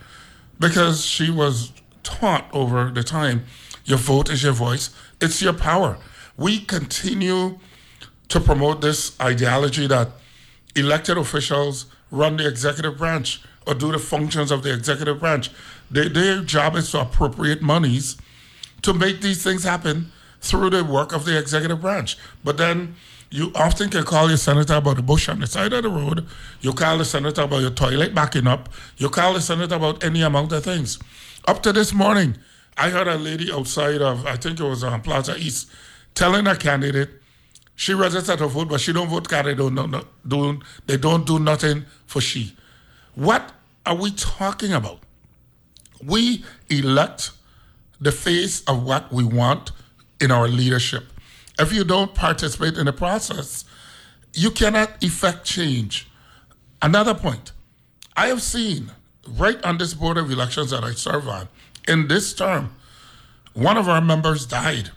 because 0.58 1.04
she 1.04 1.30
was 1.30 1.72
taught 2.02 2.48
over 2.52 2.90
the 2.90 3.02
time 3.02 3.44
your 3.84 3.98
vote 3.98 4.30
is 4.30 4.42
your 4.42 4.52
voice, 4.52 4.90
it's 5.20 5.42
your 5.42 5.52
power. 5.52 5.98
We 6.36 6.60
continue 6.60 7.58
to 8.28 8.40
promote 8.40 8.80
this 8.80 9.18
ideology 9.20 9.86
that 9.86 10.08
elected 10.76 11.16
officials 11.16 11.86
run 12.10 12.36
the 12.36 12.46
executive 12.46 12.98
branch 12.98 13.42
or 13.66 13.74
do 13.74 13.92
the 13.92 13.98
functions 13.98 14.50
of 14.50 14.62
the 14.62 14.72
executive 14.72 15.20
branch. 15.20 15.50
They, 15.90 16.08
their 16.08 16.42
job 16.42 16.76
is 16.76 16.90
to 16.92 17.00
appropriate 17.00 17.62
monies 17.62 18.16
to 18.82 18.94
make 18.94 19.20
these 19.20 19.42
things 19.42 19.64
happen 19.64 20.12
through 20.40 20.70
the 20.70 20.84
work 20.84 21.12
of 21.12 21.24
the 21.24 21.38
executive 21.38 21.80
branch. 21.80 22.16
But 22.44 22.56
then 22.56 22.96
you 23.30 23.52
often 23.54 23.90
can 23.90 24.04
call 24.04 24.28
your 24.28 24.38
senator 24.38 24.74
about 24.74 24.96
the 24.96 25.02
bush 25.02 25.28
on 25.28 25.40
the 25.40 25.46
side 25.46 25.72
of 25.72 25.82
the 25.82 25.90
road. 25.90 26.26
You 26.60 26.72
call 26.72 26.98
the 26.98 27.04
senator 27.04 27.42
about 27.42 27.60
your 27.60 27.70
toilet 27.70 28.14
backing 28.14 28.46
up. 28.46 28.68
You 28.96 29.10
call 29.10 29.34
the 29.34 29.40
senator 29.40 29.74
about 29.74 30.02
any 30.02 30.22
amount 30.22 30.52
of 30.52 30.64
things. 30.64 30.98
Up 31.46 31.62
to 31.64 31.72
this 31.72 31.92
morning, 31.92 32.36
I 32.76 32.90
heard 32.90 33.08
a 33.08 33.16
lady 33.16 33.52
outside 33.52 34.00
of, 34.00 34.24
I 34.24 34.36
think 34.36 34.60
it 34.60 34.64
was 34.64 34.84
on 34.84 35.02
Plaza 35.02 35.36
East, 35.36 35.68
telling 36.14 36.46
a 36.46 36.56
candidate 36.56 37.10
she 37.78 37.94
registered 37.94 38.38
to 38.38 38.48
vote, 38.48 38.68
but 38.68 38.80
she 38.80 38.92
don't 38.92 39.08
vote 39.08 39.28
card. 39.28 39.46
They 39.46 39.54
don't, 39.54 40.04
do, 40.26 40.60
they 40.86 40.96
don't 40.96 41.24
do 41.24 41.38
nothing 41.38 41.84
for 42.06 42.20
she. 42.20 42.56
What 43.14 43.52
are 43.86 43.94
we 43.94 44.10
talking 44.10 44.72
about? 44.72 44.98
We 46.04 46.44
elect 46.68 47.30
the 48.00 48.10
face 48.10 48.64
of 48.64 48.82
what 48.82 49.12
we 49.12 49.22
want 49.22 49.70
in 50.20 50.32
our 50.32 50.48
leadership. 50.48 51.04
If 51.56 51.72
you 51.72 51.84
don't 51.84 52.16
participate 52.16 52.76
in 52.76 52.86
the 52.86 52.92
process, 52.92 53.64
you 54.34 54.50
cannot 54.50 55.00
effect 55.00 55.44
change. 55.44 56.08
Another 56.82 57.14
point, 57.14 57.52
I 58.16 58.26
have 58.26 58.42
seen 58.42 58.90
right 59.24 59.64
on 59.64 59.78
this 59.78 59.94
board 59.94 60.18
of 60.18 60.32
elections 60.32 60.70
that 60.70 60.82
I 60.82 60.94
serve 60.94 61.28
on, 61.28 61.48
in 61.86 62.08
this 62.08 62.34
term, 62.34 62.74
one 63.54 63.76
of 63.76 63.88
our 63.88 64.00
members 64.00 64.46
died. 64.46 64.90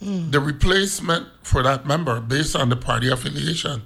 The 0.00 0.40
replacement 0.40 1.28
for 1.42 1.62
that 1.62 1.84
member, 1.86 2.20
based 2.20 2.56
on 2.56 2.70
the 2.70 2.76
party 2.76 3.08
affiliation, 3.08 3.82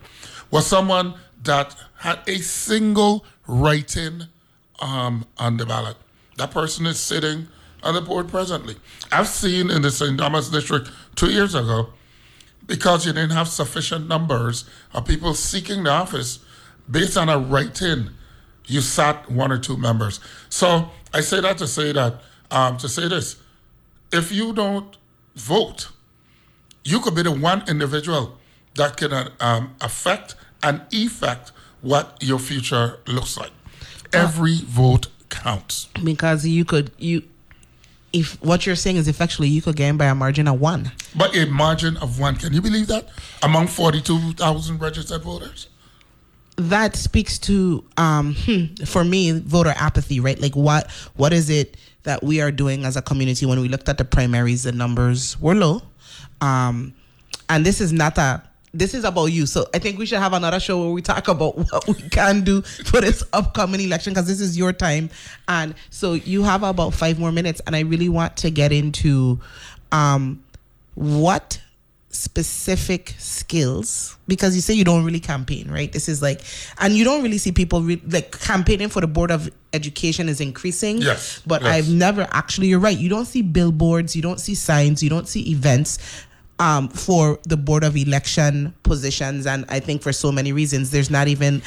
was 0.50 0.66
someone 0.66 1.14
that 1.42 1.74
had 1.98 2.20
a 2.28 2.38
single 2.38 3.24
write-in 3.48 4.28
um, 4.80 5.26
on 5.38 5.56
the 5.56 5.66
ballot. 5.66 5.96
That 6.36 6.52
person 6.52 6.86
is 6.86 7.00
sitting 7.00 7.48
on 7.82 7.94
the 7.94 8.00
board 8.00 8.28
presently. 8.28 8.76
I've 9.10 9.28
seen 9.28 9.70
in 9.70 9.82
the 9.82 9.90
St. 9.90 10.16
Thomas 10.16 10.48
district 10.48 10.90
two 11.16 11.30
years 11.30 11.54
ago, 11.54 11.88
because 12.66 13.06
you 13.06 13.12
didn't 13.12 13.32
have 13.32 13.48
sufficient 13.48 14.08
numbers 14.08 14.64
of 14.92 15.06
people 15.06 15.34
seeking 15.34 15.82
the 15.82 15.90
office 15.90 16.38
based 16.90 17.16
on 17.16 17.28
a 17.28 17.38
write-in, 17.38 18.10
you 18.66 18.80
sat 18.80 19.30
one 19.30 19.52
or 19.52 19.58
two 19.58 19.76
members. 19.76 20.20
So 20.48 20.90
I 21.12 21.20
say 21.20 21.40
that 21.40 21.58
to 21.58 21.66
say 21.66 21.92
that 21.92 22.22
um, 22.50 22.76
to 22.78 22.88
say 22.88 23.08
this: 23.08 23.36
if 24.12 24.32
you 24.32 24.52
don't 24.52 24.96
vote, 25.34 25.88
you 26.84 27.00
could 27.00 27.14
be 27.14 27.22
the 27.22 27.30
one 27.32 27.62
individual 27.68 28.38
that 28.76 28.96
can 28.96 29.12
uh, 29.12 29.30
um, 29.40 29.74
affect 29.80 30.34
and 30.62 30.82
effect 30.92 31.52
what 31.80 32.16
your 32.20 32.38
future 32.38 32.98
looks 33.06 33.36
like. 33.36 33.50
Every 34.12 34.56
vote 34.64 35.08
counts. 35.28 35.88
because 36.04 36.46
you 36.46 36.64
could 36.64 36.92
you 36.98 37.22
if 38.12 38.40
what 38.40 38.64
you're 38.64 38.76
saying 38.76 38.96
is 38.96 39.08
effectually 39.08 39.48
you 39.48 39.60
could 39.60 39.74
gain 39.74 39.96
by 39.96 40.04
a 40.04 40.14
margin 40.14 40.46
of 40.46 40.60
one 40.60 40.92
But 41.16 41.36
a 41.36 41.46
margin 41.46 41.96
of 41.96 42.20
one, 42.20 42.36
can 42.36 42.52
you 42.52 42.60
believe 42.62 42.86
that? 42.86 43.08
Among 43.42 43.66
42,000 43.66 44.78
registered 44.80 45.22
voters? 45.22 45.68
that 46.56 46.94
speaks 46.94 47.36
to 47.40 47.84
um 47.96 48.36
hmm, 48.38 48.66
for 48.84 49.02
me 49.02 49.32
voter 49.32 49.74
apathy 49.76 50.20
right 50.20 50.38
like 50.40 50.54
what 50.54 50.88
what 51.16 51.32
is 51.32 51.50
it 51.50 51.76
that 52.04 52.22
we 52.22 52.40
are 52.40 52.52
doing 52.52 52.84
as 52.84 52.96
a 52.96 53.02
community 53.02 53.44
when 53.44 53.58
we 53.58 53.66
looked 53.68 53.88
at 53.88 53.98
the 53.98 54.04
primaries 54.04 54.62
the 54.62 54.70
numbers 54.70 55.36
were 55.40 55.56
low 55.56 55.82
um 56.40 56.94
and 57.48 57.64
this 57.64 57.80
is 57.80 57.92
not 57.92 58.18
a 58.18 58.42
this 58.76 58.92
is 58.92 59.04
about 59.04 59.26
you. 59.26 59.46
So 59.46 59.66
i 59.72 59.78
think 59.78 59.98
we 59.98 60.06
should 60.06 60.18
have 60.18 60.32
another 60.32 60.58
show 60.58 60.80
where 60.80 60.90
we 60.90 61.00
talk 61.02 61.28
about 61.28 61.56
what 61.70 61.86
we 61.86 61.94
can 62.08 62.42
do 62.42 62.62
for 62.62 63.00
this 63.00 63.22
upcoming 63.32 63.80
election 63.80 64.12
because 64.12 64.26
this 64.26 64.40
is 64.40 64.58
your 64.58 64.72
time. 64.72 65.10
And 65.48 65.74
so 65.90 66.14
you 66.14 66.42
have 66.42 66.62
about 66.62 66.94
five 66.94 67.18
more 67.18 67.32
minutes 67.32 67.60
and 67.66 67.76
i 67.76 67.80
really 67.80 68.08
want 68.08 68.36
to 68.38 68.50
get 68.50 68.72
into 68.72 69.40
um 69.92 70.42
what 70.94 71.60
specific 72.14 73.12
skills 73.18 74.16
because 74.28 74.54
you 74.54 74.60
say 74.60 74.72
you 74.72 74.84
don't 74.84 75.04
really 75.04 75.18
campaign 75.18 75.68
right? 75.68 75.92
This 75.92 76.08
is 76.08 76.22
like 76.22 76.42
and 76.78 76.94
you 76.94 77.04
don't 77.04 77.22
really 77.22 77.38
see 77.38 77.50
people 77.50 77.82
re- 77.82 78.00
like 78.08 78.38
campaigning 78.40 78.88
for 78.88 79.00
the 79.00 79.08
board 79.08 79.32
of 79.32 79.50
education 79.72 80.28
is 80.28 80.40
increasing. 80.40 80.98
Yes, 80.98 81.42
but 81.44 81.62
yes. 81.62 81.74
i've 81.74 81.92
never 81.92 82.28
actually 82.30 82.68
you're 82.68 82.78
right. 82.78 82.96
You 82.96 83.08
don't 83.08 83.26
see 83.26 83.42
billboards 83.42 84.14
you 84.14 84.22
don't 84.22 84.38
see 84.38 84.54
signs 84.54 85.02
you 85.02 85.10
don't 85.10 85.26
see 85.26 85.50
events 85.50 85.98
um, 86.60 86.88
for 86.88 87.40
the 87.42 87.56
board 87.56 87.82
of 87.82 87.96
election 87.96 88.72
positions. 88.84 89.46
And 89.46 89.64
i 89.68 89.80
think 89.80 90.00
for 90.00 90.12
so 90.12 90.30
many 90.30 90.52
reasons 90.52 90.92
there's 90.92 91.10
not 91.10 91.26
even 91.26 91.62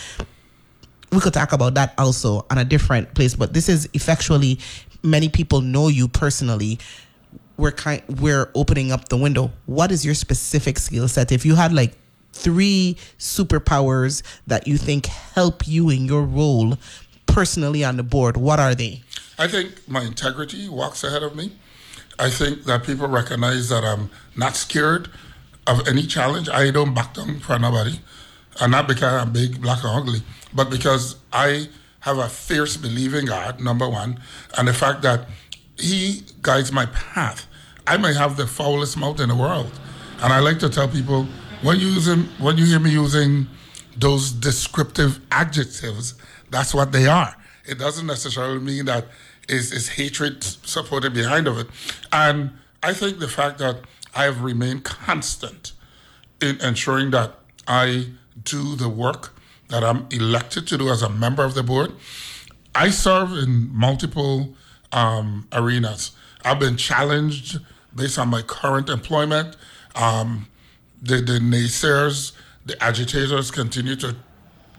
we 1.11 1.19
could 1.19 1.33
talk 1.33 1.51
about 1.51 1.73
that 1.73 1.93
also 1.97 2.45
on 2.49 2.57
a 2.57 2.65
different 2.65 3.13
place 3.15 3.35
but 3.35 3.53
this 3.53 3.69
is 3.69 3.89
effectually 3.93 4.59
many 5.03 5.29
people 5.29 5.61
know 5.61 5.87
you 5.87 6.07
personally 6.07 6.79
we're 7.57 7.71
kind 7.71 8.01
we're 8.19 8.49
opening 8.55 8.91
up 8.91 9.09
the 9.09 9.17
window 9.17 9.51
what 9.65 9.91
is 9.91 10.05
your 10.05 10.15
specific 10.15 10.77
skill 10.77 11.07
set 11.07 11.31
if 11.31 11.45
you 11.45 11.55
had 11.55 11.73
like 11.73 11.93
three 12.33 12.95
superpowers 13.17 14.21
that 14.45 14.67
you 14.67 14.77
think 14.77 15.07
help 15.07 15.67
you 15.67 15.89
in 15.89 16.05
your 16.05 16.23
role 16.23 16.77
personally 17.25 17.83
on 17.83 17.97
the 17.97 18.03
board 18.03 18.37
what 18.37 18.59
are 18.59 18.75
they 18.75 19.01
I 19.39 19.47
think 19.47 19.87
my 19.87 20.01
integrity 20.01 20.67
walks 20.67 21.03
ahead 21.03 21.21
of 21.21 21.35
me. 21.35 21.51
I 22.17 22.29
think 22.31 22.63
that 22.63 22.83
people 22.83 23.07
recognize 23.07 23.69
that 23.69 23.83
I'm 23.83 24.09
not 24.35 24.55
scared 24.55 25.09
of 25.67 25.87
any 25.87 26.07
challenge. 26.07 26.49
I 26.49 26.71
don't 26.71 26.95
back 26.95 27.13
down 27.13 27.39
for 27.39 27.59
nobody. 27.59 27.99
And 28.59 28.71
not 28.71 28.87
because 28.87 29.13
I'm 29.13 29.31
big, 29.31 29.61
black, 29.61 29.83
or 29.83 29.89
ugly, 29.89 30.23
but 30.53 30.71
because 30.71 31.17
I 31.31 31.69
have 31.99 32.17
a 32.17 32.27
fierce 32.27 32.77
belief 32.77 33.13
in 33.13 33.25
God, 33.25 33.61
number 33.61 33.87
one, 33.87 34.19
and 34.57 34.67
the 34.67 34.73
fact 34.73 35.03
that 35.03 35.27
He 35.77 36.23
guides 36.41 36.71
my 36.71 36.87
path. 36.87 37.45
I 37.87 37.97
may 37.97 38.13
have 38.13 38.35
the 38.35 38.45
foulest 38.45 38.97
mouth 38.97 39.19
in 39.19 39.29
the 39.29 39.35
world. 39.35 39.71
And 40.21 40.33
I 40.33 40.39
like 40.39 40.59
to 40.59 40.69
tell 40.69 40.87
people 40.87 41.27
when 41.61 41.79
you 41.79 41.87
using 41.87 42.23
when 42.37 42.57
you 42.57 42.65
hear 42.65 42.79
me 42.79 42.91
using 42.91 43.47
those 43.95 44.31
descriptive 44.31 45.19
adjectives, 45.31 46.15
that's 46.51 46.73
what 46.73 46.91
they 46.91 47.07
are. 47.07 47.35
It 47.65 47.79
doesn't 47.79 48.05
necessarily 48.05 48.59
mean 48.59 48.85
that 48.85 49.05
is 49.47 49.71
is 49.71 49.89
hatred 49.89 50.43
supported 50.43 51.13
behind 51.13 51.47
of 51.47 51.57
it. 51.57 51.67
And 52.11 52.51
I 52.83 52.93
think 52.93 53.19
the 53.19 53.27
fact 53.27 53.57
that 53.59 53.77
I 54.13 54.25
have 54.25 54.41
remained 54.41 54.83
constant 54.83 55.71
in 56.41 56.59
ensuring 56.61 57.11
that 57.11 57.35
I 57.67 58.07
do 58.43 58.75
the 58.75 58.89
work 58.89 59.33
that 59.69 59.83
I'm 59.83 60.07
elected 60.11 60.67
to 60.67 60.77
do 60.77 60.89
as 60.89 61.01
a 61.01 61.09
member 61.09 61.43
of 61.43 61.53
the 61.53 61.63
board. 61.63 61.93
I 62.73 62.89
serve 62.89 63.31
in 63.33 63.69
multiple 63.73 64.55
um, 64.91 65.47
arenas. 65.51 66.11
I've 66.45 66.59
been 66.59 66.77
challenged 66.77 67.59
based 67.97 68.17
on 68.17 68.29
my 68.29 68.41
current 68.41 68.89
employment. 68.89 69.57
Um, 69.95 70.47
the, 71.01 71.17
the 71.17 71.39
naysayers, 71.39 72.31
the 72.65 72.81
agitators 72.81 73.51
continue 73.51 73.95
to 73.97 74.15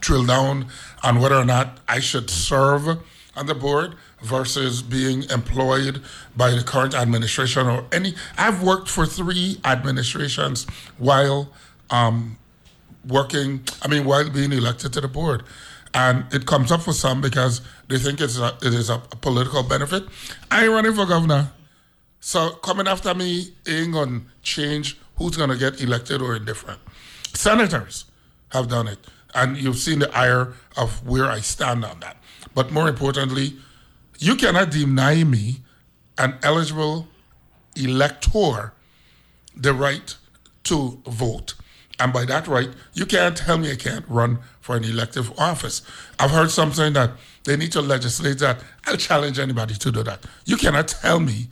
drill 0.01 0.25
down 0.25 0.67
on 1.03 1.21
whether 1.21 1.35
or 1.35 1.45
not 1.45 1.81
I 1.89 2.01
should 2.01 2.31
serve 2.31 2.89
on 3.37 3.47
the 3.47 3.55
board 3.55 3.95
versus 4.23 4.83
being 4.83 5.25
employed 5.25 6.03
by 6.37 6.51
the 6.51 6.63
current 6.63 6.95
administration 6.95 7.67
or 7.67 7.85
any. 7.93 8.15
I've 8.37 8.63
worked 8.63 8.89
for 8.89 9.07
three 9.07 9.61
administrations 9.65 10.67
while 10.99 11.53
um, 11.91 12.39
working, 13.07 13.63
I 13.83 13.89
mean, 13.89 14.05
while 14.05 14.29
being 14.29 14.53
elected 14.53 14.93
to 14.95 15.01
the 15.01 15.09
board. 15.09 15.43
And 15.95 16.25
it 16.33 16.47
comes 16.47 16.71
up 16.71 16.83
for 16.83 16.93
some 16.93 17.21
because 17.21 17.63
they 17.89 17.99
think 17.99 18.21
it's 18.21 18.39
a, 18.39 18.57
it 18.63 18.75
is 18.75 18.91
a, 18.91 18.99
political 18.99 19.63
benefit. 19.63 20.05
I 20.51 20.65
ain't 20.65 20.73
running 20.73 20.95
for 20.95 21.07
governor. 21.07 21.51
So 22.21 22.51
coming 22.51 22.89
after 22.89 23.15
me 23.15 23.55
ain't 23.67 23.95
to 23.95 24.23
change 24.43 24.99
who's 25.17 25.37
to 25.37 25.57
get 25.57 25.81
elected 25.81 26.23
or 26.23 26.37
indifferent. 26.37 26.81
Senators 27.35 28.05
have 28.51 28.69
done 28.69 28.89
it. 28.89 28.99
And 29.35 29.57
you've 29.57 29.79
seen 29.79 29.99
the 29.99 30.17
ire 30.17 30.55
of 30.77 31.07
where 31.07 31.27
I 31.27 31.41
stand 31.41 31.85
on 31.85 32.01
that. 32.01 32.17
But 32.55 32.73
more 32.73 32.89
importantly, 32.89 33.57
you 34.19 34.37
cannot 34.37 34.71
deny 34.71 35.23
me, 35.23 35.59
an 36.17 36.39
eligible 36.43 37.09
elector, 37.77 38.73
the 39.55 39.73
right 39.75 40.17
to 40.65 41.01
vote. 41.07 41.55
And 42.01 42.13
by 42.13 42.25
that 42.27 42.47
right, 42.47 42.71
you 42.95 43.07
can't 43.07 43.37
tell 43.37 43.59
me 43.59 43.73
I 43.73 43.77
can't 43.77 44.05
run 44.09 44.39
for 44.61 44.77
an 44.77 44.85
elective 44.85 45.37
office. 45.39 45.83
I've 46.19 46.31
heard 46.31 46.51
some 46.51 46.73
saying 46.73 46.93
that 46.95 47.11
they 47.45 47.57
need 47.57 47.73
to 47.73 47.81
legislate 47.81 48.39
that. 48.39 48.61
I'll 48.87 48.97
challenge 48.97 49.39
anybody 49.39 49.75
to 49.75 49.91
do 49.91 50.03
that. 50.05 50.25
You 50.45 50.57
cannot 50.57 50.89
tell 50.89 51.21
me, 51.21 51.49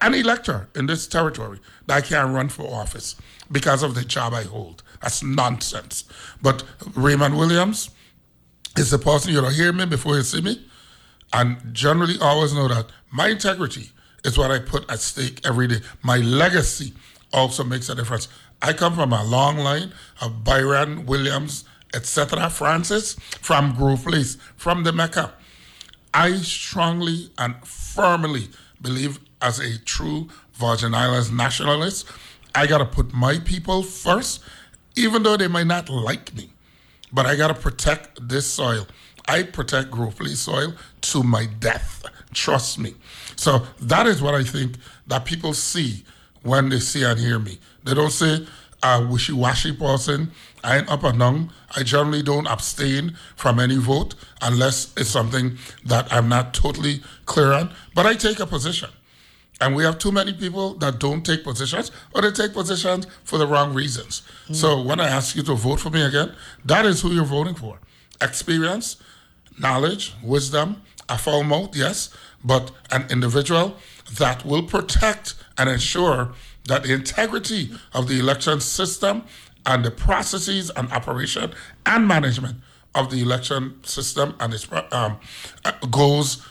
an 0.00 0.14
elector 0.14 0.68
in 0.74 0.86
this 0.86 1.06
territory, 1.06 1.58
that 1.86 1.96
I 1.96 2.00
can't 2.00 2.34
run 2.34 2.48
for 2.48 2.62
office 2.62 3.16
because 3.50 3.82
of 3.82 3.94
the 3.94 4.04
job 4.04 4.32
I 4.34 4.42
hold. 4.42 4.82
That's 5.00 5.22
nonsense. 5.22 6.04
But 6.40 6.64
Raymond 6.94 7.36
Williams 7.36 7.90
is 8.76 8.90
the 8.90 8.98
person 8.98 9.32
you 9.32 9.40
don't 9.40 9.54
hear 9.54 9.72
me 9.72 9.86
before 9.86 10.16
you 10.16 10.22
see 10.22 10.40
me. 10.40 10.64
And 11.32 11.74
generally 11.74 12.16
always 12.20 12.52
know 12.52 12.68
that 12.68 12.86
my 13.10 13.28
integrity 13.28 13.90
is 14.24 14.38
what 14.38 14.50
I 14.50 14.58
put 14.58 14.90
at 14.90 15.00
stake 15.00 15.40
every 15.44 15.66
day. 15.66 15.80
My 16.02 16.18
legacy 16.18 16.92
also 17.32 17.64
makes 17.64 17.88
a 17.88 17.94
difference. 17.94 18.28
I 18.60 18.72
come 18.72 18.94
from 18.94 19.12
a 19.12 19.24
long 19.24 19.56
line 19.56 19.92
of 20.20 20.44
Byron, 20.44 21.06
Williams, 21.06 21.64
etc., 21.94 22.48
Francis, 22.50 23.14
from 23.40 23.74
Grove 23.74 24.04
Place, 24.04 24.36
from 24.56 24.84
the 24.84 24.92
Mecca. 24.92 25.32
I 26.14 26.36
strongly 26.36 27.30
and 27.38 27.56
firmly 27.66 28.50
believe, 28.80 29.18
as 29.42 29.58
a 29.58 29.78
true 29.80 30.28
Virgin 30.54 30.94
Islands 30.94 31.30
nationalist, 31.30 32.06
I 32.54 32.66
gotta 32.66 32.84
put 32.84 33.12
my 33.12 33.38
people 33.38 33.82
first, 33.82 34.42
even 34.96 35.22
though 35.22 35.36
they 35.36 35.48
might 35.48 35.66
not 35.66 35.88
like 35.88 36.34
me. 36.34 36.52
But 37.12 37.26
I 37.26 37.36
gotta 37.36 37.54
protect 37.54 38.28
this 38.28 38.46
soil. 38.46 38.86
I 39.28 39.42
protect 39.42 39.90
Grove 39.90 40.16
Place 40.16 40.40
soil 40.40 40.74
to 41.02 41.22
my 41.22 41.46
death. 41.46 42.04
Trust 42.32 42.78
me. 42.78 42.94
So 43.36 43.66
that 43.80 44.06
is 44.06 44.22
what 44.22 44.34
I 44.34 44.42
think 44.42 44.76
that 45.06 45.24
people 45.24 45.54
see 45.54 46.04
when 46.42 46.68
they 46.68 46.80
see 46.80 47.04
and 47.04 47.18
hear 47.18 47.38
me. 47.38 47.58
They 47.84 47.94
don't 47.94 48.10
say 48.10 48.46
a 48.82 49.04
wishy-washy 49.06 49.74
person. 49.74 50.32
I 50.64 50.78
ain't 50.78 50.88
up 50.88 51.04
and 51.04 51.18
down. 51.18 51.52
I 51.76 51.82
generally 51.82 52.22
don't 52.22 52.46
abstain 52.46 53.16
from 53.36 53.60
any 53.60 53.76
vote 53.76 54.14
unless 54.40 54.92
it's 54.96 55.10
something 55.10 55.56
that 55.84 56.12
I'm 56.12 56.28
not 56.28 56.54
totally 56.54 57.02
clear 57.26 57.52
on. 57.52 57.72
But 57.94 58.06
I 58.06 58.14
take 58.14 58.40
a 58.40 58.46
position. 58.46 58.90
And 59.62 59.76
we 59.76 59.84
have 59.84 59.98
too 59.98 60.10
many 60.10 60.32
people 60.32 60.74
that 60.78 60.98
don't 60.98 61.24
take 61.24 61.44
positions 61.44 61.92
or 62.12 62.22
they 62.22 62.32
take 62.32 62.52
positions 62.52 63.06
for 63.22 63.38
the 63.38 63.46
wrong 63.46 63.72
reasons. 63.72 64.22
Mm. 64.48 64.56
So 64.56 64.82
when 64.82 64.98
I 64.98 65.08
ask 65.08 65.36
you 65.36 65.44
to 65.44 65.54
vote 65.54 65.78
for 65.78 65.88
me 65.88 66.02
again, 66.02 66.34
that 66.64 66.84
is 66.84 67.00
who 67.00 67.12
you're 67.12 67.24
voting 67.24 67.54
for. 67.54 67.78
Experience, 68.20 68.96
knowledge, 69.60 70.14
wisdom, 70.20 70.82
a 71.08 71.16
full 71.16 71.44
mouth, 71.44 71.76
yes, 71.76 72.10
but 72.42 72.72
an 72.90 73.06
individual 73.08 73.76
that 74.18 74.44
will 74.44 74.64
protect 74.64 75.36
and 75.56 75.70
ensure 75.70 76.32
that 76.66 76.82
the 76.82 76.92
integrity 76.92 77.70
of 77.94 78.08
the 78.08 78.18
election 78.18 78.58
system 78.58 79.22
and 79.64 79.84
the 79.84 79.92
processes 79.92 80.72
and 80.74 80.90
operation 80.90 81.52
and 81.86 82.08
management 82.08 82.56
of 82.96 83.12
the 83.12 83.22
election 83.22 83.78
system 83.84 84.34
and 84.40 84.54
its 84.54 84.66
um, 84.90 85.20
uh, 85.64 85.70
goes 85.88 86.44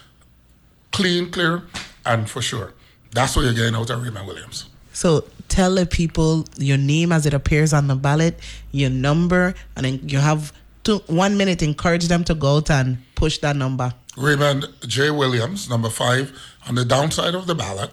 clean, 0.93 1.30
clear, 1.30 1.64
and 2.05 2.30
for 2.30 2.41
sure. 2.41 2.74
That's 3.14 3.36
what 3.36 3.43
you're 3.43 3.53
getting 3.53 3.76
out 3.76 3.89
of 3.89 4.01
Raymond 4.03 4.28
Williams. 4.28 4.70
So 4.93 5.26
tell 5.49 5.76
the 5.76 5.86
people 5.86 6.45
your 6.57 6.78
name 6.78 7.12
as 7.12 7.26
it 7.26 7.34
appears 7.34 7.74
on 7.74 7.88
the 7.88 7.95
ballot, 7.95 8.39
your 8.72 8.89
number, 8.89 9.53
and 9.76 9.86
then 9.86 10.07
you 10.07 10.20
have 10.20 10.53
two, 10.84 10.99
one 11.07 11.38
minute. 11.38 11.62
Encourage 11.62 12.07
them 12.07 12.24
to 12.26 12.36
go 12.36 12.57
out 12.57 12.70
and 12.70 12.97
push 13.16 13.38
that 13.39 13.55
number. 13.55 13.93
Raymond 14.18 14.68
J. 14.88 15.12
Williams, 15.12 15.70
number 15.70 15.89
five, 15.89 16.32
on 16.68 16.76
the 16.76 16.86
downside 16.86 17.36
of 17.36 17.47
the 17.47 17.55
ballot. 17.55 17.91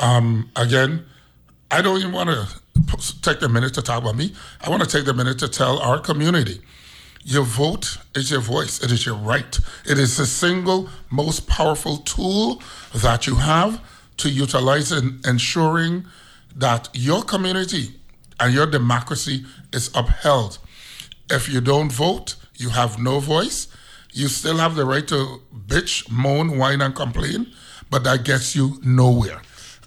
Um, 0.00 0.50
again, 0.56 1.04
I 1.70 1.82
don't 1.82 1.98
even 1.98 2.12
want 2.12 2.30
to 2.30 3.22
take 3.22 3.40
the 3.40 3.48
minute 3.48 3.74
to 3.74 3.82
talk 3.82 4.02
about 4.02 4.16
me. 4.16 4.34
I 4.60 4.70
want 4.70 4.82
to 4.82 4.88
take 4.88 5.04
the 5.04 5.14
minute 5.14 5.38
to 5.40 5.48
tell 5.48 5.78
our 5.78 5.98
community 5.98 6.60
your 7.24 7.42
vote 7.42 7.98
is 8.14 8.30
your 8.30 8.40
voice, 8.40 8.82
it 8.82 8.90
is 8.90 9.04
your 9.04 9.16
right. 9.16 9.58
It 9.84 9.98
is 9.98 10.16
the 10.16 10.24
single 10.24 10.88
most 11.10 11.46
powerful 11.46 11.98
tool 11.98 12.62
that 12.94 13.26
you 13.26 13.34
have 13.34 13.80
to 14.18 14.28
utilize 14.28 14.92
in 14.92 15.20
ensuring 15.26 16.06
that 16.54 16.88
your 16.92 17.22
community 17.22 17.94
and 18.40 18.52
your 18.54 18.66
democracy 18.66 19.44
is 19.72 19.90
upheld. 19.94 20.58
If 21.30 21.48
you 21.48 21.60
don't 21.60 21.90
vote, 21.90 22.36
you 22.56 22.70
have 22.70 22.98
no 22.98 23.20
voice. 23.20 23.68
You 24.12 24.28
still 24.28 24.56
have 24.56 24.74
the 24.74 24.84
right 24.84 25.06
to 25.08 25.42
bitch, 25.66 26.10
moan, 26.10 26.58
whine, 26.58 26.80
and 26.80 26.94
complain, 26.94 27.52
but 27.90 28.04
that 28.04 28.24
gets 28.24 28.56
you 28.56 28.80
nowhere. 28.84 29.40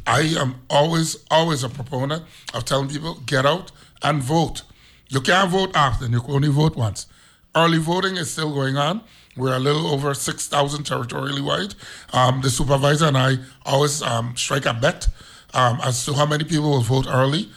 I 0.07 0.21
am 0.39 0.61
always, 0.69 1.17
always 1.29 1.63
a 1.63 1.69
proponent 1.69 2.23
of 2.53 2.65
telling 2.65 2.89
people 2.89 3.15
get 3.25 3.45
out 3.45 3.71
and 4.01 4.21
vote. 4.21 4.63
You 5.09 5.21
can't 5.21 5.49
vote 5.49 5.75
often, 5.75 6.13
you 6.13 6.21
can 6.21 6.31
only 6.31 6.49
vote 6.49 6.75
once. 6.75 7.07
Early 7.55 7.79
voting 7.79 8.15
is 8.15 8.31
still 8.31 8.53
going 8.53 8.77
on. 8.77 9.01
We're 9.37 9.55
a 9.55 9.59
little 9.59 9.87
over 9.87 10.13
6,000 10.13 10.83
territorially 10.83 11.41
wide. 11.41 11.75
Um, 12.11 12.41
the 12.41 12.49
supervisor 12.49 13.05
and 13.05 13.17
I 13.17 13.37
always 13.65 14.01
um, 14.01 14.35
strike 14.35 14.65
a 14.65 14.73
bet 14.73 15.07
um, 15.53 15.79
as 15.83 16.05
to 16.05 16.13
how 16.13 16.25
many 16.25 16.43
people 16.43 16.69
will 16.71 16.81
vote 16.81 17.07
early 17.07 17.49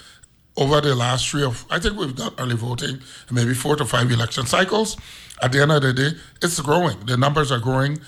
over 0.56 0.80
the 0.80 0.94
last 0.94 1.28
three 1.28 1.42
of, 1.42 1.64
I 1.70 1.80
think 1.80 1.98
we've 1.98 2.14
done 2.14 2.32
early 2.38 2.54
voting, 2.54 3.00
maybe 3.30 3.54
four 3.54 3.76
to 3.76 3.84
five 3.84 4.10
election 4.10 4.46
cycles. 4.46 4.96
At 5.42 5.52
the 5.52 5.60
end 5.62 5.72
of 5.72 5.82
the 5.82 5.92
day, 5.92 6.10
it's 6.42 6.60
growing. 6.60 6.98
The 7.06 7.16
numbers 7.16 7.50
are 7.50 7.58
growing. 7.58 7.98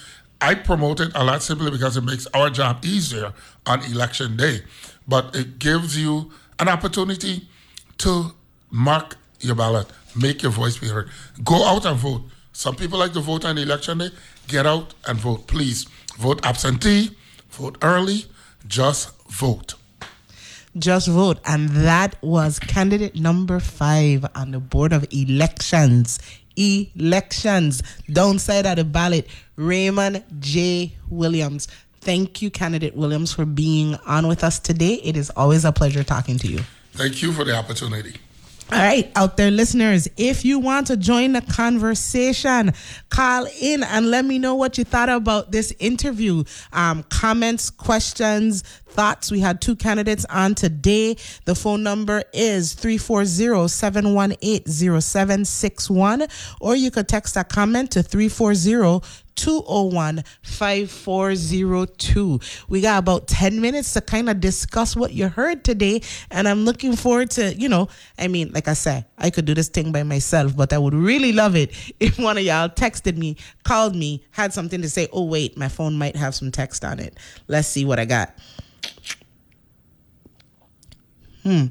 I 0.40 0.54
promote 0.54 1.00
it 1.00 1.10
a 1.14 1.24
lot 1.24 1.42
simply 1.42 1.70
because 1.70 1.96
it 1.96 2.04
makes 2.04 2.26
our 2.28 2.50
job 2.50 2.84
easier 2.84 3.32
on 3.66 3.82
election 3.84 4.36
day. 4.36 4.60
But 5.08 5.34
it 5.34 5.58
gives 5.58 5.98
you 5.98 6.30
an 6.60 6.68
opportunity 6.68 7.48
to 7.98 8.32
mark 8.70 9.16
your 9.40 9.54
ballot, 9.54 9.86
make 10.14 10.42
your 10.42 10.52
voice 10.52 10.78
be 10.78 10.88
heard. 10.88 11.08
Go 11.42 11.64
out 11.64 11.84
and 11.84 11.98
vote. 11.98 12.22
Some 12.56 12.74
people 12.74 12.98
like 12.98 13.12
to 13.12 13.20
vote 13.20 13.44
on 13.44 13.58
election 13.58 13.98
day. 13.98 14.08
Get 14.48 14.64
out 14.64 14.94
and 15.06 15.18
vote, 15.18 15.46
please. 15.46 15.84
Vote 16.16 16.40
absentee, 16.42 17.10
vote 17.50 17.76
early, 17.82 18.24
just 18.66 19.10
vote. 19.28 19.74
Just 20.78 21.06
vote. 21.06 21.38
And 21.44 21.68
that 21.68 22.16
was 22.22 22.58
candidate 22.58 23.14
number 23.14 23.60
five 23.60 24.24
on 24.34 24.52
the 24.52 24.58
Board 24.58 24.94
of 24.94 25.04
Elections. 25.10 26.18
Elections. 26.56 27.82
Downside 28.10 28.64
of 28.64 28.78
a 28.78 28.84
ballot, 28.84 29.28
Raymond 29.56 30.24
J. 30.40 30.94
Williams. 31.10 31.68
Thank 32.00 32.40
you, 32.40 32.50
candidate 32.50 32.96
Williams, 32.96 33.34
for 33.34 33.44
being 33.44 33.96
on 34.06 34.28
with 34.28 34.42
us 34.42 34.58
today. 34.58 34.94
It 35.04 35.18
is 35.18 35.28
always 35.36 35.66
a 35.66 35.72
pleasure 35.72 36.02
talking 36.02 36.38
to 36.38 36.48
you. 36.48 36.60
Thank 36.92 37.20
you 37.20 37.32
for 37.32 37.44
the 37.44 37.54
opportunity. 37.54 38.16
All 38.72 38.78
right, 38.80 39.12
out 39.14 39.36
there, 39.36 39.52
listeners, 39.52 40.08
if 40.16 40.44
you 40.44 40.58
want 40.58 40.88
to 40.88 40.96
join 40.96 41.34
the 41.34 41.40
conversation, 41.40 42.72
call 43.10 43.46
in 43.60 43.84
and 43.84 44.10
let 44.10 44.24
me 44.24 44.40
know 44.40 44.56
what 44.56 44.76
you 44.76 44.82
thought 44.82 45.08
about 45.08 45.52
this 45.52 45.72
interview. 45.78 46.42
Um, 46.72 47.04
comments, 47.04 47.70
questions, 47.70 48.62
thoughts. 48.62 49.30
We 49.30 49.38
had 49.38 49.60
two 49.60 49.76
candidates 49.76 50.24
on 50.24 50.56
today. 50.56 51.16
The 51.44 51.54
phone 51.54 51.84
number 51.84 52.24
is 52.32 52.72
340 52.72 53.68
718 53.68 54.66
0761, 54.66 56.26
or 56.60 56.74
you 56.74 56.90
could 56.90 57.06
text 57.06 57.36
a 57.36 57.44
comment 57.44 57.92
to 57.92 58.02
340 58.02 59.00
201 59.36 60.24
5402. 60.42 62.40
We 62.68 62.80
got 62.80 62.98
about 62.98 63.28
10 63.28 63.60
minutes 63.60 63.92
to 63.92 64.00
kind 64.00 64.28
of 64.28 64.40
discuss 64.40 64.96
what 64.96 65.12
you 65.12 65.28
heard 65.28 65.64
today. 65.64 66.02
And 66.30 66.48
I'm 66.48 66.64
looking 66.64 66.96
forward 66.96 67.30
to, 67.32 67.54
you 67.54 67.68
know, 67.68 67.88
I 68.18 68.28
mean, 68.28 68.50
like 68.52 68.68
I 68.68 68.72
said, 68.72 69.06
I 69.18 69.30
could 69.30 69.44
do 69.44 69.54
this 69.54 69.68
thing 69.68 69.92
by 69.92 70.02
myself, 70.02 70.56
but 70.56 70.72
I 70.72 70.78
would 70.78 70.94
really 70.94 71.32
love 71.32 71.54
it 71.54 71.72
if 72.00 72.18
one 72.18 72.38
of 72.38 72.44
y'all 72.44 72.68
texted 72.68 73.16
me, 73.16 73.36
called 73.62 73.94
me, 73.94 74.24
had 74.30 74.52
something 74.52 74.82
to 74.82 74.90
say. 74.90 75.08
Oh, 75.12 75.24
wait, 75.24 75.56
my 75.56 75.68
phone 75.68 75.96
might 75.96 76.16
have 76.16 76.34
some 76.34 76.50
text 76.50 76.84
on 76.84 76.98
it. 76.98 77.16
Let's 77.46 77.68
see 77.68 77.84
what 77.84 77.98
I 77.98 78.04
got. 78.04 78.34
Hmm. 81.42 81.66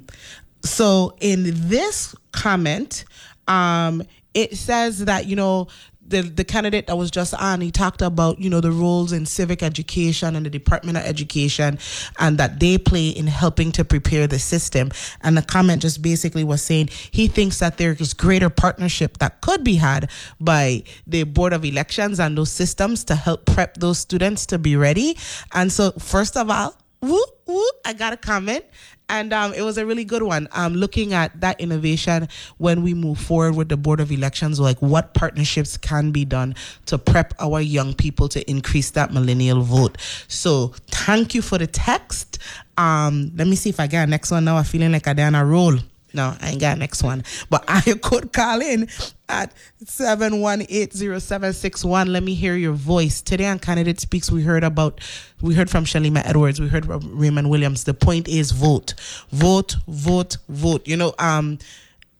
So 0.63 1.15
in 1.19 1.43
this 1.67 2.15
comment, 2.31 3.05
um, 3.47 4.03
it 4.33 4.57
says 4.57 5.05
that 5.05 5.25
you 5.25 5.35
know 5.35 5.67
the 6.07 6.21
the 6.21 6.43
candidate 6.43 6.87
that 6.87 6.97
was 6.97 7.11
just 7.11 7.33
on, 7.33 7.61
he 7.61 7.71
talked 7.71 8.01
about 8.01 8.39
you 8.39 8.49
know 8.49 8.61
the 8.61 8.71
roles 8.71 9.11
in 9.11 9.25
civic 9.25 9.63
education 9.63 10.35
and 10.35 10.45
the 10.45 10.49
Department 10.49 10.97
of 10.97 11.03
Education, 11.03 11.79
and 12.19 12.37
that 12.37 12.59
they 12.59 12.77
play 12.77 13.09
in 13.09 13.27
helping 13.27 13.71
to 13.73 13.83
prepare 13.83 14.27
the 14.27 14.39
system. 14.39 14.91
And 15.21 15.37
the 15.37 15.41
comment 15.41 15.81
just 15.81 16.01
basically 16.01 16.43
was 16.43 16.61
saying 16.61 16.89
he 17.11 17.27
thinks 17.27 17.59
that 17.59 17.77
there 17.77 17.95
is 17.99 18.13
greater 18.13 18.49
partnership 18.49 19.17
that 19.17 19.41
could 19.41 19.63
be 19.63 19.75
had 19.75 20.09
by 20.39 20.83
the 21.07 21.23
Board 21.23 21.53
of 21.53 21.65
Elections 21.65 22.19
and 22.19 22.37
those 22.37 22.51
systems 22.51 23.03
to 23.05 23.15
help 23.15 23.45
prep 23.45 23.77
those 23.77 23.99
students 23.99 24.45
to 24.47 24.57
be 24.57 24.75
ready. 24.75 25.17
And 25.53 25.71
so, 25.71 25.91
first 25.91 26.37
of 26.37 26.49
all, 26.49 26.75
woo, 27.01 27.23
woo, 27.45 27.69
I 27.85 27.93
got 27.93 28.13
a 28.13 28.17
comment 28.17 28.65
and 29.09 29.33
um, 29.33 29.53
it 29.53 29.61
was 29.61 29.77
a 29.77 29.85
really 29.85 30.03
good 30.03 30.23
one. 30.23 30.47
Um, 30.51 30.73
looking 30.73 31.13
at 31.13 31.39
that 31.41 31.59
innovation 31.59 32.27
when 32.57 32.83
we 32.83 32.93
move 32.93 33.19
forward 33.19 33.55
with 33.55 33.69
the 33.69 33.77
Board 33.77 33.99
of 33.99 34.11
Elections, 34.11 34.59
like 34.59 34.81
what 34.81 35.13
partnerships 35.13 35.77
can 35.77 36.11
be 36.11 36.25
done 36.25 36.55
to 36.87 36.97
prep 36.97 37.33
our 37.39 37.61
young 37.61 37.93
people 37.93 38.27
to 38.29 38.49
increase 38.49 38.91
that 38.91 39.13
millennial 39.13 39.61
vote. 39.61 39.97
So 40.27 40.73
thank 40.87 41.35
you 41.35 41.41
for 41.41 41.57
the 41.57 41.67
text. 41.67 42.39
Um, 42.77 43.31
let 43.35 43.47
me 43.47 43.55
see 43.55 43.69
if 43.69 43.79
I 43.79 43.87
get 43.87 44.07
a 44.07 44.07
next 44.07 44.31
one 44.31 44.45
now. 44.45 44.57
I'm 44.57 44.63
feeling 44.63 44.91
like 44.91 45.07
I 45.07 45.13
done 45.13 45.35
a 45.35 45.45
roll. 45.45 45.77
No, 46.15 46.35
I 46.39 46.51
ain't 46.51 46.61
got 46.61 46.77
next 46.77 47.03
one. 47.03 47.25
But 47.49 47.65
I 47.67 47.81
could 47.81 48.31
call 48.31 48.61
in 48.61 48.87
at 49.27 49.53
7180761. 49.83 52.07
Let 52.07 52.23
me 52.23 52.33
hear 52.33 52.55
your 52.55 52.71
voice. 52.73 53.21
Today 53.21 53.47
on 53.47 53.59
Candidate 53.59 53.99
Speaks, 53.99 54.31
we 54.31 54.43
heard 54.43 54.63
about, 54.63 55.01
we 55.41 55.53
heard 55.53 55.69
from 55.69 55.83
Shalima 55.83 56.25
Edwards, 56.25 56.61
we 56.61 56.69
heard 56.69 56.85
from 56.85 57.19
Raymond 57.19 57.49
Williams. 57.49 57.83
The 57.83 57.93
point 57.93 58.29
is 58.29 58.51
vote. 58.51 58.93
Vote, 59.31 59.75
vote, 59.87 60.37
vote. 60.47 60.87
You 60.87 60.95
know, 60.95 61.13
um, 61.19 61.59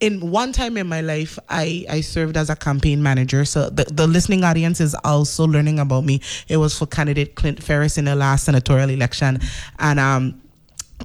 in 0.01 0.29
one 0.29 0.51
time 0.51 0.75
in 0.75 0.87
my 0.87 0.99
life, 0.99 1.39
I, 1.47 1.85
I 1.89 2.01
served 2.01 2.35
as 2.35 2.49
a 2.49 2.55
campaign 2.55 3.01
manager. 3.01 3.45
So 3.45 3.69
the, 3.69 3.85
the 3.85 4.07
listening 4.07 4.43
audience 4.43 4.81
is 4.81 4.93
also 5.05 5.47
learning 5.47 5.79
about 5.79 6.03
me. 6.03 6.19
It 6.49 6.57
was 6.57 6.77
for 6.77 6.85
candidate 6.85 7.35
Clint 7.35 7.63
Ferris 7.63 7.97
in 7.97 8.03
the 8.05 8.15
last 8.15 8.43
senatorial 8.43 8.89
election. 8.89 9.39
And 9.79 9.99
um 9.99 10.41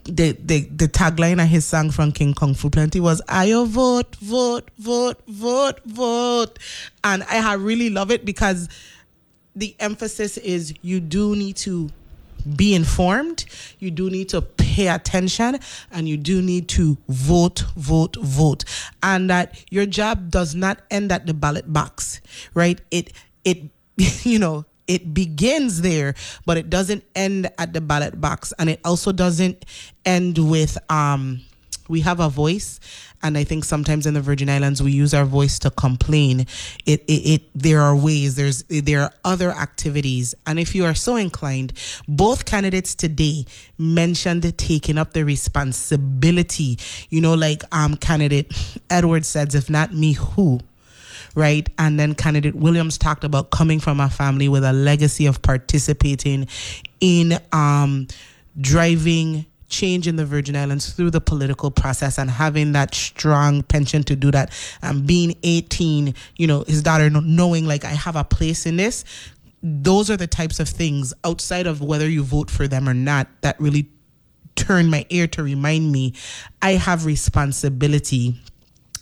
the, 0.05 0.33
the 0.33 0.61
the 0.63 0.89
tagline 0.89 1.43
of 1.43 1.49
his 1.49 1.65
song 1.65 1.91
from 1.91 2.13
King 2.13 2.35
Kong 2.35 2.55
Fu 2.55 2.71
Plenty 2.71 3.01
was 3.01 3.21
I 3.29 3.53
vote, 3.67 4.17
vote, 4.17 4.71
vote, 4.79 5.23
vote, 5.27 5.81
vote. 5.85 6.59
And 7.05 7.23
I 7.25 7.55
really 7.55 7.91
love 7.91 8.11
it 8.11 8.25
because 8.25 8.69
the 9.55 9.75
emphasis 9.81 10.37
is 10.39 10.75
you 10.83 11.01
do 11.01 11.37
need 11.37 11.57
to 11.57 11.91
be 12.57 12.75
informed, 12.75 13.45
you 13.79 13.91
do 13.91 14.11
need 14.11 14.29
to 14.31 14.41
pay 14.41 14.89
attention, 14.89 15.59
and 15.91 16.09
you 16.09 16.17
do 16.17 16.41
need 16.41 16.69
to 16.69 16.97
vote, 17.09 17.65
vote, 17.77 18.17
vote. 18.17 18.65
And 19.03 19.29
that 19.31 19.63
your 19.71 19.87
job 19.87 20.31
does 20.31 20.55
not 20.55 20.81
end 20.91 21.13
at 21.13 21.27
the 21.27 21.35
ballot 21.35 21.73
box, 21.73 22.21
right? 22.55 22.81
It 22.91 23.13
it 23.45 23.65
you 23.97 24.39
know 24.39 24.65
it 24.91 25.15
begins 25.15 25.83
there, 25.83 26.15
but 26.45 26.57
it 26.57 26.69
doesn't 26.69 27.05
end 27.15 27.49
at 27.59 27.73
the 27.73 27.81
ballot 27.81 28.21
box, 28.21 28.53
and 28.59 28.69
it 28.69 28.81
also 28.85 29.13
doesn't 29.13 29.65
end 30.05 30.37
with 30.39 30.77
um 30.91 31.41
we 31.89 32.01
have 32.01 32.21
a 32.21 32.29
voice 32.29 32.79
and 33.21 33.37
i 33.37 33.43
think 33.43 33.65
sometimes 33.65 34.07
in 34.07 34.15
the 34.15 34.21
virgin 34.21 34.49
islands 34.49 34.81
we 34.81 34.93
use 34.93 35.13
our 35.13 35.25
voice 35.25 35.59
to 35.59 35.71
complain. 35.71 36.47
It, 36.87 37.03
it, 37.09 37.23
it 37.33 37.43
there 37.55 37.81
are 37.81 37.97
ways 37.97 38.37
there's 38.37 38.63
there 38.65 39.03
are 39.03 39.13
other 39.25 39.51
activities 39.51 40.35
and 40.47 40.59
if 40.59 40.75
you 40.75 40.85
are 40.85 40.95
so 40.95 41.17
inclined 41.17 41.73
both 42.09 42.45
candidates 42.45 42.95
today 42.95 43.45
mentioned 43.77 44.57
taking 44.57 44.99
up 44.99 45.13
the 45.13 45.25
responsibility. 45.25 46.79
You 47.11 47.21
know 47.21 47.35
like 47.35 47.63
um 47.73 47.97
candidate 47.97 48.53
edward 48.89 49.27
says 49.27 49.55
if 49.55 49.69
not 49.69 49.93
me 49.93 50.13
who 50.13 50.61
right? 51.35 51.69
And 51.79 51.99
then 51.99 52.15
candidate 52.15 52.55
Williams 52.55 52.99
talked 52.99 53.25
about 53.25 53.51
coming 53.51 53.81
from 53.81 54.01
a 54.01 54.11
family 54.11 54.49
with 54.49 54.65
a 54.65 54.73
legacy 54.73 55.27
of 55.27 55.43
participating 55.43 56.49
in 57.01 57.39
um, 57.53 58.09
driving 58.61 59.47
change 59.69 60.09
in 60.09 60.17
the 60.17 60.27
Virgin 60.27 60.57
Islands 60.57 60.93
through 60.93 61.11
the 61.11 61.21
political 61.21 61.71
process 61.71 62.19
and 62.19 62.29
having 62.29 62.73
that 62.73 62.95
strong 62.95 63.63
pension 63.63 64.03
to 64.05 64.17
do 64.17 64.31
that 64.33 64.53
and 64.83 65.07
being 65.07 65.37
18, 65.43 66.15
you 66.37 66.47
know, 66.47 66.65
his 66.67 66.83
daughter 66.83 67.09
knowing 67.09 67.67
like 67.67 67.85
I 67.85 67.91
have 67.91 68.17
a 68.17 68.25
place 68.25 68.67
in 68.67 68.77
this. 68.77 69.05
Those 69.63 70.11
are 70.11 70.17
the 70.17 70.27
types 70.27 70.59
of 70.59 70.69
things 70.69 71.15
outside 71.25 71.67
of 71.67 71.81
whether 71.81 72.09
you 72.09 72.23
vote 72.25 72.51
for 72.51 72.67
them 72.67 72.89
or 72.89 72.95
not 72.95 73.29
that 73.43 73.61
really 73.61 73.89
turn 74.57 74.91
my 74.91 75.07
ear 75.11 75.27
to 75.29 75.43
remind 75.43 75.91
me 75.93 76.15
I 76.61 76.73
have 76.73 77.07
responsibility 77.07 78.41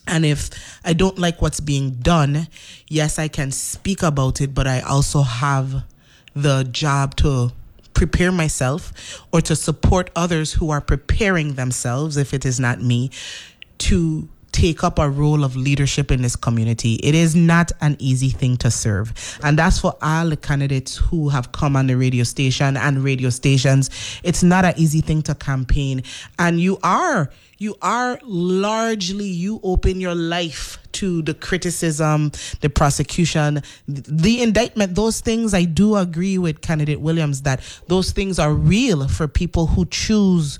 and 0.09 0.25
if 0.25 0.51
I 0.85 0.93
don't 0.93 1.19
like 1.19 1.41
what's 1.41 1.61
being 1.61 1.91
done, 1.91 2.49
yes, 2.89 3.19
I 3.19 3.29
can 3.29 3.53
speak 3.53 4.03
about 4.03 4.41
it, 4.41 4.55
but 4.55 4.67
I 4.67 4.81
also 4.81 5.23
have 5.23 5.85
the 6.35 6.65
job 6.65 7.15
to 7.17 7.53
prepare 7.95 8.33
myself 8.33 9.25
or 9.33 9.41
to 9.43 9.57
support 9.57 10.11
others 10.17 10.53
who 10.53 10.71
are 10.71 10.81
preparing 10.81 11.55
themselves, 11.55 12.17
if 12.17 12.33
it 12.33 12.45
is 12.45 12.59
not 12.59 12.81
me, 12.81 13.11
to 13.79 14.29
take 14.53 14.83
up 14.83 14.99
a 14.99 15.09
role 15.09 15.45
of 15.45 15.57
leadership 15.57 16.11
in 16.11 16.23
this 16.23 16.35
community. 16.35 16.95
It 16.95 17.15
is 17.15 17.37
not 17.37 17.71
an 17.81 17.97
easy 17.99 18.31
thing 18.31 18.57
to 18.59 18.71
serve. 18.71 19.39
And 19.43 19.59
that's 19.59 19.79
for 19.79 19.95
all 20.01 20.31
the 20.31 20.37
candidates 20.37 20.97
who 20.97 21.29
have 21.29 21.53
come 21.53 21.77
on 21.77 21.87
the 21.87 21.97
radio 21.97 22.25
station 22.25 22.77
and 22.77 23.05
radio 23.05 23.31
stations. 23.31 23.91
It's 24.23 24.43
not 24.43 24.65
an 24.65 24.75
easy 24.77 25.01
thing 25.01 25.23
to 25.23 25.35
campaign. 25.35 26.03
And 26.39 26.61
you 26.61 26.79
are 26.83 27.31
you 27.59 27.77
are 27.83 28.19
largely 28.23 29.27
you 29.27 29.61
open 29.63 30.01
your 30.01 30.15
life 30.15 30.79
to 30.93 31.23
the 31.23 31.35
criticism, 31.35 32.33
the 32.61 32.71
prosecution, 32.71 33.63
the 33.87 34.43
indictment, 34.43 34.95
those 34.95 35.21
things 35.21 35.55
I 35.55 35.65
do 35.65 35.97
agree 35.97 36.39
with 36.39 36.61
candidate 36.61 37.01
Williams 37.01 37.43
that 37.43 37.61
those 37.89 38.13
things 38.13 38.39
are 38.39 38.53
real 38.53 39.07
for 39.09 39.29
people 39.29 39.67
who 39.67 39.87
choose 39.87 40.59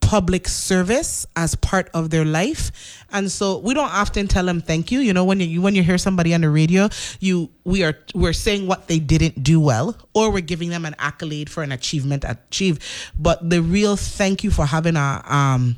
public 0.00 0.48
service 0.48 1.24
as 1.36 1.54
part 1.54 1.88
of 1.94 2.10
their 2.10 2.24
life. 2.24 3.04
And 3.12 3.30
so 3.30 3.58
we 3.58 3.74
don't 3.74 3.92
often 3.92 4.26
tell 4.26 4.44
them 4.44 4.60
thank 4.60 4.90
you. 4.90 4.98
You 4.98 5.12
know 5.12 5.24
when 5.24 5.38
you 5.38 5.62
when 5.62 5.74
you 5.74 5.84
hear 5.84 5.98
somebody 5.98 6.34
on 6.34 6.40
the 6.40 6.50
radio 6.50 6.88
you 7.20 7.50
we 7.64 7.84
are 7.84 7.94
we're 8.14 8.32
saying 8.32 8.66
what 8.66 8.88
they 8.88 8.98
didn't 8.98 9.44
do 9.44 9.60
well 9.60 9.96
or 10.14 10.32
we're 10.32 10.40
giving 10.40 10.70
them 10.70 10.84
an 10.84 10.96
accolade 10.98 11.48
for 11.48 11.62
an 11.62 11.70
achievement 11.70 12.24
achieved. 12.26 12.82
But 13.18 13.48
the 13.48 13.62
real 13.62 13.94
thank 13.96 14.42
you 14.42 14.50
for 14.50 14.66
having 14.66 14.96
a 14.96 15.22
um 15.26 15.76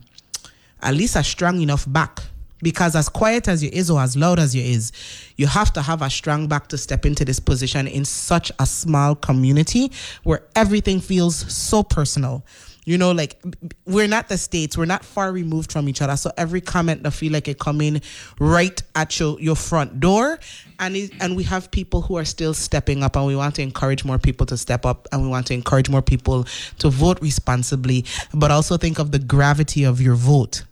at 0.83 0.95
least 0.95 1.17
a 1.17 1.25
strong 1.25 1.61
enough 1.61 1.91
back 1.91 2.21
because 2.63 2.95
as 2.95 3.09
quiet 3.09 3.49
as 3.49 3.63
you 3.63 3.71
is 3.73 3.91
or 3.91 4.01
as 4.01 4.17
loud 4.17 4.39
as 4.39 4.55
you 4.55 4.63
is 4.63 4.93
you 5.37 5.47
have 5.47 5.73
to 5.73 5.83
have 5.83 6.03
a 6.03 6.11
strong 6.11 6.47
back 6.47 6.69
to 6.69 6.79
step 6.79 7.05
into 7.05 7.25
this 7.25 7.41
position 7.41 7.89
in 7.89 8.05
such 8.05 8.53
a 8.59 8.67
small 8.67 9.15
community 9.15 9.91
where 10.23 10.43
everything 10.55 11.01
feels 11.01 11.37
so 11.53 11.83
personal 11.83 12.45
you 12.85 12.99
know, 12.99 13.13
like 13.13 13.41
we're 13.87 14.09
not 14.09 14.29
the 14.29 14.37
states, 14.37 14.77
we're 14.77 14.87
not 14.87 15.05
far 15.05 15.31
removed 15.31 15.71
from 15.71 15.89
each 15.89 16.03
other. 16.03 16.17
So 16.17 16.33
every 16.37 16.61
comment 16.61 17.05
that 17.05 17.13
feel 17.13 17.33
like 17.33 17.47
it 17.47 17.61
coming 17.61 18.03
right 18.41 18.83
at 18.97 19.21
your, 19.21 19.41
your 19.41 19.55
front 19.55 20.01
door. 20.01 20.41
And 20.81 20.97
it, 20.97 21.13
and 21.21 21.37
we 21.37 21.45
have 21.45 21.71
people 21.71 22.03
who 22.03 22.17
are 22.17 22.25
still 22.25 22.55
stepping 22.55 23.05
up 23.05 23.15
and 23.15 23.27
we 23.27 23.37
want 23.37 23.55
to 23.57 23.63
encourage 23.63 24.05
more 24.05 24.19
people 24.19 24.47
to 24.47 24.57
step 24.57 24.85
up 24.85 25.07
and 25.13 25.23
we 25.23 25.29
want 25.29 25.47
to 25.47 25.55
encourage 25.55 25.89
more 25.89 26.03
people 26.03 26.45
to 26.79 26.91
vote 26.91 27.21
responsibly, 27.21 28.05
but 28.35 28.51
also 28.51 28.77
think 28.77 28.99
of 28.99 29.13
the 29.13 29.21
gravity 29.21 29.85
of 29.85 30.01
your 30.01 30.17
vote. 30.17 30.65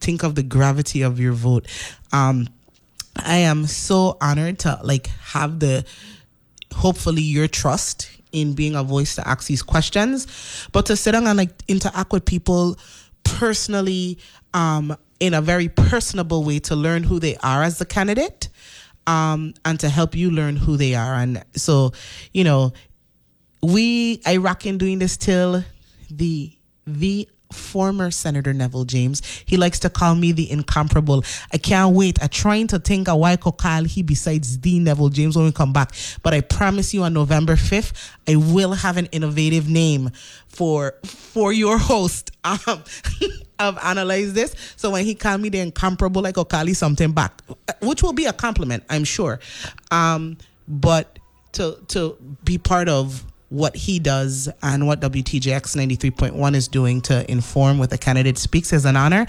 Think 0.00 0.22
of 0.22 0.34
the 0.34 0.42
gravity 0.42 1.02
of 1.02 1.20
your 1.20 1.32
vote. 1.32 1.66
Um, 2.12 2.48
I 3.16 3.38
am 3.38 3.66
so 3.66 4.16
honored 4.20 4.58
to 4.60 4.80
like 4.82 5.06
have 5.06 5.60
the 5.60 5.84
hopefully 6.72 7.22
your 7.22 7.46
trust 7.46 8.10
in 8.32 8.52
being 8.54 8.74
a 8.74 8.82
voice 8.82 9.14
to 9.14 9.26
ask 9.26 9.46
these 9.46 9.62
questions, 9.62 10.68
but 10.72 10.86
to 10.86 10.96
sit 10.96 11.12
down 11.12 11.26
and 11.26 11.38
like 11.38 11.50
interact 11.68 12.12
with 12.12 12.24
people 12.24 12.76
personally 13.22 14.18
um, 14.52 14.96
in 15.20 15.34
a 15.34 15.40
very 15.40 15.68
personable 15.68 16.42
way 16.44 16.58
to 16.58 16.74
learn 16.74 17.04
who 17.04 17.20
they 17.20 17.36
are 17.38 17.62
as 17.62 17.78
the 17.78 17.86
candidate 17.86 18.48
um, 19.06 19.54
and 19.64 19.78
to 19.80 19.88
help 19.88 20.14
you 20.14 20.30
learn 20.30 20.56
who 20.56 20.76
they 20.76 20.94
are. 20.94 21.14
And 21.14 21.44
so, 21.54 21.92
you 22.32 22.44
know, 22.44 22.72
we 23.62 24.20
I 24.26 24.36
reckon 24.36 24.78
doing 24.78 24.98
this 24.98 25.16
till 25.16 25.64
the 26.10 26.52
the 26.86 27.28
former 27.52 28.10
Senator 28.10 28.52
Neville 28.52 28.84
James. 28.84 29.22
He 29.46 29.56
likes 29.56 29.78
to 29.80 29.90
call 29.90 30.14
me 30.14 30.32
the 30.32 30.50
incomparable. 30.50 31.24
I 31.52 31.58
can't 31.58 31.94
wait. 31.94 32.22
I'm 32.22 32.28
trying 32.28 32.66
to 32.68 32.78
think 32.78 33.08
of 33.08 33.18
why 33.18 33.36
call 33.36 33.84
he 33.84 34.02
besides 34.02 34.60
the 34.60 34.78
Neville 34.78 35.08
James 35.08 35.36
when 35.36 35.44
we 35.44 35.52
come 35.52 35.72
back. 35.72 35.92
But 36.22 36.34
I 36.34 36.40
promise 36.40 36.92
you 36.94 37.02
on 37.02 37.14
November 37.14 37.54
5th, 37.56 37.92
I 38.28 38.36
will 38.36 38.72
have 38.72 38.96
an 38.96 39.06
innovative 39.06 39.68
name 39.68 40.10
for 40.48 40.94
for 41.04 41.52
your 41.52 41.78
host 41.78 42.30
um, 42.44 42.58
of 43.58 43.78
Analyze 43.82 44.32
This. 44.32 44.54
So 44.76 44.90
when 44.90 45.04
he 45.04 45.14
call 45.14 45.38
me 45.38 45.48
the 45.48 45.60
incomparable, 45.60 46.26
I 46.26 46.32
could 46.32 46.48
call 46.48 46.68
you 46.68 46.74
something 46.74 47.12
back, 47.12 47.42
which 47.80 48.02
will 48.02 48.12
be 48.12 48.26
a 48.26 48.32
compliment, 48.32 48.84
I'm 48.88 49.04
sure. 49.04 49.40
Um, 49.90 50.38
but 50.68 51.18
to 51.52 51.78
to 51.88 52.16
be 52.44 52.58
part 52.58 52.88
of 52.88 53.24
what 53.54 53.76
he 53.76 54.00
does 54.00 54.48
and 54.62 54.86
what 54.86 55.00
WTJX 55.00 55.76
93.1 55.76 56.54
is 56.54 56.66
doing 56.66 57.00
to 57.02 57.30
inform 57.30 57.78
what 57.78 57.88
the 57.88 57.96
candidate 57.96 58.36
speaks 58.36 58.72
is 58.72 58.84
an 58.84 58.96
honor. 58.96 59.26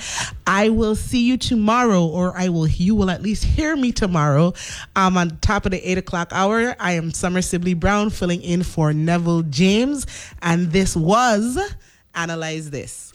I 0.47 0.69
will 0.69 0.95
see 0.95 1.27
you 1.27 1.37
tomorrow, 1.37 2.03
or 2.03 2.35
I 2.35 2.49
will, 2.49 2.67
you 2.67 2.95
will 2.95 3.11
at 3.11 3.21
least 3.21 3.43
hear 3.43 3.75
me 3.75 3.91
tomorrow. 3.91 4.53
I'm 4.95 5.15
on 5.15 5.37
top 5.41 5.65
of 5.65 5.71
the 5.71 5.89
eight 5.89 5.99
o'clock 5.99 6.29
hour. 6.31 6.75
I 6.79 6.93
am 6.93 7.11
Summer 7.11 7.43
Sibley 7.43 7.75
Brown 7.75 8.09
filling 8.09 8.41
in 8.41 8.63
for 8.63 8.93
Neville 8.93 9.43
James, 9.43 10.07
and 10.41 10.71
this 10.71 10.95
was 10.95 11.59
Analyze 12.15 12.71
This. 12.71 13.14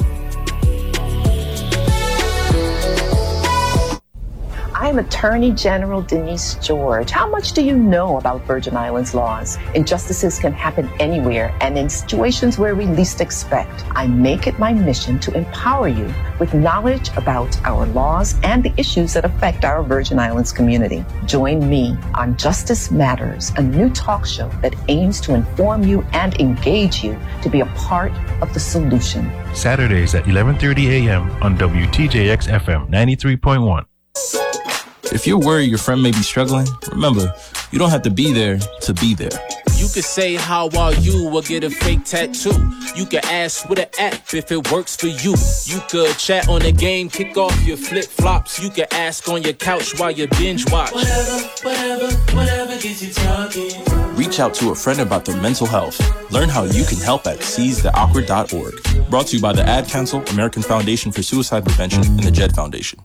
I'm 4.91 4.99
Attorney 4.99 5.53
General 5.53 6.01
Denise 6.01 6.55
George. 6.55 7.11
How 7.11 7.25
much 7.25 7.53
do 7.53 7.63
you 7.63 7.77
know 7.77 8.17
about 8.17 8.41
Virgin 8.41 8.75
Islands 8.75 9.13
laws? 9.13 9.57
Injustices 9.73 10.37
can 10.37 10.51
happen 10.51 10.89
anywhere 10.99 11.55
and 11.61 11.77
in 11.77 11.87
situations 11.87 12.57
where 12.57 12.75
we 12.75 12.85
least 12.87 13.21
expect. 13.21 13.85
I 13.91 14.07
make 14.07 14.47
it 14.47 14.59
my 14.59 14.73
mission 14.73 15.17
to 15.19 15.33
empower 15.33 15.87
you 15.87 16.13
with 16.39 16.53
knowledge 16.53 17.07
about 17.15 17.57
our 17.63 17.85
laws 17.85 18.35
and 18.43 18.65
the 18.65 18.73
issues 18.75 19.13
that 19.13 19.23
affect 19.23 19.63
our 19.63 19.81
Virgin 19.81 20.19
Islands 20.19 20.51
community. 20.51 21.05
Join 21.25 21.69
me 21.69 21.95
on 22.15 22.35
Justice 22.35 22.91
Matters, 22.91 23.53
a 23.55 23.61
new 23.61 23.89
talk 23.91 24.25
show 24.25 24.49
that 24.61 24.75
aims 24.89 25.21
to 25.21 25.33
inform 25.33 25.85
you 25.85 26.01
and 26.11 26.37
engage 26.41 27.01
you 27.01 27.17
to 27.43 27.49
be 27.49 27.61
a 27.61 27.65
part 27.77 28.11
of 28.41 28.53
the 28.53 28.59
solution. 28.59 29.31
Saturdays 29.53 30.15
at 30.15 30.25
11:30 30.25 31.07
a.m. 31.07 31.31
on 31.41 31.57
WTJX 31.57 32.49
FM 32.49 32.89
93.1. 32.89 33.85
If 35.05 35.27
you're 35.27 35.39
worried 35.39 35.69
your 35.69 35.77
friend 35.77 36.01
may 36.01 36.11
be 36.11 36.21
struggling, 36.21 36.67
remember, 36.91 37.33
you 37.71 37.79
don't 37.79 37.89
have 37.89 38.03
to 38.03 38.09
be 38.09 38.31
there 38.33 38.57
to 38.57 38.93
be 38.93 39.13
there. 39.13 39.31
You 39.75 39.87
could 39.87 40.03
say 40.03 40.35
how 40.35 40.69
are 40.77 40.93
you 40.93 41.29
or 41.29 41.41
get 41.41 41.63
a 41.63 41.69
fake 41.69 42.05
tattoo. 42.05 42.53
You 42.95 43.05
could 43.05 43.25
ask 43.25 43.67
with 43.67 43.79
an 43.79 43.87
app 43.97 44.33
if 44.33 44.51
it 44.51 44.71
works 44.71 44.95
for 44.95 45.07
you. 45.07 45.35
You 45.65 45.81
could 45.89 46.17
chat 46.17 46.47
on 46.47 46.61
a 46.61 46.71
game, 46.71 47.09
kick 47.09 47.35
off 47.35 47.59
your 47.65 47.77
flip 47.77 48.05
flops. 48.05 48.61
You 48.61 48.69
could 48.69 48.93
ask 48.93 49.27
on 49.27 49.41
your 49.41 49.53
couch 49.53 49.99
while 49.99 50.11
you 50.11 50.27
binge 50.27 50.69
watch. 50.71 50.93
Whatever, 50.93 51.37
whatever, 51.63 52.15
whatever 52.35 52.71
gets 52.79 53.01
you 53.01 53.11
talking. 53.11 54.15
Reach 54.15 54.39
out 54.39 54.53
to 54.55 54.69
a 54.69 54.75
friend 54.75 54.99
about 54.99 55.25
their 55.25 55.41
mental 55.41 55.65
health. 55.65 55.99
Learn 56.31 56.47
how 56.47 56.63
you 56.63 56.85
can 56.85 56.99
help 56.99 57.25
at 57.25 57.39
seizetheawkward.org. 57.39 59.09
Brought 59.09 59.27
to 59.27 59.35
you 59.37 59.41
by 59.41 59.53
the 59.53 59.63
Ad 59.63 59.87
Council, 59.87 60.23
American 60.29 60.61
Foundation 60.61 61.11
for 61.11 61.23
Suicide 61.23 61.65
Prevention, 61.65 62.03
and 62.03 62.23
the 62.23 62.31
JED 62.31 62.55
Foundation. 62.55 62.99